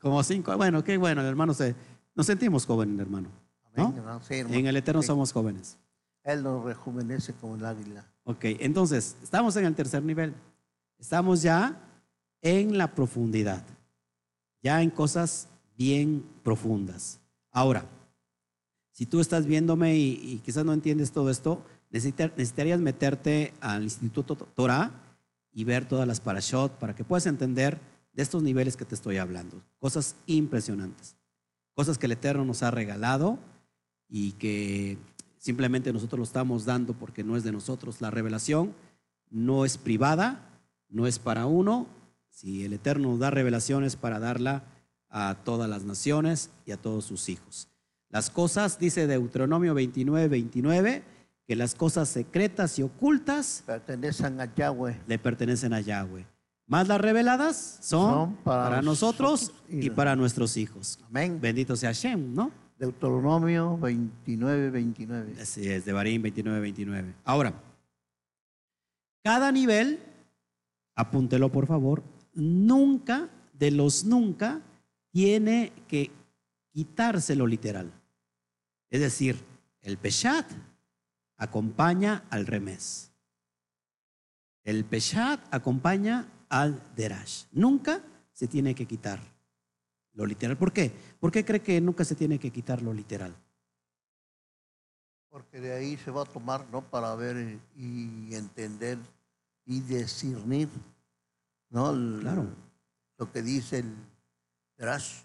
Como 0.00 0.22
cinco, 0.22 0.56
bueno, 0.56 0.84
qué 0.84 0.96
bueno, 0.98 1.20
el 1.20 1.26
hermano 1.26 1.52
se... 1.52 1.74
Nos 2.14 2.26
sentimos 2.26 2.64
jóvenes, 2.64 2.98
hermano. 3.00 3.28
¿no? 3.74 3.86
Amén, 3.86 4.04
¿no? 4.04 4.22
Sí, 4.22 4.34
hermano. 4.34 4.56
En 4.56 4.66
el 4.68 4.76
Eterno 4.76 5.02
Sí. 5.02 5.08
somos 5.08 5.32
jóvenes. 5.32 5.78
Él 6.26 6.42
nos 6.42 6.64
rejuvenece 6.64 7.32
como 7.34 7.54
el 7.54 7.64
águila. 7.64 8.04
Ok, 8.24 8.44
entonces, 8.58 9.16
estamos 9.22 9.56
en 9.56 9.64
el 9.64 9.74
tercer 9.76 10.02
nivel. 10.02 10.34
Estamos 10.98 11.40
ya 11.42 11.80
en 12.42 12.76
la 12.76 12.94
profundidad, 12.94 13.64
ya 14.62 14.82
en 14.82 14.90
cosas 14.90 15.48
bien 15.78 16.24
profundas. 16.42 17.20
Ahora, 17.52 17.84
si 18.90 19.06
tú 19.06 19.20
estás 19.20 19.46
viéndome 19.46 19.96
y, 19.96 20.12
y 20.22 20.38
quizás 20.44 20.64
no 20.64 20.72
entiendes 20.72 21.12
todo 21.12 21.30
esto, 21.30 21.62
necesita- 21.92 22.32
necesitarías 22.36 22.80
meterte 22.80 23.54
al 23.60 23.84
Instituto 23.84 24.34
To- 24.34 24.46
Torah 24.46 24.90
y 25.52 25.62
ver 25.64 25.86
todas 25.86 26.08
las 26.08 26.20
parashot 26.20 26.72
para 26.72 26.94
que 26.94 27.04
puedas 27.04 27.26
entender 27.26 27.78
de 28.12 28.22
estos 28.22 28.42
niveles 28.42 28.76
que 28.76 28.84
te 28.84 28.94
estoy 28.96 29.18
hablando. 29.18 29.62
Cosas 29.78 30.16
impresionantes, 30.26 31.14
cosas 31.74 31.98
que 31.98 32.06
el 32.06 32.12
Eterno 32.12 32.44
nos 32.44 32.62
ha 32.62 32.70
regalado 32.70 33.38
y 34.08 34.32
que 34.32 34.98
simplemente 35.46 35.92
nosotros 35.92 36.18
lo 36.18 36.24
estamos 36.24 36.64
dando 36.64 36.92
porque 36.92 37.22
no 37.22 37.36
es 37.36 37.44
de 37.44 37.52
nosotros. 37.52 38.00
La 38.00 38.10
revelación 38.10 38.74
no 39.30 39.64
es 39.64 39.78
privada, 39.78 40.60
no 40.88 41.06
es 41.06 41.20
para 41.20 41.46
uno. 41.46 41.86
Si 42.30 42.64
el 42.64 42.72
Eterno 42.72 43.10
nos 43.10 43.20
da 43.20 43.30
revelaciones 43.30 43.94
para 43.94 44.18
darla 44.18 44.64
a 45.08 45.36
todas 45.44 45.70
las 45.70 45.84
naciones 45.84 46.50
y 46.66 46.72
a 46.72 46.76
todos 46.76 47.04
sus 47.04 47.28
hijos. 47.28 47.68
Las 48.10 48.28
cosas, 48.28 48.78
dice 48.78 49.06
Deuteronomio 49.06 49.72
29, 49.72 50.26
29, 50.28 51.04
que 51.46 51.56
las 51.56 51.76
cosas 51.76 52.08
secretas 52.08 52.78
y 52.80 52.82
ocultas 52.82 53.62
Pertenecen 53.66 54.40
a 54.40 54.52
Yahweh. 54.52 55.00
le 55.06 55.18
pertenecen 55.18 55.72
a 55.72 55.80
Yahweh. 55.80 56.26
Más 56.66 56.88
las 56.88 57.00
reveladas 57.00 57.78
son, 57.82 58.10
Son 58.12 58.36
para 58.42 58.64
para, 58.64 58.82
nosotros 58.82 59.52
y 59.68 59.90
para 59.90 60.16
nuestros 60.16 60.56
hijos. 60.56 60.98
Amén. 61.08 61.38
Bendito 61.40 61.76
sea 61.76 61.90
Hashem, 61.90 62.34
¿no? 62.34 62.65
Deuteronomio 62.78 63.78
29, 63.78 64.70
29. 64.70 65.40
Así 65.40 65.68
es, 65.68 65.84
de 65.84 65.92
Barín 65.92 66.22
29, 66.22 66.60
29. 66.60 67.14
Ahora, 67.24 67.54
cada 69.22 69.50
nivel, 69.50 70.00
apúntelo 70.94 71.50
por 71.50 71.66
favor, 71.66 72.02
nunca, 72.34 73.30
de 73.52 73.70
los 73.70 74.04
nunca, 74.04 74.60
tiene 75.10 75.72
que 75.88 76.10
quitarse 76.72 77.34
lo 77.34 77.46
literal. 77.46 77.90
Es 78.90 79.00
decir, 79.00 79.36
el 79.80 79.96
Peshat 79.96 80.50
acompaña 81.38 82.24
al 82.30 82.46
Remés. 82.46 83.10
El 84.64 84.84
Peshat 84.84 85.40
acompaña 85.50 86.28
al 86.48 86.82
Derash. 86.94 87.44
Nunca 87.52 88.02
se 88.32 88.46
tiene 88.46 88.74
que 88.74 88.86
quitar 88.86 89.35
lo 90.16 90.26
literal. 90.26 90.56
¿Por 90.56 90.72
qué? 90.72 90.90
¿Por 91.20 91.30
qué 91.30 91.44
cree 91.44 91.60
que 91.62 91.80
nunca 91.80 92.04
se 92.04 92.14
tiene 92.16 92.38
que 92.40 92.50
quitar 92.50 92.82
lo 92.82 92.92
literal? 92.92 93.36
Porque 95.30 95.60
de 95.60 95.72
ahí 95.74 95.96
se 95.98 96.10
va 96.10 96.22
a 96.22 96.24
tomar, 96.24 96.66
¿no? 96.72 96.82
Para 96.82 97.14
ver 97.14 97.58
y 97.76 98.34
entender 98.34 98.98
y 99.66 99.80
discernir, 99.80 100.68
¿no? 101.70 101.90
El- 101.90 102.18
Claro. 102.22 102.46
Lo 103.18 103.30
que 103.30 103.42
dice 103.42 103.78
el 103.80 103.94
Drash. 104.76 105.22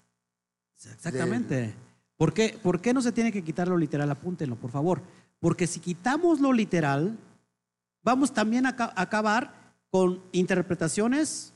Exactamente. 0.75 1.73
¿Por 2.17 2.33
qué, 2.33 2.57
¿Por 2.61 2.79
qué 2.81 2.93
no 2.93 3.01
se 3.01 3.11
tiene 3.11 3.31
que 3.31 3.43
quitar 3.43 3.67
lo 3.67 3.77
literal? 3.77 4.09
Apúntenlo, 4.11 4.55
por 4.55 4.71
favor. 4.71 5.01
Porque 5.39 5.67
si 5.67 5.79
quitamos 5.79 6.39
lo 6.39 6.53
literal, 6.53 7.17
vamos 8.03 8.33
también 8.33 8.65
a 8.65 8.75
acabar 8.95 9.53
con 9.89 10.21
interpretaciones 10.31 11.53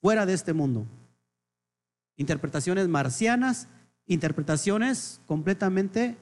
fuera 0.00 0.26
de 0.26 0.34
este 0.34 0.52
mundo. 0.52 0.86
Interpretaciones 2.16 2.88
marcianas, 2.88 3.68
interpretaciones 4.06 5.20
completamente 5.26 6.16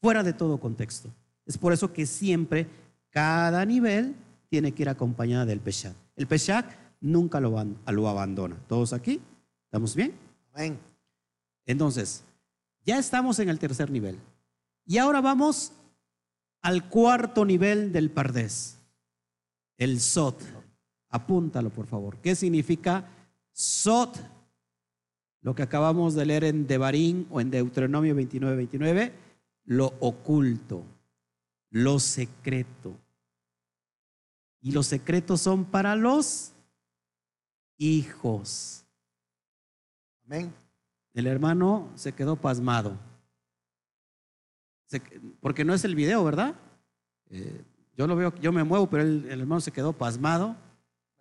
fuera 0.00 0.22
de 0.22 0.32
todo 0.32 0.58
contexto. 0.58 1.10
Es 1.46 1.58
por 1.58 1.72
eso 1.72 1.92
que 1.92 2.06
siempre 2.06 2.68
cada 3.10 3.64
nivel 3.64 4.14
tiene 4.48 4.72
que 4.72 4.82
ir 4.82 4.88
acompañada 4.88 5.44
del 5.44 5.60
Peshat. 5.60 5.94
El 6.16 6.26
Peshat 6.26 6.70
nunca 7.00 7.40
lo 7.40 8.08
abandona. 8.08 8.56
¿Todos 8.68 8.92
aquí? 8.92 9.20
¿Estamos 9.64 9.94
bien? 9.94 10.14
Amén. 10.52 10.78
Entonces, 11.66 12.24
ya 12.84 12.98
estamos 12.98 13.38
en 13.38 13.48
el 13.48 13.58
tercer 13.58 13.90
nivel. 13.90 14.18
Y 14.84 14.98
ahora 14.98 15.20
vamos 15.20 15.72
al 16.60 16.88
cuarto 16.88 17.44
nivel 17.44 17.92
del 17.92 18.10
Pardés, 18.10 18.78
el 19.78 20.00
Sot. 20.00 20.40
Apúntalo, 21.08 21.70
por 21.70 21.86
favor. 21.86 22.18
¿Qué 22.18 22.34
significa 22.34 23.08
Sot? 23.52 24.18
Lo 25.42 25.54
que 25.54 25.62
acabamos 25.62 26.14
de 26.14 26.24
leer 26.24 26.44
en 26.44 26.66
Devarim 26.66 27.26
o 27.30 27.40
en 27.40 27.50
Deuteronomio 27.50 28.14
29, 28.14 28.56
29, 28.56 29.12
lo 29.64 29.86
oculto, 30.00 30.84
lo 31.70 31.98
secreto. 31.98 32.96
Y 34.60 34.70
los 34.70 34.86
secretos 34.86 35.40
son 35.40 35.64
para 35.64 35.96
los 35.96 36.52
hijos. 37.76 38.84
Amén. 40.24 40.52
El 41.14 41.26
hermano 41.26 41.90
se 41.96 42.12
quedó 42.12 42.36
pasmado. 42.36 42.96
Se- 44.86 45.00
porque 45.40 45.64
no 45.64 45.74
es 45.74 45.84
el 45.84 45.96
video, 45.96 46.22
¿verdad? 46.22 46.54
Eh, 47.30 47.64
yo 47.96 48.06
lo 48.06 48.14
veo, 48.14 48.32
yo 48.36 48.52
me 48.52 48.62
muevo, 48.62 48.88
pero 48.88 49.02
el, 49.02 49.24
el 49.28 49.40
hermano 49.40 49.60
se 49.60 49.72
quedó 49.72 49.92
pasmado. 49.92 50.54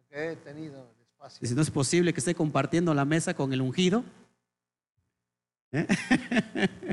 Que 0.09 0.33
he 0.33 0.35
tenido 0.35 0.90
Dice, 1.39 1.53
no 1.55 1.61
es 1.61 1.69
posible 1.71 2.13
que 2.13 2.19
esté 2.19 2.33
compartiendo 2.33 2.93
la 2.93 3.05
mesa 3.05 3.33
con 3.33 3.53
el 3.53 3.61
ungido. 3.61 4.03
¿Eh? 5.71 5.87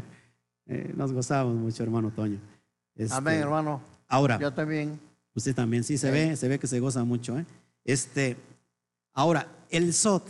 Eh, 0.71 0.93
nos 0.95 1.15
gozamos 1.15 1.55
mucho, 1.55 1.83
hermano 1.83 2.11
Toño. 2.11 2.39
Este, 2.95 3.15
Amén, 3.17 3.41
hermano. 3.41 3.81
Ahora, 4.07 4.39
Yo 4.39 4.53
también. 4.53 5.01
usted 5.35 5.55
también, 5.55 5.83
sí, 5.83 5.97
se 5.97 6.09
Sí. 6.09 6.13
ve, 6.13 6.37
se 6.37 6.47
ve 6.47 6.59
que 6.59 6.67
se 6.67 6.79
goza 6.79 7.03
mucho. 7.05 7.39
¿eh? 7.39 7.47
Este, 7.85 8.37
ahora, 9.15 9.49
el 9.71 9.95
SOT, 9.95 10.29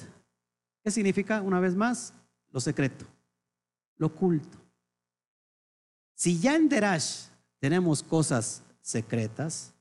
¿qué 0.84 0.92
significa? 0.92 1.42
Una 1.42 1.58
vez 1.58 1.74
más, 1.74 2.14
lo 2.52 2.60
secreto, 2.60 3.04
lo 3.96 4.06
oculto. 4.06 4.56
Si 6.14 6.38
ya 6.38 6.54
en 6.54 6.68
Derash 6.68 7.30
tenemos 7.58 8.04
cosas 8.04 8.62
secretas, 8.80 9.74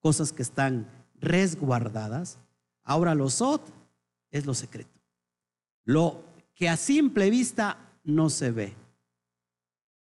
cosas 0.00 0.32
que 0.32 0.42
están 0.42 0.88
resguardadas, 1.20 2.36
ahora 2.90 3.14
lo 3.14 3.30
SOT 3.30 3.62
es 4.32 4.46
lo 4.46 4.52
secreto. 4.52 4.90
Lo 5.84 6.24
que 6.56 6.68
a 6.68 6.76
simple 6.76 7.30
vista 7.30 7.78
no 8.02 8.28
se 8.30 8.50
ve. 8.50 8.74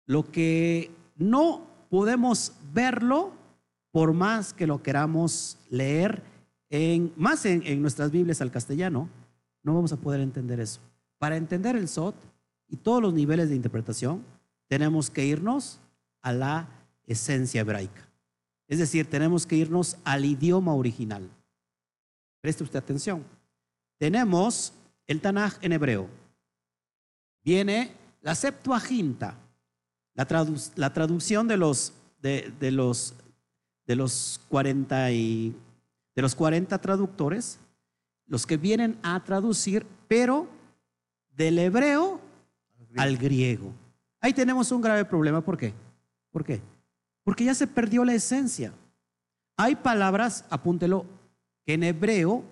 Lo 0.06 0.24
que 0.24 0.90
no 1.14 1.68
podemos 1.88 2.52
verlo 2.72 3.32
por 3.92 4.12
más 4.12 4.52
que 4.52 4.66
lo 4.66 4.82
queramos 4.82 5.56
leer, 5.70 6.24
en, 6.68 7.12
más 7.16 7.46
en, 7.46 7.62
en 7.64 7.80
nuestras 7.80 8.10
Biblias 8.10 8.40
al 8.40 8.50
castellano, 8.50 9.08
no 9.62 9.72
vamos 9.72 9.92
a 9.92 9.96
poder 9.96 10.20
entender 10.20 10.58
eso. 10.58 10.80
Para 11.18 11.36
entender 11.36 11.76
el 11.76 11.86
SOT 11.86 12.16
y 12.68 12.76
todos 12.76 13.00
los 13.00 13.14
niveles 13.14 13.50
de 13.50 13.54
interpretación, 13.54 14.24
tenemos 14.66 15.10
que 15.10 15.24
irnos 15.24 15.78
a 16.22 16.32
la 16.32 16.68
esencia 17.06 17.60
hebraica. 17.60 18.08
Es 18.66 18.80
decir, 18.80 19.08
tenemos 19.08 19.46
que 19.46 19.54
irnos 19.54 19.96
al 20.02 20.24
idioma 20.24 20.74
original. 20.74 21.30
Preste 22.44 22.62
usted 22.62 22.78
atención. 22.78 23.24
Tenemos 23.96 24.74
el 25.06 25.22
Tanaj 25.22 25.54
en 25.62 25.72
hebreo. 25.72 26.10
Viene 27.42 27.90
la 28.20 28.34
Septuaginta, 28.34 29.34
la, 30.12 30.28
tradu- 30.28 30.70
la 30.76 30.92
traducción 30.92 31.48
de 31.48 31.56
los, 31.56 31.94
de, 32.20 32.52
de 32.60 32.70
los, 32.70 33.14
de, 33.86 33.96
los 33.96 34.42
40 34.50 35.10
y, 35.12 35.56
de 36.14 36.20
los 36.20 36.34
40 36.34 36.76
traductores, 36.82 37.58
los 38.26 38.44
que 38.46 38.58
vienen 38.58 38.98
a 39.02 39.24
traducir, 39.24 39.86
pero 40.06 40.46
del 41.30 41.58
hebreo 41.58 42.20
al 42.98 43.16
griego. 43.16 43.72
Ahí 44.20 44.34
tenemos 44.34 44.70
un 44.70 44.82
grave 44.82 45.06
problema. 45.06 45.40
¿Por 45.40 45.56
qué? 45.56 45.72
¿Por 46.30 46.44
qué? 46.44 46.60
Porque 47.22 47.46
ya 47.46 47.54
se 47.54 47.66
perdió 47.66 48.04
la 48.04 48.12
esencia. 48.12 48.74
Hay 49.56 49.76
palabras, 49.76 50.44
apúntelo, 50.50 51.06
que 51.64 51.74
en 51.74 51.82
hebreo, 51.82 52.44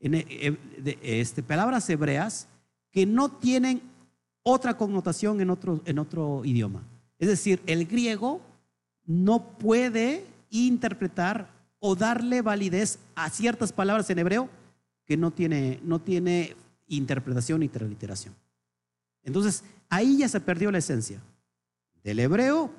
este, 0.00 1.42
palabras 1.42 1.88
hebreas, 1.88 2.48
que 2.90 3.06
no 3.06 3.30
tienen 3.30 3.82
otra 4.42 4.76
connotación 4.76 5.40
en 5.40 5.50
otro, 5.50 5.80
en 5.84 5.98
otro 5.98 6.44
idioma. 6.44 6.82
Es 7.18 7.28
decir, 7.28 7.60
el 7.66 7.86
griego 7.86 8.40
no 9.06 9.58
puede 9.58 10.24
interpretar 10.50 11.48
o 11.78 11.94
darle 11.94 12.42
validez 12.42 12.98
a 13.14 13.30
ciertas 13.30 13.72
palabras 13.72 14.08
en 14.10 14.18
hebreo 14.18 14.48
que 15.04 15.16
no 15.16 15.30
tiene, 15.30 15.80
no 15.82 16.00
tiene 16.00 16.56
interpretación 16.86 17.60
ni 17.60 17.68
transliteración. 17.68 18.34
Entonces, 19.22 19.64
ahí 19.88 20.18
ya 20.18 20.28
se 20.28 20.40
perdió 20.40 20.70
la 20.70 20.78
esencia. 20.78 21.20
Del 22.02 22.20
hebreo 22.20 22.70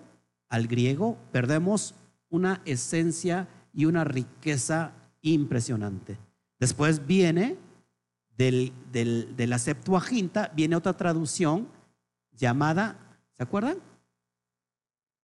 al 0.49 0.67
griego 0.67 1.17
perdemos 1.31 1.95
una 2.29 2.61
esencia 2.65 3.47
y 3.73 3.85
una 3.85 4.03
riqueza 4.03 4.91
impresionante. 5.33 6.17
Después 6.59 7.05
viene 7.05 7.57
del, 8.37 8.71
del- 8.91 9.35
de 9.35 9.47
la 9.47 9.59
Septuaginta, 9.59 10.51
viene 10.55 10.75
otra 10.75 10.93
traducción 10.93 11.67
llamada, 12.31 12.97
¿se 13.35 13.43
acuerdan? 13.43 13.77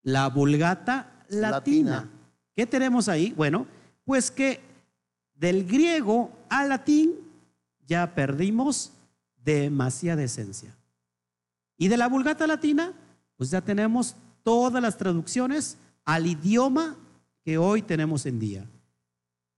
La 0.04 0.28
Vulgata 0.30 1.24
Latina. 1.30 1.50
Latina. 1.92 2.10
¿Qué 2.56 2.66
tenemos 2.66 3.08
ahí? 3.08 3.32
Bueno, 3.34 3.68
pues 4.04 4.32
que 4.32 4.60
del 5.36 5.66
griego 5.66 6.32
al 6.50 6.70
latín 6.70 7.14
ya 7.86 8.14
perdimos 8.16 8.92
demasiada 9.44 10.24
esencia. 10.24 10.76
Y 11.78 11.88
de 11.88 11.98
la 11.98 12.08
Vulgata 12.08 12.46
Latina, 12.48 12.94
pues 13.38 13.50
ya 13.52 13.62
tenemos 13.62 14.16
todas 14.44 14.82
las 14.82 14.98
traducciones 14.98 15.78
al 16.06 16.26
idioma 16.28 16.96
que 17.44 17.58
hoy 17.58 17.82
tenemos 17.82 18.26
en 18.26 18.40
día. 18.40 18.66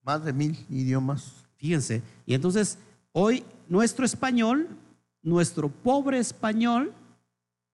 Más 0.03 0.23
de 0.23 0.33
mil 0.33 0.65
idiomas. 0.69 1.45
Fíjense. 1.55 2.01
Y 2.25 2.33
entonces, 2.33 2.77
hoy 3.11 3.43
nuestro 3.67 4.05
español, 4.05 4.67
nuestro 5.21 5.69
pobre 5.69 6.19
español, 6.19 6.93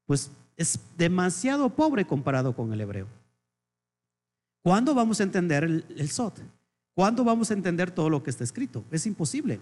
pues 0.06 0.32
es 0.56 0.80
demasiado 0.98 1.70
pobre 1.70 2.06
comparado 2.06 2.56
con 2.56 2.72
el 2.72 2.82
hebreo. 2.82 3.08
¿Cuándo 4.62 4.94
vamos 4.94 5.20
a 5.20 5.24
entender 5.24 5.64
el, 5.64 5.86
el 5.98 6.10
SOT? 6.10 6.40
¿Cuándo 6.94 7.24
vamos 7.24 7.50
a 7.50 7.54
entender 7.54 7.92
todo 7.92 8.10
lo 8.10 8.22
que 8.22 8.30
está 8.30 8.44
escrito? 8.44 8.84
Es 8.92 9.06
imposible. 9.06 9.60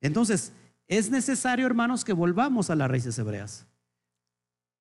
Entonces, 0.00 0.52
es 0.86 1.10
necesario, 1.10 1.66
hermanos, 1.66 2.04
que 2.04 2.12
volvamos 2.12 2.70
a 2.70 2.76
las 2.76 2.90
raíces 2.90 3.18
hebreas. 3.18 3.66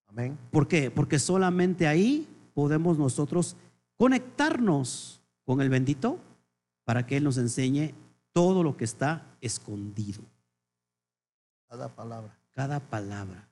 Amén. 0.07 0.37
¿Por 0.51 0.67
qué? 0.67 0.91
Porque 0.91 1.17
solamente 1.17 1.87
ahí 1.87 2.27
podemos 2.53 2.97
nosotros 2.97 3.55
conectarnos 3.97 5.21
con 5.45 5.61
el 5.61 5.69
bendito 5.69 6.19
para 6.85 7.05
que 7.05 7.17
Él 7.17 7.23
nos 7.25 7.37
enseñe 7.37 7.93
todo 8.31 8.63
lo 8.63 8.77
que 8.77 8.85
está 8.85 9.25
escondido, 9.41 10.23
Cada 11.67 11.89
palabra. 11.89 12.37
cada 12.53 12.79
palabra, 12.79 13.47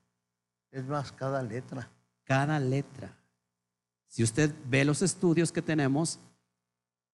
Es 0.71 0.85
más, 0.85 1.11
cada 1.11 1.41
letra. 1.43 1.89
cada 2.23 2.59
letra. 2.59 3.17
Si 4.07 4.23
usted 4.23 4.53
ve 4.69 4.85
los 4.85 5.01
estudios 5.01 5.51
que 5.51 5.61
tenemos, 5.61 6.19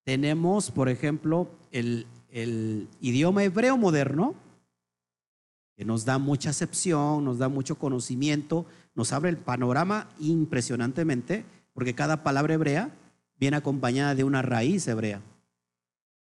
tenemos, 0.04 0.70
por 0.72 0.90
ejemplo, 0.90 1.50
el, 1.72 2.06
el 2.30 2.88
idioma 3.00 3.44
hebreo 3.44 3.78
moderno, 3.78 4.36
que 5.76 5.86
nos 5.86 6.04
da 6.04 6.18
mucha 6.18 6.50
acepción, 6.50 7.24
nos 7.24 7.38
da 7.38 7.48
mucho 7.48 7.76
conocimiento, 7.80 8.66
nos 8.96 9.14
abre 9.14 9.30
el 9.30 9.38
panorama 9.38 10.10
impresionantemente, 10.20 11.46
porque 11.74 11.96
cada 11.96 12.22
palabra 12.24 12.56
hebrea 12.56 12.90
viene 13.40 13.56
acompañada 13.58 14.14
de 14.16 14.26
una 14.26 14.41
raíz 14.41 14.88
hebrea. 14.90 15.22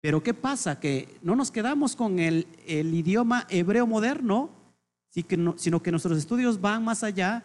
Pero 0.01 0.23
¿qué 0.23 0.33
pasa? 0.33 0.79
Que 0.79 1.15
no 1.21 1.35
nos 1.35 1.51
quedamos 1.51 1.95
con 1.95 2.19
el, 2.19 2.47
el 2.67 2.93
idioma 2.93 3.45
hebreo 3.49 3.85
moderno, 3.85 4.49
sino 5.09 5.81
que 5.83 5.91
nuestros 5.91 6.17
estudios 6.17 6.59
van 6.59 6.83
más 6.83 7.03
allá 7.03 7.43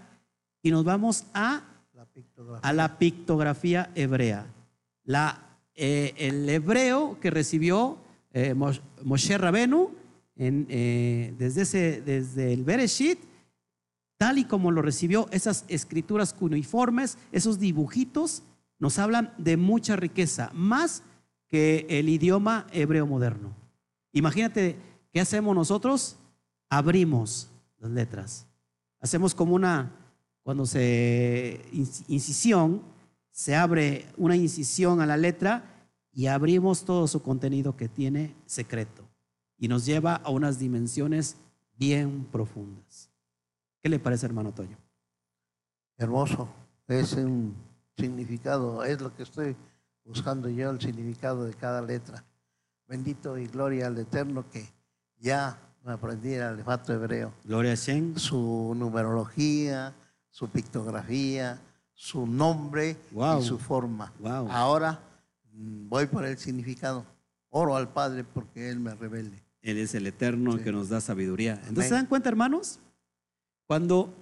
y 0.62 0.70
nos 0.70 0.84
vamos 0.84 1.24
a 1.34 1.62
La 1.94 2.06
pictografía. 2.06 2.68
a 2.68 2.72
la 2.72 2.98
pictografía 2.98 3.90
hebrea. 3.94 4.46
La, 5.04 5.58
eh, 5.74 6.14
el 6.16 6.48
hebreo 6.48 7.18
que 7.20 7.30
recibió 7.30 7.98
eh, 8.32 8.54
Mos- 8.54 8.80
Moshe 9.04 9.36
Rabenu 9.36 9.90
en, 10.36 10.66
eh, 10.70 11.34
desde, 11.38 11.62
ese, 11.62 12.02
desde 12.02 12.52
el 12.52 12.64
Bereshit, 12.64 13.18
tal 14.18 14.38
y 14.38 14.44
como 14.44 14.70
lo 14.70 14.80
recibió, 14.82 15.28
esas 15.30 15.64
escrituras 15.68 16.32
cuneiformes, 16.32 17.18
esos 17.32 17.58
dibujitos, 17.58 18.42
nos 18.78 18.98
hablan 18.98 19.32
de 19.38 19.56
mucha 19.56 19.96
riqueza, 19.96 20.50
más 20.54 21.02
que 21.48 21.86
el 21.89 22.09
idioma 22.09 22.66
hebreo 22.73 23.06
moderno. 23.06 23.55
Imagínate, 24.12 24.77
¿qué 25.12 25.20
hacemos 25.20 25.55
nosotros? 25.55 26.16
Abrimos 26.68 27.48
las 27.78 27.90
letras. 27.90 28.47
Hacemos 29.01 29.35
como 29.35 29.55
una, 29.55 29.93
cuando 30.43 30.66
se 30.66 31.60
inc- 31.73 32.05
incisión, 32.09 32.82
se 33.31 33.55
abre 33.55 34.06
una 34.16 34.35
incisión 34.36 35.01
a 35.01 35.06
la 35.06 35.16
letra 35.16 35.89
y 36.12 36.27
abrimos 36.27 36.85
todo 36.85 37.06
su 37.06 37.23
contenido 37.23 37.77
que 37.77 37.89
tiene 37.89 38.35
secreto 38.47 39.05
y 39.59 39.68
nos 39.68 39.85
lleva 39.85 40.16
a 40.16 40.31
unas 40.31 40.59
dimensiones 40.59 41.36
bien 41.77 42.27
profundas. 42.32 43.10
¿Qué 43.82 43.90
le 43.90 43.98
parece, 43.98 44.27
hermano 44.27 44.52
Toño? 44.52 44.78
Hermoso. 45.98 46.48
Es 46.89 47.12
un 47.12 47.55
significado. 47.97 48.82
Es 48.85 49.01
lo 49.01 49.14
que 49.14 49.23
estoy 49.24 49.55
buscando 50.06 50.48
yo, 50.48 50.70
el 50.70 50.80
significado 50.80 51.44
de 51.44 51.54
cada 51.54 51.82
letra. 51.82 52.24
Bendito 52.88 53.36
y 53.36 53.46
gloria 53.46 53.88
al 53.88 53.98
Eterno 53.98 54.48
que 54.48 54.68
ya 55.18 55.58
me 55.84 55.92
aprendí 55.92 56.32
el 56.34 56.42
alefato 56.42 56.92
hebreo. 56.92 57.32
Gloria 57.44 57.72
a 57.72 57.74
Shem. 57.74 58.16
Su 58.16 58.74
numerología, 58.76 59.94
su 60.30 60.48
pictografía, 60.48 61.58
su 61.94 62.26
nombre 62.26 62.96
Wow. 63.12 63.40
y 63.40 63.44
su 63.44 63.58
forma. 63.58 64.12
Wow. 64.20 64.48
Ahora 64.50 65.00
mm, 65.52 65.88
voy 65.88 66.06
por 66.06 66.24
el 66.24 66.38
significado. 66.38 67.04
Oro 67.50 67.76
al 67.76 67.88
Padre 67.88 68.22
porque 68.24 68.70
Él 68.70 68.78
me 68.80 68.94
revele. 68.94 69.42
Él 69.62 69.78
es 69.78 69.94
el 69.94 70.06
eterno 70.06 70.52
Sí. 70.52 70.58
que 70.60 70.70
nos 70.72 70.88
da 70.88 71.00
sabiduría. 71.00 71.54
Entonces, 71.54 71.76
Amén. 71.78 71.88
¿se 71.88 71.94
dan 71.94 72.06
cuenta, 72.06 72.28
hermanos? 72.28 72.78
Cuando 73.66 74.14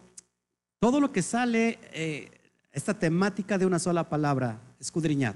todo 0.79 1.01
lo 1.01 1.13
que 1.13 1.21
sale, 1.23 1.79
eh, 1.93 2.31
esta 2.73 2.95
temática 2.99 3.59
de 3.59 3.67
una 3.67 3.79
sola 3.79 4.09
palabra, 4.09 4.59
escudriñar. 4.81 5.35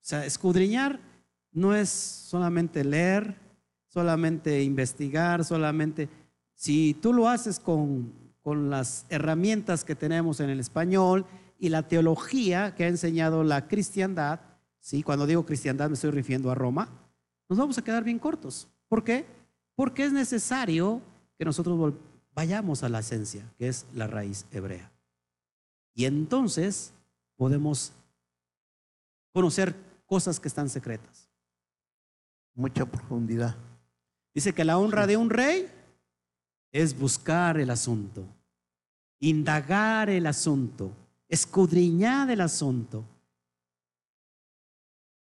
O 0.00 0.04
sea, 0.10 0.24
escudriñar 0.24 1.00
no 1.52 1.74
es 1.74 1.90
solamente 1.90 2.84
leer, 2.84 3.36
solamente 3.88 4.62
investigar, 4.62 5.44
solamente... 5.44 6.08
Si 6.54 6.94
tú 6.94 7.12
lo 7.12 7.28
haces 7.28 7.58
con, 7.58 8.12
con 8.42 8.70
las 8.70 9.06
herramientas 9.08 9.84
que 9.84 9.94
tenemos 9.94 10.40
en 10.40 10.50
el 10.50 10.60
español 10.60 11.24
y 11.58 11.68
la 11.70 11.88
teología 11.88 12.74
que 12.74 12.84
ha 12.84 12.88
enseñado 12.88 13.44
la 13.44 13.66
cristiandad, 13.66 14.40
¿sí? 14.78 15.02
cuando 15.02 15.26
digo 15.26 15.46
cristiandad 15.46 15.88
me 15.88 15.94
estoy 15.94 16.10
refiriendo 16.10 16.50
a 16.50 16.54
Roma, 16.54 16.88
nos 17.48 17.58
vamos 17.58 17.78
a 17.78 17.84
quedar 17.84 18.04
bien 18.04 18.18
cortos. 18.18 18.68
¿Por 18.88 19.04
qué? 19.04 19.26
Porque 19.74 20.04
es 20.04 20.12
necesario 20.12 21.00
que 21.38 21.44
nosotros 21.44 21.94
vayamos 22.34 22.82
a 22.82 22.88
la 22.88 23.00
esencia, 23.00 23.42
que 23.58 23.68
es 23.68 23.86
la 23.94 24.06
raíz 24.06 24.46
hebrea. 24.52 24.90
Y 25.94 26.04
entonces 26.04 26.92
podemos 27.36 27.92
conocer 29.32 29.74
cosas 30.10 30.40
que 30.40 30.48
están 30.48 30.68
secretas. 30.68 31.28
Mucha 32.56 32.84
profundidad. 32.84 33.54
Dice 34.34 34.52
que 34.52 34.64
la 34.64 34.76
honra 34.76 35.06
de 35.06 35.16
un 35.16 35.30
rey 35.30 35.68
es 36.72 36.98
buscar 36.98 37.60
el 37.60 37.70
asunto, 37.70 38.26
indagar 39.20 40.10
el 40.10 40.26
asunto, 40.26 40.90
escudriñar 41.28 42.28
el 42.28 42.40
asunto. 42.40 43.04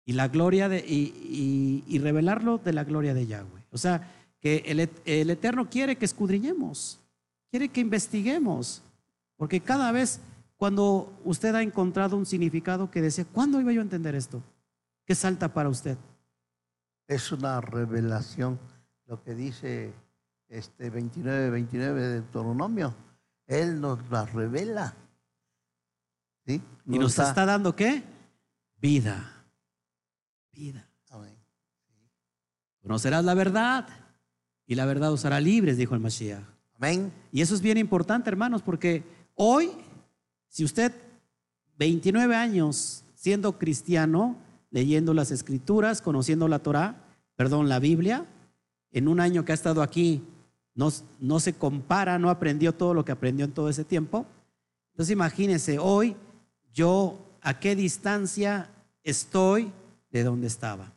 Y 0.06 0.14
la 0.14 0.30
gloria 0.30 0.70
de, 0.70 0.80
y, 0.88 2.00
revelarlo 2.00 2.58
de 2.58 2.72
la 2.72 2.86
gloria 2.86 3.14
de 3.14 3.28
Yahweh. 3.28 3.66
O 3.74 3.78
sea, 3.78 4.10
que 4.40 4.64
el, 4.68 4.90
el 5.04 5.30
Eterno 5.30 5.70
quiere 5.70 5.98
que 5.98 6.06
escudriñemos, 6.06 6.98
quiere 7.52 7.68
que 7.68 7.82
investiguemos, 7.82 8.82
porque 9.36 9.60
cada 9.60 9.92
vez 9.92 10.22
cuando 10.56 11.12
usted 11.26 11.54
ha 11.56 11.62
encontrado 11.62 12.16
un 12.16 12.26
significado 12.26 12.90
que 12.90 13.02
decía, 13.02 13.26
¿cuándo 13.26 13.60
iba 13.60 13.74
yo 13.74 13.82
a 13.82 13.84
entender 13.84 14.16
esto? 14.16 14.42
¿Qué 15.08 15.16
salta 15.16 15.54
para 15.54 15.70
usted? 15.70 15.98
Es 17.08 17.32
una 17.32 17.62
revelación, 17.62 18.60
lo 19.06 19.24
que 19.24 19.34
dice 19.36 19.94
este 20.50 20.90
29, 20.90 21.50
29 21.50 22.02
de 22.02 22.14
Deuteronomio. 22.16 22.94
Él 23.46 23.80
nos 23.80 24.10
la 24.10 24.26
revela. 24.26 24.94
¿Sí? 26.46 26.62
y 26.86 27.00
nos 27.00 27.18
está, 27.18 27.46
dando 27.46 27.74
qué? 27.74 28.04
Vida. 28.82 29.46
Vida. 30.52 30.90
Conocerás 32.82 33.26
la 33.26 33.34
verdad 33.34 33.88
y 34.66 34.76
la 34.76 34.86
verdad 34.86 35.12
os 35.12 35.26
hará 35.26 35.40
libres, 35.42 35.78
dijo 35.78 35.94
el 35.94 36.00
Mashiach. 36.00 36.42
Amén. 36.76 37.12
Y 37.34 37.42
eso 37.42 37.54
es 37.54 37.62
bien 37.62 37.78
importante, 37.78 38.30
hermanos, 38.30 38.62
porque 38.62 39.04
hoy, 39.36 39.72
si 40.48 40.64
usted, 40.64 40.94
29 41.78 42.34
años 42.36 43.04
siendo 43.14 43.58
cristiano, 43.58 44.38
leyendo 44.70 45.14
las 45.14 45.32
escrituras, 45.32 46.02
conociendo 46.02 46.48
la 46.48 46.60
Torah, 46.60 46.96
perdón, 47.36 47.70
la 47.70 47.80
Biblia, 47.80 48.26
en 48.92 49.08
un 49.08 49.20
año 49.20 49.46
que 49.46 49.52
ha 49.52 49.56
estado 49.56 49.82
aquí, 49.82 50.24
no, 50.76 50.90
no 51.20 51.40
se 51.40 51.54
compara, 51.54 52.20
no 52.20 52.30
aprendió 52.30 52.74
todo 52.74 52.94
lo 52.94 53.06
que 53.06 53.12
aprendió 53.12 53.46
en 53.46 53.52
todo 53.52 53.70
ese 53.70 53.84
tiempo. 53.84 54.26
Entonces 54.92 55.14
imagínense, 55.14 55.80
hoy 55.80 56.16
yo 56.74 57.20
a 57.42 57.60
qué 57.60 57.76
distancia 57.76 58.70
estoy 59.04 59.72
de 60.12 60.24
donde 60.24 60.48
estaba, 60.48 60.94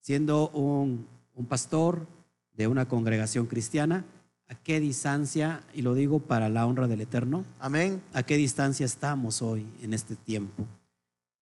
siendo 0.00 0.48
un, 0.50 1.06
un 1.34 1.46
pastor 1.46 2.06
de 2.54 2.66
una 2.66 2.88
congregación 2.88 3.46
cristiana, 3.46 4.04
a 4.48 4.54
qué 4.54 4.80
distancia, 4.80 5.62
y 5.74 5.82
lo 5.82 5.94
digo 5.94 6.20
para 6.20 6.48
la 6.48 6.66
honra 6.66 6.86
del 6.86 7.00
Eterno, 7.00 7.44
amén, 7.58 8.00
a 8.12 8.22
qué 8.22 8.36
distancia 8.36 8.86
estamos 8.86 9.42
hoy 9.42 9.66
en 9.82 9.92
este 9.92 10.14
tiempo. 10.14 10.64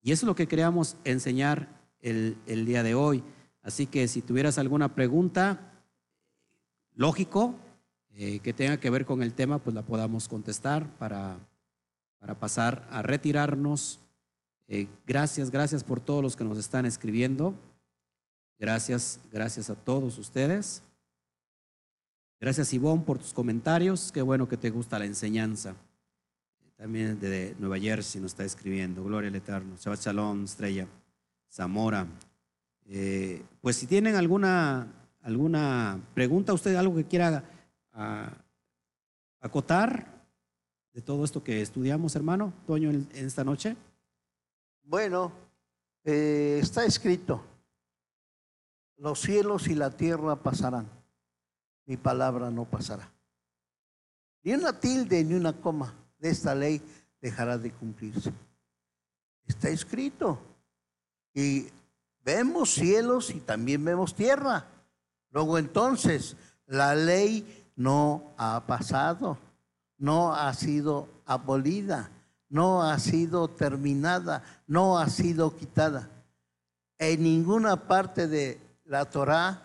Y 0.05 0.12
eso 0.12 0.26
es 0.26 0.28
lo 0.28 0.36
que 0.36 0.47
queríamos 0.47 0.97
enseñar 1.05 1.66
el, 2.02 2.36
día 2.66 2.82
de 2.82 2.94
hoy. 2.94 3.24
Así 3.62 3.86
que 3.86 4.06
si 4.06 4.20
tuvieras 4.20 4.59
alguna 4.59 4.94
pregunta, 4.94 5.72
lógico, 6.94 7.55
eh, 8.12 8.40
que 8.40 8.52
tenga 8.52 8.76
que 8.76 8.90
ver 8.90 9.06
con 9.06 9.22
el 9.22 9.32
tema, 9.32 9.60
pues 9.60 9.74
la 9.74 9.81
podamos 9.81 10.28
contestar 10.28 10.86
para, 10.98 11.39
para 12.18 12.39
pasar 12.39 12.86
a 12.90 13.01
retirarnos. 13.01 13.98
Eh, 14.68 14.89
gracias, 15.06 15.51
gracias 15.51 15.82
por 15.82 16.01
todos 16.01 16.22
los 16.22 16.36
que 16.36 16.44
nos 16.44 16.59
están 16.59 16.85
escribiendo. 16.85 17.55
Gracias, 18.59 19.20
gracias 19.32 19.70
a 19.70 19.74
todos 19.74 20.18
ustedes. 20.18 20.82
Gracias 22.39 22.74
Ivonne 22.74 23.05
por 23.05 23.18
tus 23.18 23.32
comentarios. 23.32 24.12
Qué 24.12 24.20
bueno 24.20 24.47
que 24.47 24.59
te 24.59 24.68
gusta 24.68 24.98
la 24.98 25.06
enseñanza 25.06 25.74
también 26.77 27.19
de 27.21 27.55
Nueva 27.59 27.79
Jersey 27.79 28.21
nos 28.21 28.33
está 28.33 28.45
escribiendo. 28.45 29.03
Gloria 29.05 29.29
al 29.29 29.37
Eterno. 29.37 29.77
Shabbat 29.77 30.01
Shalom, 30.01 30.45
Estrella. 30.45 30.87
Zamora. 31.55 32.07
Eh, 32.87 33.45
pues 33.61 33.77
si 33.77 33.87
tienen 33.87 34.17
alguna, 34.17 34.87
alguna 35.23 36.01
pregunta, 36.13 36.53
usted 36.53 36.75
algo 36.75 36.97
que 36.97 37.05
quiera 37.05 37.45
ah, 37.93 38.33
acotar 39.41 40.07
de 40.93 41.01
todo 41.01 41.25
esto 41.25 41.43
que 41.43 41.63
estudiamos, 41.63 42.17
hermano, 42.17 42.53
Toño, 42.67 42.91
en, 42.91 43.09
esta 43.13 43.45
noche. 43.45 43.77
Bueno, 44.83 45.33
eh, 46.05 46.59
está 46.61 46.85
escrito, 46.85 47.43
los 48.97 49.21
cielos 49.21 49.69
y 49.69 49.75
la 49.75 49.91
tierra 49.91 50.37
pasarán, 50.37 50.89
mi 51.87 51.97
palabra 51.97 52.51
no 52.51 52.65
pasará. 52.65 53.11
Ni 54.43 54.53
una 54.53 54.79
tilde 54.79 55.25
ni 55.25 55.35
una 55.35 55.53
coma 55.53 55.95
esta 56.29 56.55
ley 56.55 56.83
dejará 57.21 57.59
de 57.59 57.71
cumplirse. 57.71 58.33
Está 59.47 59.69
escrito. 59.69 60.39
Y 61.33 61.69
vemos 62.25 62.71
cielos 62.71 63.31
y 63.31 63.41
también 63.41 63.85
vemos 63.85 64.15
tierra. 64.15 64.67
Luego 65.31 65.59
entonces, 65.59 66.37
la 66.67 66.95
ley 66.95 67.65
no 67.77 68.33
ha 68.37 68.65
pasado, 68.67 69.39
no 69.99 70.35
ha 70.35 70.53
sido 70.55 71.09
abolida, 71.27 72.11
no 72.49 72.83
ha 72.83 72.99
sido 72.99 73.49
terminada, 73.49 74.43
no 74.67 74.99
ha 74.99 75.09
sido 75.09 75.57
quitada. 75.57 76.09
En 76.99 77.23
ninguna 77.23 77.77
parte 77.89 78.29
de 78.29 78.61
la 78.85 79.05
Torah 79.07 79.63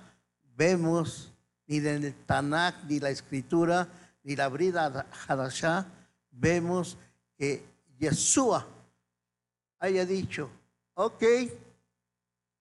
vemos 0.55 1.31
ni 1.67 1.79
del 1.79 2.13
Tanakh, 2.25 2.83
ni 2.87 2.99
la 2.99 3.11
escritura, 3.11 3.87
ni 4.23 4.35
la 4.35 4.47
brida 4.49 5.05
Hadashah, 5.27 5.85
vemos 6.39 6.97
que 7.37 7.63
Yeshua 7.99 8.65
haya 9.79 10.05
dicho, 10.05 10.49
ok, 10.93 11.23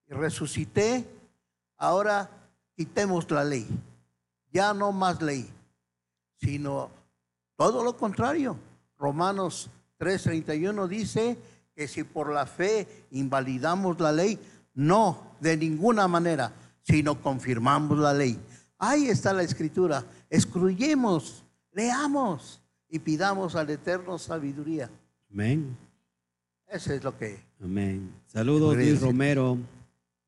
resucité, 0.09 1.05
ahora 1.77 2.29
quitemos 2.77 3.31
la 3.31 3.45
ley. 3.45 3.67
Ya 4.51 4.73
no 4.73 4.93
más 4.93 5.21
ley, 5.21 5.49
sino 6.37 6.91
todo 7.57 7.85
lo 7.85 7.97
contrario. 7.97 8.57
Romanos 8.97 9.71
3:31 9.99 10.89
dice 10.89 11.39
que 11.75 11.87
si 11.87 12.05
por 12.05 12.33
la 12.33 12.47
fe 12.47 13.07
invalidamos 13.11 14.01
la 14.01 14.13
ley, 14.13 14.39
no, 14.75 15.35
de 15.41 15.57
ninguna 15.57 16.09
manera, 16.09 16.53
sino 16.83 17.21
confirmamos 17.21 17.99
la 17.99 18.15
ley. 18.15 18.39
Ahí 18.79 19.09
está 19.09 19.33
la 19.33 19.43
escritura. 19.43 20.05
Excluyemos, 20.31 21.45
leamos 21.73 22.61
y 22.89 22.99
pidamos 22.99 23.55
al 23.55 23.71
Eterno 23.71 24.19
sabiduría. 24.19 24.91
Amén. 25.31 25.77
Eso 26.67 26.93
es 26.93 27.03
lo 27.03 27.17
que. 27.17 27.41
Amén. 27.63 28.13
Saludos, 28.27 28.77
Luis 28.77 29.01
Romero, 29.01 29.59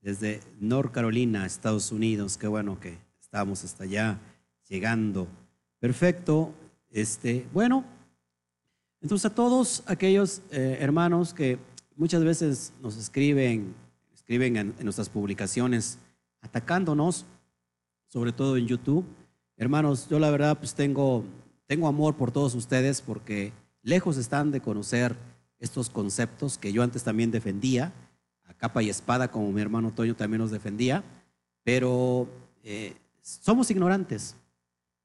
desde 0.01 0.41
North 0.59 0.93
Carolina, 0.93 1.47
Estados 1.47 1.93
Unidos. 1.93 2.37
Qué 2.37 2.49
bueno 2.49 2.79
que 2.81 2.99
estamos 3.21 3.65
hasta 3.65 3.85
allá 3.85 4.19
llegando. 4.69 5.29
Perfecto. 5.79 6.53
Este, 6.91 7.47
bueno, 7.53 7.85
entonces 9.01 9.31
a 9.31 9.35
todos 9.35 9.83
aquellos 9.87 10.43
eh, 10.51 10.79
hermanos 10.81 11.33
que 11.33 11.59
muchas 11.95 12.25
veces 12.25 12.73
nos 12.83 12.97
escriben, 12.97 13.75
escriben 14.13 14.57
en 14.57 14.75
nuestras 14.83 15.09
publicaciones 15.09 15.99
atacándonos, 16.41 17.27
sobre 18.09 18.33
todo 18.33 18.57
en 18.57 18.67
YouTube. 18.67 19.05
Hermanos, 19.57 20.09
yo 20.09 20.19
la 20.19 20.31
verdad 20.31 20.59
pues 20.59 20.75
tengo 20.75 21.25
tengo 21.71 21.87
amor 21.87 22.17
por 22.17 22.33
todos 22.33 22.57
ustedes 22.57 23.01
porque 23.01 23.53
lejos 23.83 24.17
están 24.17 24.51
de 24.51 24.61
conocer 24.61 25.15
estos 25.61 25.89
conceptos 25.89 26.59
que 26.59 26.73
yo 26.73 26.83
antes 26.83 27.05
también 27.05 27.31
defendía, 27.31 27.93
a 28.49 28.55
capa 28.55 28.83
y 28.83 28.91
espada, 28.91 29.31
como 29.31 29.53
mi 29.53 29.61
hermano 29.61 29.93
Toño 29.93 30.17
también 30.17 30.41
nos 30.41 30.51
defendía, 30.51 31.05
pero 31.63 32.27
eh, 32.65 32.97
somos 33.23 33.71
ignorantes 33.71 34.35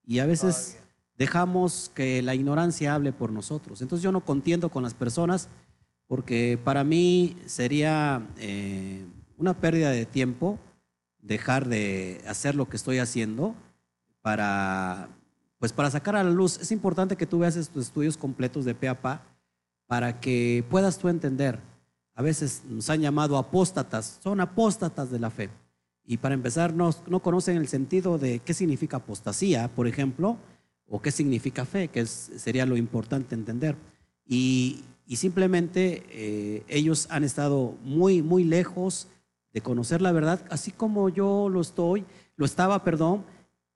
y 0.08 0.18
a 0.18 0.26
veces 0.26 0.80
dejamos 1.20 1.92
que 1.94 2.24
la 2.24 2.34
ignorancia 2.34 2.96
hable 2.96 3.14
por 3.14 3.32
nosotros. 3.32 3.84
Entonces 3.84 4.02
yo 4.02 4.12
no 4.12 4.26
contiendo 4.26 4.70
con 4.70 4.82
las 4.82 4.96
personas 4.96 5.50
porque 6.08 6.58
para 6.64 6.84
mí 6.84 7.38
sería 7.46 8.28
eh, 8.40 9.06
una 9.38 9.54
pérdida 9.54 9.92
de 9.92 10.08
tiempo 10.08 10.58
dejar 11.20 11.68
de 11.68 12.24
hacer 12.28 12.56
lo 12.56 12.68
que 12.68 12.78
estoy 12.78 12.98
haciendo 12.98 13.54
para 14.24 15.10
pues 15.60 15.72
para 15.73 15.91
sacar 15.91 16.15
a 16.15 16.23
la 16.23 16.32
luz, 16.32 16.60
es 16.60 16.72
importante 16.72 17.15
que 17.15 17.26
tú 17.26 17.40
veas 17.40 17.56
estos 17.56 17.86
estudios 17.88 18.18
completos 18.18 18.65
de 18.65 18.76
pe 18.76 18.94
para 19.88 20.19
que 20.19 20.64
puedas 20.69 20.98
tú 20.98 21.10
entender. 21.10 21.60
A 22.14 22.22
veces 22.22 22.64
nos 22.68 22.90
han 22.90 23.02
llamado 23.02 23.38
apóstatas, 23.38 24.19
son 24.23 24.40
apóstatas 24.40 25.11
de 25.11 25.19
la 25.19 25.30
fe. 25.30 25.49
Y 26.06 26.18
para 26.18 26.36
empezar, 26.36 26.73
no, 26.73 26.91
no 27.07 27.19
conocen 27.22 27.57
el 27.57 27.68
sentido 27.68 28.18
de 28.18 28.40
qué 28.40 28.53
significa 28.53 28.98
apostasía, 28.98 29.68
por 29.73 29.88
ejemplo, 29.88 30.38
o 30.88 31.02
qué 31.02 31.11
significa 31.11 31.65
fe, 31.65 31.88
que 31.88 32.06
sería 32.06 32.65
lo 32.65 32.77
importante 32.77 33.36
entender. 33.36 33.76
Y, 34.26 34.84
simplemente 35.15 36.03
eh, 36.10 36.64
ellos 36.68 37.07
han 37.11 37.23
estado 37.23 37.76
muy, 37.84 38.22
muy 38.22 38.44
lejos 38.44 39.07
de 39.53 39.61
conocer 39.61 40.02
la 40.02 40.11
verdad, 40.11 40.44
así 40.49 40.72
como 40.72 41.10
yo 41.10 41.48
lo 41.48 41.61
estoy, 41.61 42.06
lo 42.36 42.45
estaba, 42.45 42.84
perdón, 42.84 43.23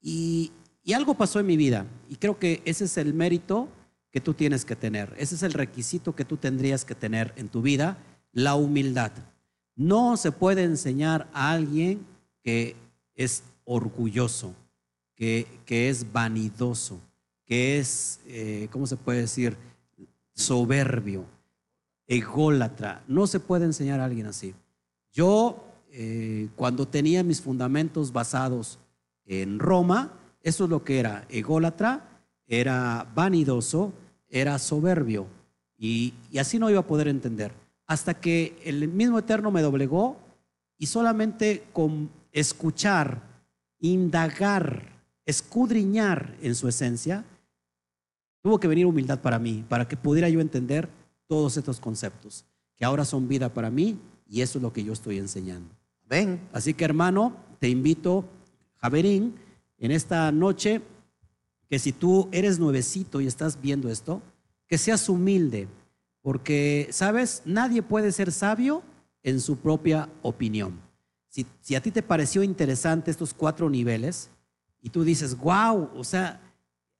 y, 0.01 0.51
y 0.83 0.93
algo 0.93 1.15
pasó 1.15 1.39
en 1.39 1.47
mi 1.47 1.57
vida. 1.57 1.85
Y 2.09 2.15
creo 2.15 2.39
que 2.39 2.61
ese 2.65 2.85
es 2.85 2.97
el 2.97 3.13
mérito 3.13 3.67
que 4.11 4.21
tú 4.21 4.33
tienes 4.33 4.65
que 4.65 4.75
tener, 4.75 5.13
ese 5.17 5.35
es 5.35 5.43
el 5.43 5.53
requisito 5.53 6.15
que 6.15 6.25
tú 6.25 6.37
tendrías 6.37 6.83
que 6.83 6.95
tener 6.95 7.33
en 7.35 7.47
tu 7.47 7.61
vida, 7.61 7.97
la 8.31 8.55
humildad. 8.55 9.11
No 9.75 10.17
se 10.17 10.31
puede 10.31 10.63
enseñar 10.63 11.29
a 11.31 11.51
alguien 11.51 12.05
que 12.41 12.75
es 13.15 13.43
orgulloso, 13.65 14.53
que, 15.15 15.45
que 15.65 15.89
es 15.89 16.11
vanidoso, 16.11 16.99
que 17.45 17.79
es, 17.79 18.19
eh, 18.25 18.67
¿cómo 18.71 18.87
se 18.87 18.97
puede 18.97 19.21
decir? 19.21 19.57
Soberbio, 20.33 21.25
ególatra. 22.07 23.03
No 23.07 23.27
se 23.27 23.39
puede 23.39 23.65
enseñar 23.65 23.99
a 23.99 24.05
alguien 24.05 24.25
así. 24.25 24.55
Yo, 25.11 25.63
eh, 25.91 26.49
cuando 26.55 26.87
tenía 26.87 27.23
mis 27.23 27.41
fundamentos 27.41 28.11
basados 28.11 28.79
en 29.25 29.59
Roma, 29.59 30.18
eso 30.41 30.63
es 30.65 30.69
lo 30.69 30.83
que 30.83 30.99
era 30.99 31.25
ególatra, 31.29 32.23
era 32.47 33.07
vanidoso, 33.13 33.93
era 34.29 34.57
soberbio. 34.59 35.27
Y, 35.77 36.13
y 36.31 36.39
así 36.39 36.59
no 36.59 36.69
iba 36.69 36.79
a 36.79 36.87
poder 36.87 37.07
entender. 37.07 37.53
Hasta 37.85 38.13
que 38.13 38.59
el 38.63 38.87
mismo 38.87 39.19
Eterno 39.19 39.51
me 39.51 39.61
doblegó 39.61 40.17
y 40.77 40.87
solamente 40.87 41.63
con 41.73 42.09
escuchar, 42.31 43.21
indagar, 43.79 45.03
escudriñar 45.25 46.35
en 46.41 46.55
su 46.55 46.67
esencia, 46.67 47.23
tuvo 48.41 48.59
que 48.59 48.67
venir 48.67 48.85
humildad 48.85 49.19
para 49.19 49.39
mí, 49.39 49.65
para 49.67 49.87
que 49.87 49.97
pudiera 49.97 50.29
yo 50.29 50.39
entender 50.41 50.89
todos 51.27 51.57
estos 51.57 51.79
conceptos, 51.79 52.45
que 52.75 52.85
ahora 52.85 53.05
son 53.05 53.27
vida 53.27 53.53
para 53.53 53.69
mí 53.69 53.99
y 54.27 54.41
eso 54.41 54.57
es 54.57 54.63
lo 54.63 54.73
que 54.73 54.83
yo 54.83 54.93
estoy 54.93 55.17
enseñando. 55.17 55.69
Ven, 56.07 56.39
así 56.53 56.73
que 56.73 56.85
hermano, 56.85 57.35
te 57.59 57.69
invito, 57.69 58.25
Javerín, 58.77 59.35
en 59.79 59.91
esta 59.91 60.31
noche, 60.31 60.81
que 61.69 61.79
si 61.79 61.91
tú 61.91 62.27
eres 62.31 62.59
nuevecito 62.59 63.21
y 63.21 63.27
estás 63.27 63.61
viendo 63.61 63.89
esto, 63.89 64.21
que 64.67 64.77
seas 64.77 65.07
humilde, 65.09 65.67
porque, 66.21 66.89
¿sabes? 66.91 67.41
Nadie 67.45 67.81
puede 67.81 68.11
ser 68.11 68.31
sabio 68.31 68.83
en 69.23 69.39
su 69.39 69.57
propia 69.57 70.09
opinión. 70.21 70.79
Si, 71.29 71.75
a 71.75 71.81
ti 71.81 71.91
te 71.91 72.01
pareció 72.01 72.43
interesante 72.43 73.11
estos 73.11 73.33
cuatro 73.33 73.69
niveles 73.69 74.29
y 74.81 74.89
tú 74.89 75.03
dices, 75.03 75.37
wow, 75.37 75.89
o 75.95 76.03
sea, 76.03 76.41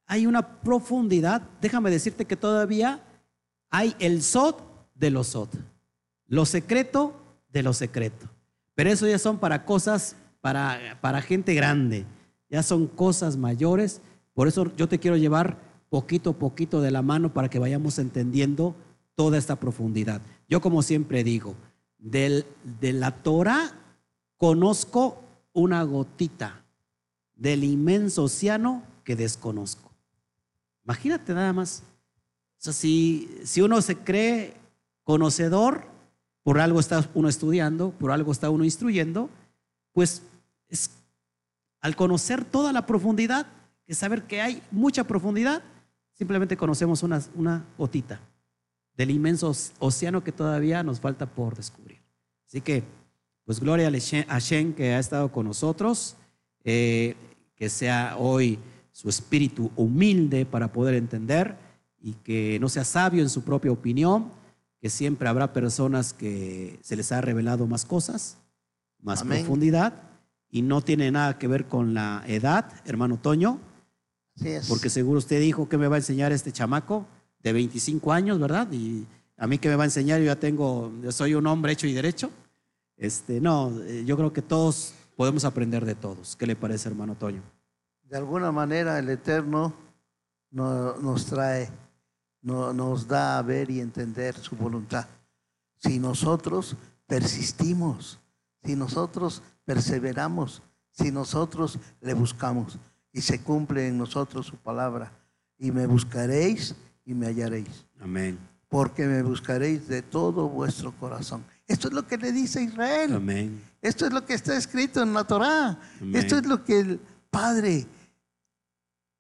hay 0.06 0.26
una 0.26 0.62
profundidad, 0.62 1.42
déjame 1.62 1.90
decirte 1.90 2.26
que 2.26 2.36
todavía 2.36 3.04
hay 3.70 3.96
el 4.00 4.22
sot 4.22 4.64
de 4.96 5.10
los 5.10 5.28
sot, 5.28 5.50
lo 6.28 6.46
secreto 6.46 7.14
de 7.52 7.64
lo 7.64 7.74
secreto. 7.74 8.30
Pero 8.76 8.92
eso 8.92 9.08
ya 9.08 9.18
son 9.18 9.40
para 9.40 9.66
cosas, 9.66 10.16
para, 10.42 10.98
para 11.02 11.22
gente 11.22 11.54
grande, 11.54 12.06
ya 12.50 12.64
son 12.64 12.88
cosas 12.88 13.38
mayores. 13.38 14.02
Por 14.34 14.48
eso 14.48 14.72
yo 14.76 14.88
te 14.88 15.00
quiero 15.00 15.18
llevar 15.18 15.58
poquito 15.90 16.32
a 16.32 16.34
poquito 16.34 16.82
de 16.82 16.92
la 16.92 17.02
mano 17.02 17.34
para 17.34 17.50
que 17.50 17.60
vayamos 17.60 18.00
entendiendo 18.00 18.76
toda 19.16 19.38
esta 19.38 19.56
profundidad. 19.58 20.22
Yo 20.48 20.62
como 20.62 20.82
siempre 20.82 21.24
digo, 21.24 21.56
de 21.98 22.46
la 22.94 23.12
Torah 23.12 23.72
conozco 24.38 25.22
una 25.54 25.84
gotita 25.84 26.64
del 27.36 27.64
inmenso 27.64 28.24
océano 28.24 28.84
que 29.04 29.16
desconozco. 29.16 29.92
Imagínate 30.86 31.34
nada 31.34 31.54
más. 31.54 31.84
Si 32.58 33.62
uno 33.62 33.82
se 33.82 33.98
cree 33.98 34.54
conocedor, 35.04 35.86
por 36.44 36.60
algo 36.60 36.80
está 36.80 37.08
uno 37.14 37.30
estudiando, 37.30 37.92
por 37.92 38.12
algo 38.12 38.32
está 38.32 38.50
uno 38.50 38.64
instruyendo, 38.64 39.30
pues 39.94 40.22
es, 40.70 40.92
al 41.82 41.96
conocer 41.96 42.44
toda 42.44 42.74
la 42.74 42.86
profundidad, 42.86 43.48
que 43.86 43.96
saber 43.96 44.24
que 44.24 44.42
hay 44.42 44.62
mucha 44.72 45.04
profundidad, 45.04 45.64
simplemente 46.14 46.58
conocemos 46.58 47.04
una, 47.04 47.22
una 47.36 47.66
gotita 47.78 48.20
del 48.96 49.12
inmenso 49.12 49.54
océano 49.80 50.24
que 50.24 50.32
todavía 50.32 50.84
nos 50.84 51.00
falta 51.00 51.26
por 51.26 51.56
descubrir. 51.56 52.00
Así 52.46 52.62
que 52.62 52.84
pues 53.50 53.60
gloria 53.60 53.88
a 54.28 54.40
Shen 54.40 54.74
que 54.74 54.94
ha 54.94 55.00
estado 55.00 55.32
con 55.32 55.48
nosotros, 55.48 56.16
eh, 56.64 57.16
que 57.56 57.68
sea 57.68 58.16
hoy 58.20 58.60
su 58.92 59.10
espíritu 59.10 59.72
humilde 59.76 60.46
para 60.46 60.72
poder 60.72 60.94
entender 60.94 61.58
y 62.00 62.14
que 62.14 62.60
no 62.60 62.70
sea 62.70 62.84
sabio 62.84 63.24
en 63.24 63.30
su 63.30 63.44
propia 63.44 63.72
opinión, 63.72 64.32
que 64.80 64.92
siempre 64.92 65.28
habrá 65.28 65.52
personas 65.52 66.14
que 66.14 66.78
se 66.84 66.96
les 66.96 67.12
ha 67.12 67.22
revelado 67.22 67.66
más 67.66 67.86
cosas, 67.86 68.38
más 69.02 69.24
profundidad, 69.24 70.09
y 70.50 70.62
no 70.62 70.82
tiene 70.82 71.12
nada 71.12 71.38
que 71.38 71.48
ver 71.48 71.68
con 71.68 71.94
la 71.94 72.24
edad, 72.28 72.72
hermano 72.86 73.18
Toño, 73.18 73.60
porque 74.68 74.90
seguro 74.90 75.20
usted 75.20 75.40
dijo 75.40 75.68
que 75.68 75.78
me 75.78 75.88
va 75.88 75.96
a 75.96 76.00
enseñar 76.00 76.32
este 76.32 76.52
chamaco 76.52 77.06
de 77.44 77.54
25 77.54 78.12
años, 78.14 78.40
¿verdad? 78.40 78.72
Y 78.72 79.06
a 79.38 79.48
mí 79.48 79.58
que 79.58 79.70
me 79.70 79.76
va 79.76 79.84
a 79.84 79.88
enseñar, 79.88 80.20
yo 80.20 80.28
ya 80.28 80.40
tengo, 80.40 80.92
yo 81.02 81.12
soy 81.12 81.36
un 81.36 81.46
hombre 81.48 81.74
hecho 81.74 81.88
y 81.88 81.94
derecho. 81.94 82.32
Este, 82.98 83.40
no, 83.40 83.72
eh, 83.82 84.04
yo 84.06 84.18
creo 84.18 84.34
que 84.34 84.42
todos 84.42 84.94
podemos 85.16 85.46
aprender 85.46 85.86
de 85.86 85.96
todos. 85.96 86.36
¿Qué 86.36 86.46
le 86.46 86.56
parece, 86.56 86.90
hermano 86.90 87.16
Toño? 87.16 87.42
De 88.04 88.18
alguna 88.18 88.52
manera 88.52 88.98
el 89.00 89.10
Eterno 89.10 89.74
nos 90.52 91.26
trae, 91.26 91.70
nos 92.42 93.08
da 93.08 93.38
a 93.38 93.42
ver 93.42 93.70
y 93.70 93.82
entender 93.82 94.36
su 94.36 94.56
voluntad. 94.56 95.06
Si 95.78 96.00
nosotros 96.00 96.76
persistimos, 97.06 98.20
si 98.64 98.76
nosotros 98.76 99.42
perseveramos, 99.70 100.64
si 100.90 101.12
nosotros 101.12 101.78
le 102.02 102.16
buscamos 102.16 102.80
y 103.14 103.22
se 103.22 103.40
cumple 103.40 103.88
en 103.88 104.00
nosotros 104.00 104.48
su 104.48 104.56
palabra. 104.58 105.12
Y 105.60 105.70
me 105.72 105.86
buscaréis 105.86 106.74
y 107.06 107.14
me 107.14 107.28
hallaréis. 107.28 107.86
Amén. 108.00 108.40
Porque 108.68 109.06
me 109.06 109.22
buscaréis 109.22 109.88
de 109.88 110.02
todo 110.02 110.50
vuestro 110.50 110.92
corazón. 110.94 111.46
Esto 111.68 111.88
es 111.90 111.94
lo 111.94 112.08
que 112.08 112.18
le 112.18 112.32
dice 112.32 112.64
Israel. 112.64 113.14
Amén. 113.14 113.62
Esto 113.80 114.08
es 114.08 114.12
lo 114.12 114.26
que 114.26 114.34
está 114.34 114.58
escrito 114.58 115.04
en 115.04 115.14
la 115.14 115.24
Torá. 115.24 115.80
Esto 116.14 116.40
es 116.40 116.48
lo 116.48 116.66
que 116.66 116.80
el 116.80 117.00
Padre 117.30 117.86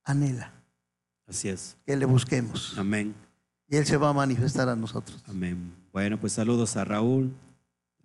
anhela. 0.04 0.52
Así 1.28 1.50
es. 1.50 1.78
Que 1.86 1.96
le 1.96 2.06
busquemos. 2.06 2.76
Amén. 2.76 3.14
Y 3.68 3.76
Él 3.76 3.86
se 3.86 3.98
va 3.98 4.10
a 4.10 4.14
manifestar 4.14 4.68
a 4.68 4.76
nosotros. 4.76 5.24
Amén. 5.28 5.76
Bueno, 5.94 6.20
pues 6.20 6.34
saludos 6.34 6.76
a 6.76 6.86
Raúl, 6.86 7.36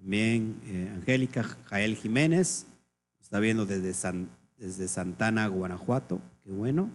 también 0.04 0.60
eh, 0.66 0.92
Angélica 0.94 1.42
Jael 1.64 1.96
Jiménez, 1.96 2.66
está 3.22 3.40
viendo 3.40 3.64
desde, 3.64 4.86
Santana, 4.86 5.46
Guanajuato. 5.46 6.20
Qué 6.42 6.50
bueno. 6.50 6.90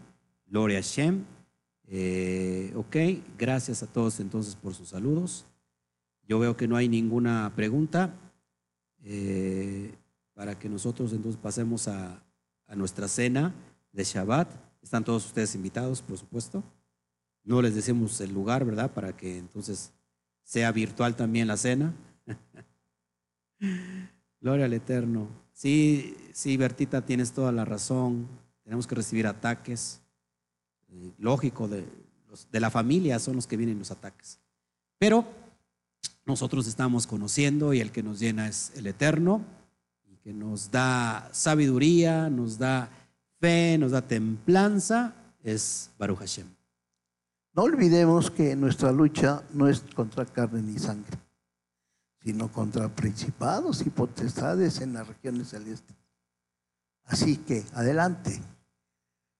Gloria 0.46 0.80
Shem. 0.82 1.24
Eh, 1.88 2.72
ok, 2.76 2.96
gracias 3.36 3.82
a 3.82 3.88
todos 3.88 4.20
entonces 4.20 4.56
por 4.56 4.76
sus 4.76 4.90
saludos. 4.90 5.48
Yo 6.28 6.38
veo 6.38 6.56
que 6.56 6.68
no 6.68 6.76
hay 6.76 6.88
ninguna 6.88 7.52
pregunta 7.56 8.14
eh, 9.04 9.92
para 10.36 10.60
que 10.60 10.70
nosotros 10.70 11.12
entonces 11.12 11.42
pasemos 11.42 11.88
a, 11.88 12.24
nuestra 12.76 13.08
cena 13.08 13.56
de 13.92 14.04
Shabbat. 14.04 14.52
Están 14.84 15.04
todos 15.04 15.26
ustedes 15.26 15.56
invitados, 15.56 16.04
por 16.04 16.20
supuesto. 16.20 16.64
No 17.44 17.60
les 17.64 17.74
decimos 17.74 18.22
el 18.22 18.32
lugar, 18.32 18.66
¿verdad? 18.66 18.94
Para 18.94 19.18
que 19.18 19.40
entonces 19.40 19.94
sea 20.44 20.72
virtual 20.72 21.16
también 21.16 21.48
la 21.48 21.58
cena. 21.58 21.96
Gloria 24.42 24.66
al 24.66 24.74
Eterno. 24.74 25.28
Sí, 25.54 26.16
sí, 26.34 26.56
Bertita, 26.58 27.06
tienes 27.06 27.32
toda 27.32 27.52
la 27.52 27.66
razón. 27.66 28.28
Tenemos 28.64 28.88
que 28.88 28.96
recibir 28.96 29.28
ataques. 29.28 30.02
Eh, 30.90 31.12
lógico, 31.18 31.68
de, 31.68 31.86
de 32.52 32.60
la 32.60 32.70
familia 32.70 33.20
son 33.20 33.36
los 33.36 33.48
que 33.48 33.58
vienen 33.58 33.80
los 33.80 33.92
ataques. 33.92 34.40
Pero 34.98 35.26
nosotros 36.26 36.68
estamos 36.68 37.08
conociendo 37.08 37.74
y 37.74 37.80
el 37.80 37.92
que 37.92 38.04
nos 38.04 38.20
llena 38.20 38.48
es 38.48 38.72
el 38.76 38.88
Eterno, 38.88 39.42
y 40.08 40.16
que 40.18 40.32
nos 40.32 40.70
da 40.70 41.28
sabiduría, 41.32 42.30
nos 42.30 42.60
da 42.60 42.90
fe, 43.40 43.78
nos 43.80 43.92
da 43.92 44.02
templanza, 44.02 45.16
es 45.44 45.90
Baruch 45.98 46.20
Hashem. 46.20 46.48
No 47.54 47.64
olvidemos 47.64 48.30
que 48.30 48.56
nuestra 48.56 48.92
lucha 48.92 49.44
no 49.54 49.68
es 49.68 49.82
contra 49.96 50.26
carne 50.26 50.62
ni 50.62 50.78
sangre, 50.78 51.18
sino 52.24 52.52
contra 52.52 52.90
principados 52.90 53.86
y 53.86 53.90
potestades 53.90 54.82
en 54.82 54.94
las 54.94 55.08
regiones 55.08 55.50
celestes. 55.50 55.96
Así 57.06 57.38
que, 57.38 57.64
adelante. 57.74 58.42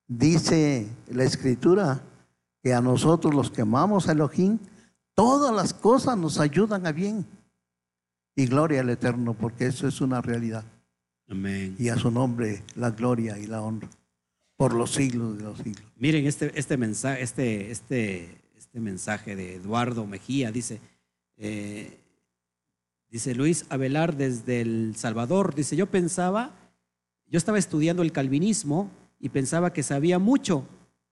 Dice 0.06 0.88
la 1.08 1.22
escritura 1.22 2.02
que 2.62 2.74
a 2.74 2.80
nosotros 2.80 3.32
los 3.32 3.50
que 3.50 3.62
amamos 3.62 4.08
a 4.08 4.12
Elohim, 4.12 4.58
Todas 5.20 5.54
las 5.54 5.74
cosas 5.74 6.16
nos 6.16 6.40
ayudan 6.40 6.86
a 6.86 6.92
bien. 6.92 7.26
Y 8.34 8.46
gloria 8.46 8.80
al 8.80 8.88
Eterno, 8.88 9.34
porque 9.34 9.66
eso 9.66 9.86
es 9.86 10.00
una 10.00 10.22
realidad. 10.22 10.64
Amén. 11.28 11.76
Y 11.78 11.90
a 11.90 11.96
su 11.96 12.10
nombre 12.10 12.62
la 12.74 12.90
gloria 12.90 13.36
y 13.38 13.46
la 13.46 13.60
honra 13.60 13.90
por 14.56 14.72
los 14.72 14.92
siglos 14.92 15.36
de 15.36 15.44
los 15.44 15.58
siglos. 15.58 15.84
Miren 15.96 16.26
este, 16.26 16.58
este 16.58 16.78
mensaje, 16.78 17.22
este, 17.22 17.70
este, 17.70 18.40
este 18.56 18.80
mensaje 18.80 19.36
de 19.36 19.56
Eduardo 19.56 20.06
Mejía, 20.06 20.50
dice, 20.50 20.80
eh, 21.36 21.99
dice 23.10 23.34
Luis 23.34 23.66
Avelar 23.68 24.16
desde 24.16 24.60
El 24.60 24.94
Salvador, 24.96 25.54
dice, 25.54 25.76
yo 25.76 25.86
pensaba, 25.86 26.52
yo 27.26 27.38
estaba 27.38 27.58
estudiando 27.58 28.02
el 28.02 28.12
calvinismo 28.12 28.90
y 29.18 29.28
pensaba 29.30 29.72
que 29.72 29.82
sabía 29.82 30.18
mucho, 30.18 30.64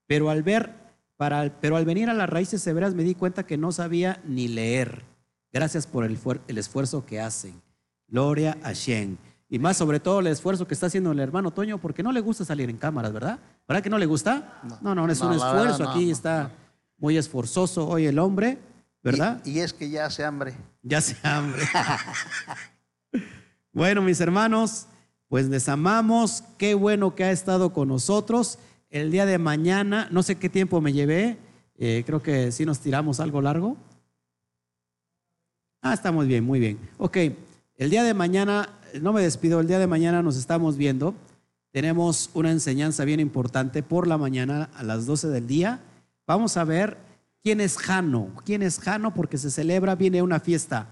pero 0.06 0.30
al 0.30 0.42
ver, 0.42 0.74
para, 1.16 1.60
pero 1.60 1.76
al 1.76 1.84
venir 1.84 2.08
a 2.08 2.14
las 2.14 2.28
raíces 2.30 2.62
severas 2.62 2.94
me 2.94 3.02
di 3.04 3.14
cuenta 3.14 3.44
que 3.44 3.56
no 3.58 3.72
sabía 3.72 4.20
ni 4.24 4.48
leer. 4.48 5.04
Gracias 5.52 5.86
por 5.86 6.04
el, 6.04 6.18
el 6.46 6.58
esfuerzo 6.58 7.04
que 7.04 7.20
hacen. 7.20 7.60
Gloria 8.06 8.56
a 8.62 8.72
Shen. 8.72 9.18
Y 9.50 9.58
más 9.58 9.76
sobre 9.78 9.98
todo 9.98 10.20
el 10.20 10.26
esfuerzo 10.26 10.66
que 10.68 10.74
está 10.74 10.86
haciendo 10.86 11.10
el 11.12 11.18
hermano 11.20 11.50
Toño, 11.50 11.78
porque 11.78 12.02
no 12.02 12.12
le 12.12 12.20
gusta 12.20 12.44
salir 12.44 12.68
en 12.68 12.76
cámaras, 12.76 13.12
¿verdad? 13.12 13.38
¿Verdad 13.66 13.82
que 13.82 13.90
no 13.90 13.98
le 13.98 14.04
gusta? 14.06 14.60
No, 14.82 14.94
no, 14.94 15.10
es 15.10 15.20
No, 15.20 15.26
un 15.26 15.32
verdad, 15.32 15.48
esfuerzo. 15.54 15.84
no, 15.84 15.90
Aquí 15.90 16.06
no, 16.06 16.12
está 16.12 16.50
muy 16.98 17.16
esforzoso 17.16 17.88
hoy 17.88 18.06
el 18.06 18.18
hombre, 18.18 18.58
¿verdad? 19.02 19.40
Y, 19.44 19.52
y 19.52 19.60
es 19.60 19.72
que 19.72 19.90
ya 19.90 20.06
hace 20.06 20.24
hambre. 20.24 20.54
Ya 20.82 21.00
se 21.00 21.16
hambre. 21.22 21.62
bueno, 23.72 24.02
mis 24.02 24.20
hermanos, 24.20 24.86
pues 25.28 25.48
les 25.48 25.68
amamos. 25.68 26.44
Qué 26.56 26.74
bueno 26.74 27.14
que 27.14 27.24
ha 27.24 27.30
estado 27.30 27.72
con 27.72 27.88
nosotros. 27.88 28.58
El 28.90 29.10
día 29.10 29.26
de 29.26 29.38
mañana, 29.38 30.08
no 30.10 30.22
sé 30.22 30.36
qué 30.36 30.48
tiempo 30.48 30.80
me 30.80 30.92
llevé. 30.92 31.38
eh, 31.76 32.02
creo 32.06 32.22
que 32.22 32.50
sí 32.52 32.64
nos 32.64 32.80
tiramos 32.80 33.20
algo 33.20 33.40
largo. 33.40 33.76
Ah, 35.80 35.94
está 35.94 36.10
muy 36.10 36.26
bien, 36.26 36.44
muy 36.44 36.58
bien. 36.58 36.78
Ok, 36.98 37.16
el 37.76 37.90
día 37.90 38.02
de 38.02 38.14
mañana, 38.14 38.68
no 39.00 39.12
me 39.12 39.22
despido, 39.22 39.60
el 39.60 39.68
día 39.68 39.78
de 39.78 39.86
mañana 39.86 40.22
nos 40.22 40.36
estamos 40.36 40.76
viendo. 40.76 41.14
Tenemos 41.70 42.30
una 42.34 42.50
enseñanza 42.50 43.04
bien 43.04 43.20
importante 43.20 43.82
por 43.82 44.06
la 44.08 44.18
mañana 44.18 44.70
a 44.74 44.82
las 44.82 45.06
12 45.06 45.28
del 45.28 45.46
día. 45.46 45.80
Vamos 46.26 46.56
a 46.56 46.64
ver 46.64 46.96
quién 47.48 47.62
es 47.62 47.78
Jano. 47.78 48.28
¿Quién 48.44 48.60
es 48.62 48.78
Jano? 48.78 49.14
Porque 49.14 49.38
se 49.38 49.50
celebra, 49.50 49.94
viene 49.94 50.20
una 50.20 50.38
fiesta 50.38 50.86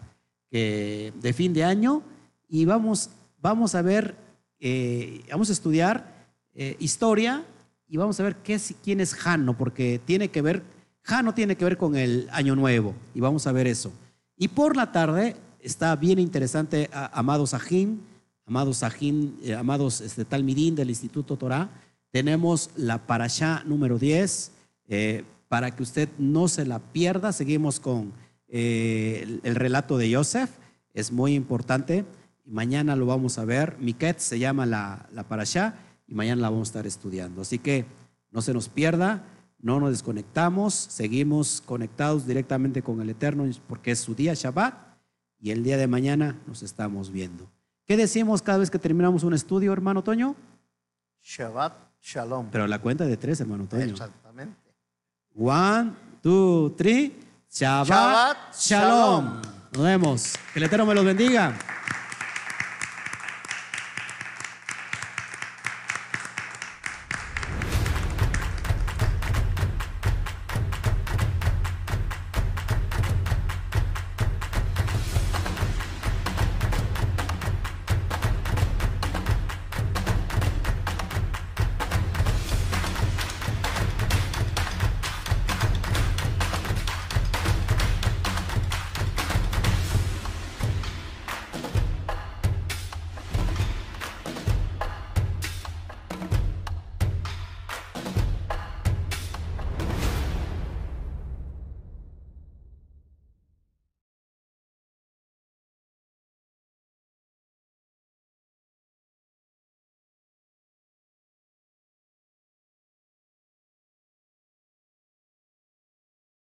que- 0.50 1.12
de 1.20 1.32
fin 1.34 1.52
de 1.52 1.62
año 1.64 2.02
y 2.48 2.64
vamos, 2.64 3.10
vamos 3.42 3.74
a 3.74 3.82
ver, 3.82 4.14
eh, 4.58 5.20
vamos 5.30 5.50
a 5.50 5.52
estudiar 5.52 6.16
eh, 6.54 6.74
historia 6.78 7.44
y 7.86 7.98
vamos 7.98 8.18
a 8.18 8.22
ver 8.22 8.36
qué 8.36 8.58
quién 8.82 9.02
es 9.02 9.12
Jano, 9.12 9.58
porque 9.58 10.00
tiene 10.02 10.28
que 10.30 10.40
ver, 10.40 10.62
Jano 11.02 11.34
tiene 11.34 11.56
que 11.58 11.66
ver 11.66 11.76
con 11.76 11.94
el 11.94 12.26
año 12.32 12.56
nuevo 12.56 12.94
y 13.14 13.20
vamos 13.20 13.46
a 13.46 13.52
ver 13.52 13.66
eso. 13.66 13.92
Y 14.38 14.48
por 14.48 14.76
la 14.76 14.92
tarde 14.92 15.36
está 15.60 15.94
bien 15.94 16.18
interesante 16.18 16.88
a- 16.90 17.10
Amados 17.20 17.50
Sajín, 17.50 18.00
Amados 18.46 18.82
eh, 18.82 19.54
Amados 19.54 20.00
este, 20.00 20.24
Talmidín 20.24 20.74
del 20.74 20.88
Instituto 20.88 21.36
Torah. 21.36 21.68
Tenemos 22.10 22.70
la 22.76 23.06
Parashá 23.06 23.62
número 23.66 23.98
10, 23.98 24.52
eh, 24.88 25.24
para 25.56 25.70
que 25.70 25.82
usted 25.82 26.10
no 26.18 26.48
se 26.48 26.66
la 26.66 26.78
pierda. 26.80 27.32
Seguimos 27.32 27.80
con 27.80 28.12
eh, 28.46 29.20
el, 29.22 29.40
el 29.42 29.54
relato 29.54 29.96
de 29.96 30.14
Joseph, 30.14 30.50
es 30.92 31.12
muy 31.12 31.32
importante. 31.32 32.04
Y 32.44 32.50
mañana 32.50 32.94
lo 32.94 33.06
vamos 33.06 33.38
a 33.38 33.46
ver. 33.46 33.78
Miket 33.80 34.18
se 34.18 34.38
llama 34.38 34.66
la, 34.66 35.08
la 35.12 35.22
Parashá 35.22 35.76
y 36.06 36.14
mañana 36.14 36.42
la 36.42 36.50
vamos 36.50 36.68
a 36.68 36.72
estar 36.72 36.86
estudiando. 36.86 37.40
Así 37.40 37.58
que 37.58 37.86
no 38.30 38.42
se 38.42 38.52
nos 38.52 38.68
pierda, 38.68 39.24
no 39.58 39.80
nos 39.80 39.92
desconectamos, 39.92 40.74
seguimos 40.74 41.62
conectados 41.64 42.26
directamente 42.26 42.82
con 42.82 43.00
el 43.00 43.08
Eterno 43.08 43.48
porque 43.66 43.92
es 43.92 44.00
su 44.00 44.14
día 44.14 44.34
Shabbat 44.34 44.74
y 45.40 45.52
el 45.52 45.64
día 45.64 45.78
de 45.78 45.86
mañana 45.86 46.38
nos 46.46 46.62
estamos 46.62 47.10
viendo. 47.10 47.50
¿Qué 47.86 47.96
decimos 47.96 48.42
cada 48.42 48.58
vez 48.58 48.70
que 48.70 48.78
terminamos 48.78 49.22
un 49.22 49.32
estudio, 49.32 49.72
hermano 49.72 50.04
Toño? 50.04 50.36
Shabbat 51.22 51.72
Shalom. 52.02 52.48
Pero 52.52 52.66
la 52.66 52.78
cuenta 52.78 53.06
de 53.06 53.16
tres, 53.16 53.40
hermano 53.40 53.64
Toño. 53.64 53.94
One, 55.36 55.94
two, 56.22 56.74
three. 56.78 57.12
Shabbat, 57.52 57.86
Shabbat 57.86 58.36
shalom. 58.56 59.24
shalom. 59.24 59.42
Nos 59.72 59.84
vemos. 59.84 60.34
Que 60.52 60.58
el 60.60 60.64
Eterno 60.64 60.86
me 60.86 60.94
los 60.94 61.04
bendiga. 61.04 61.54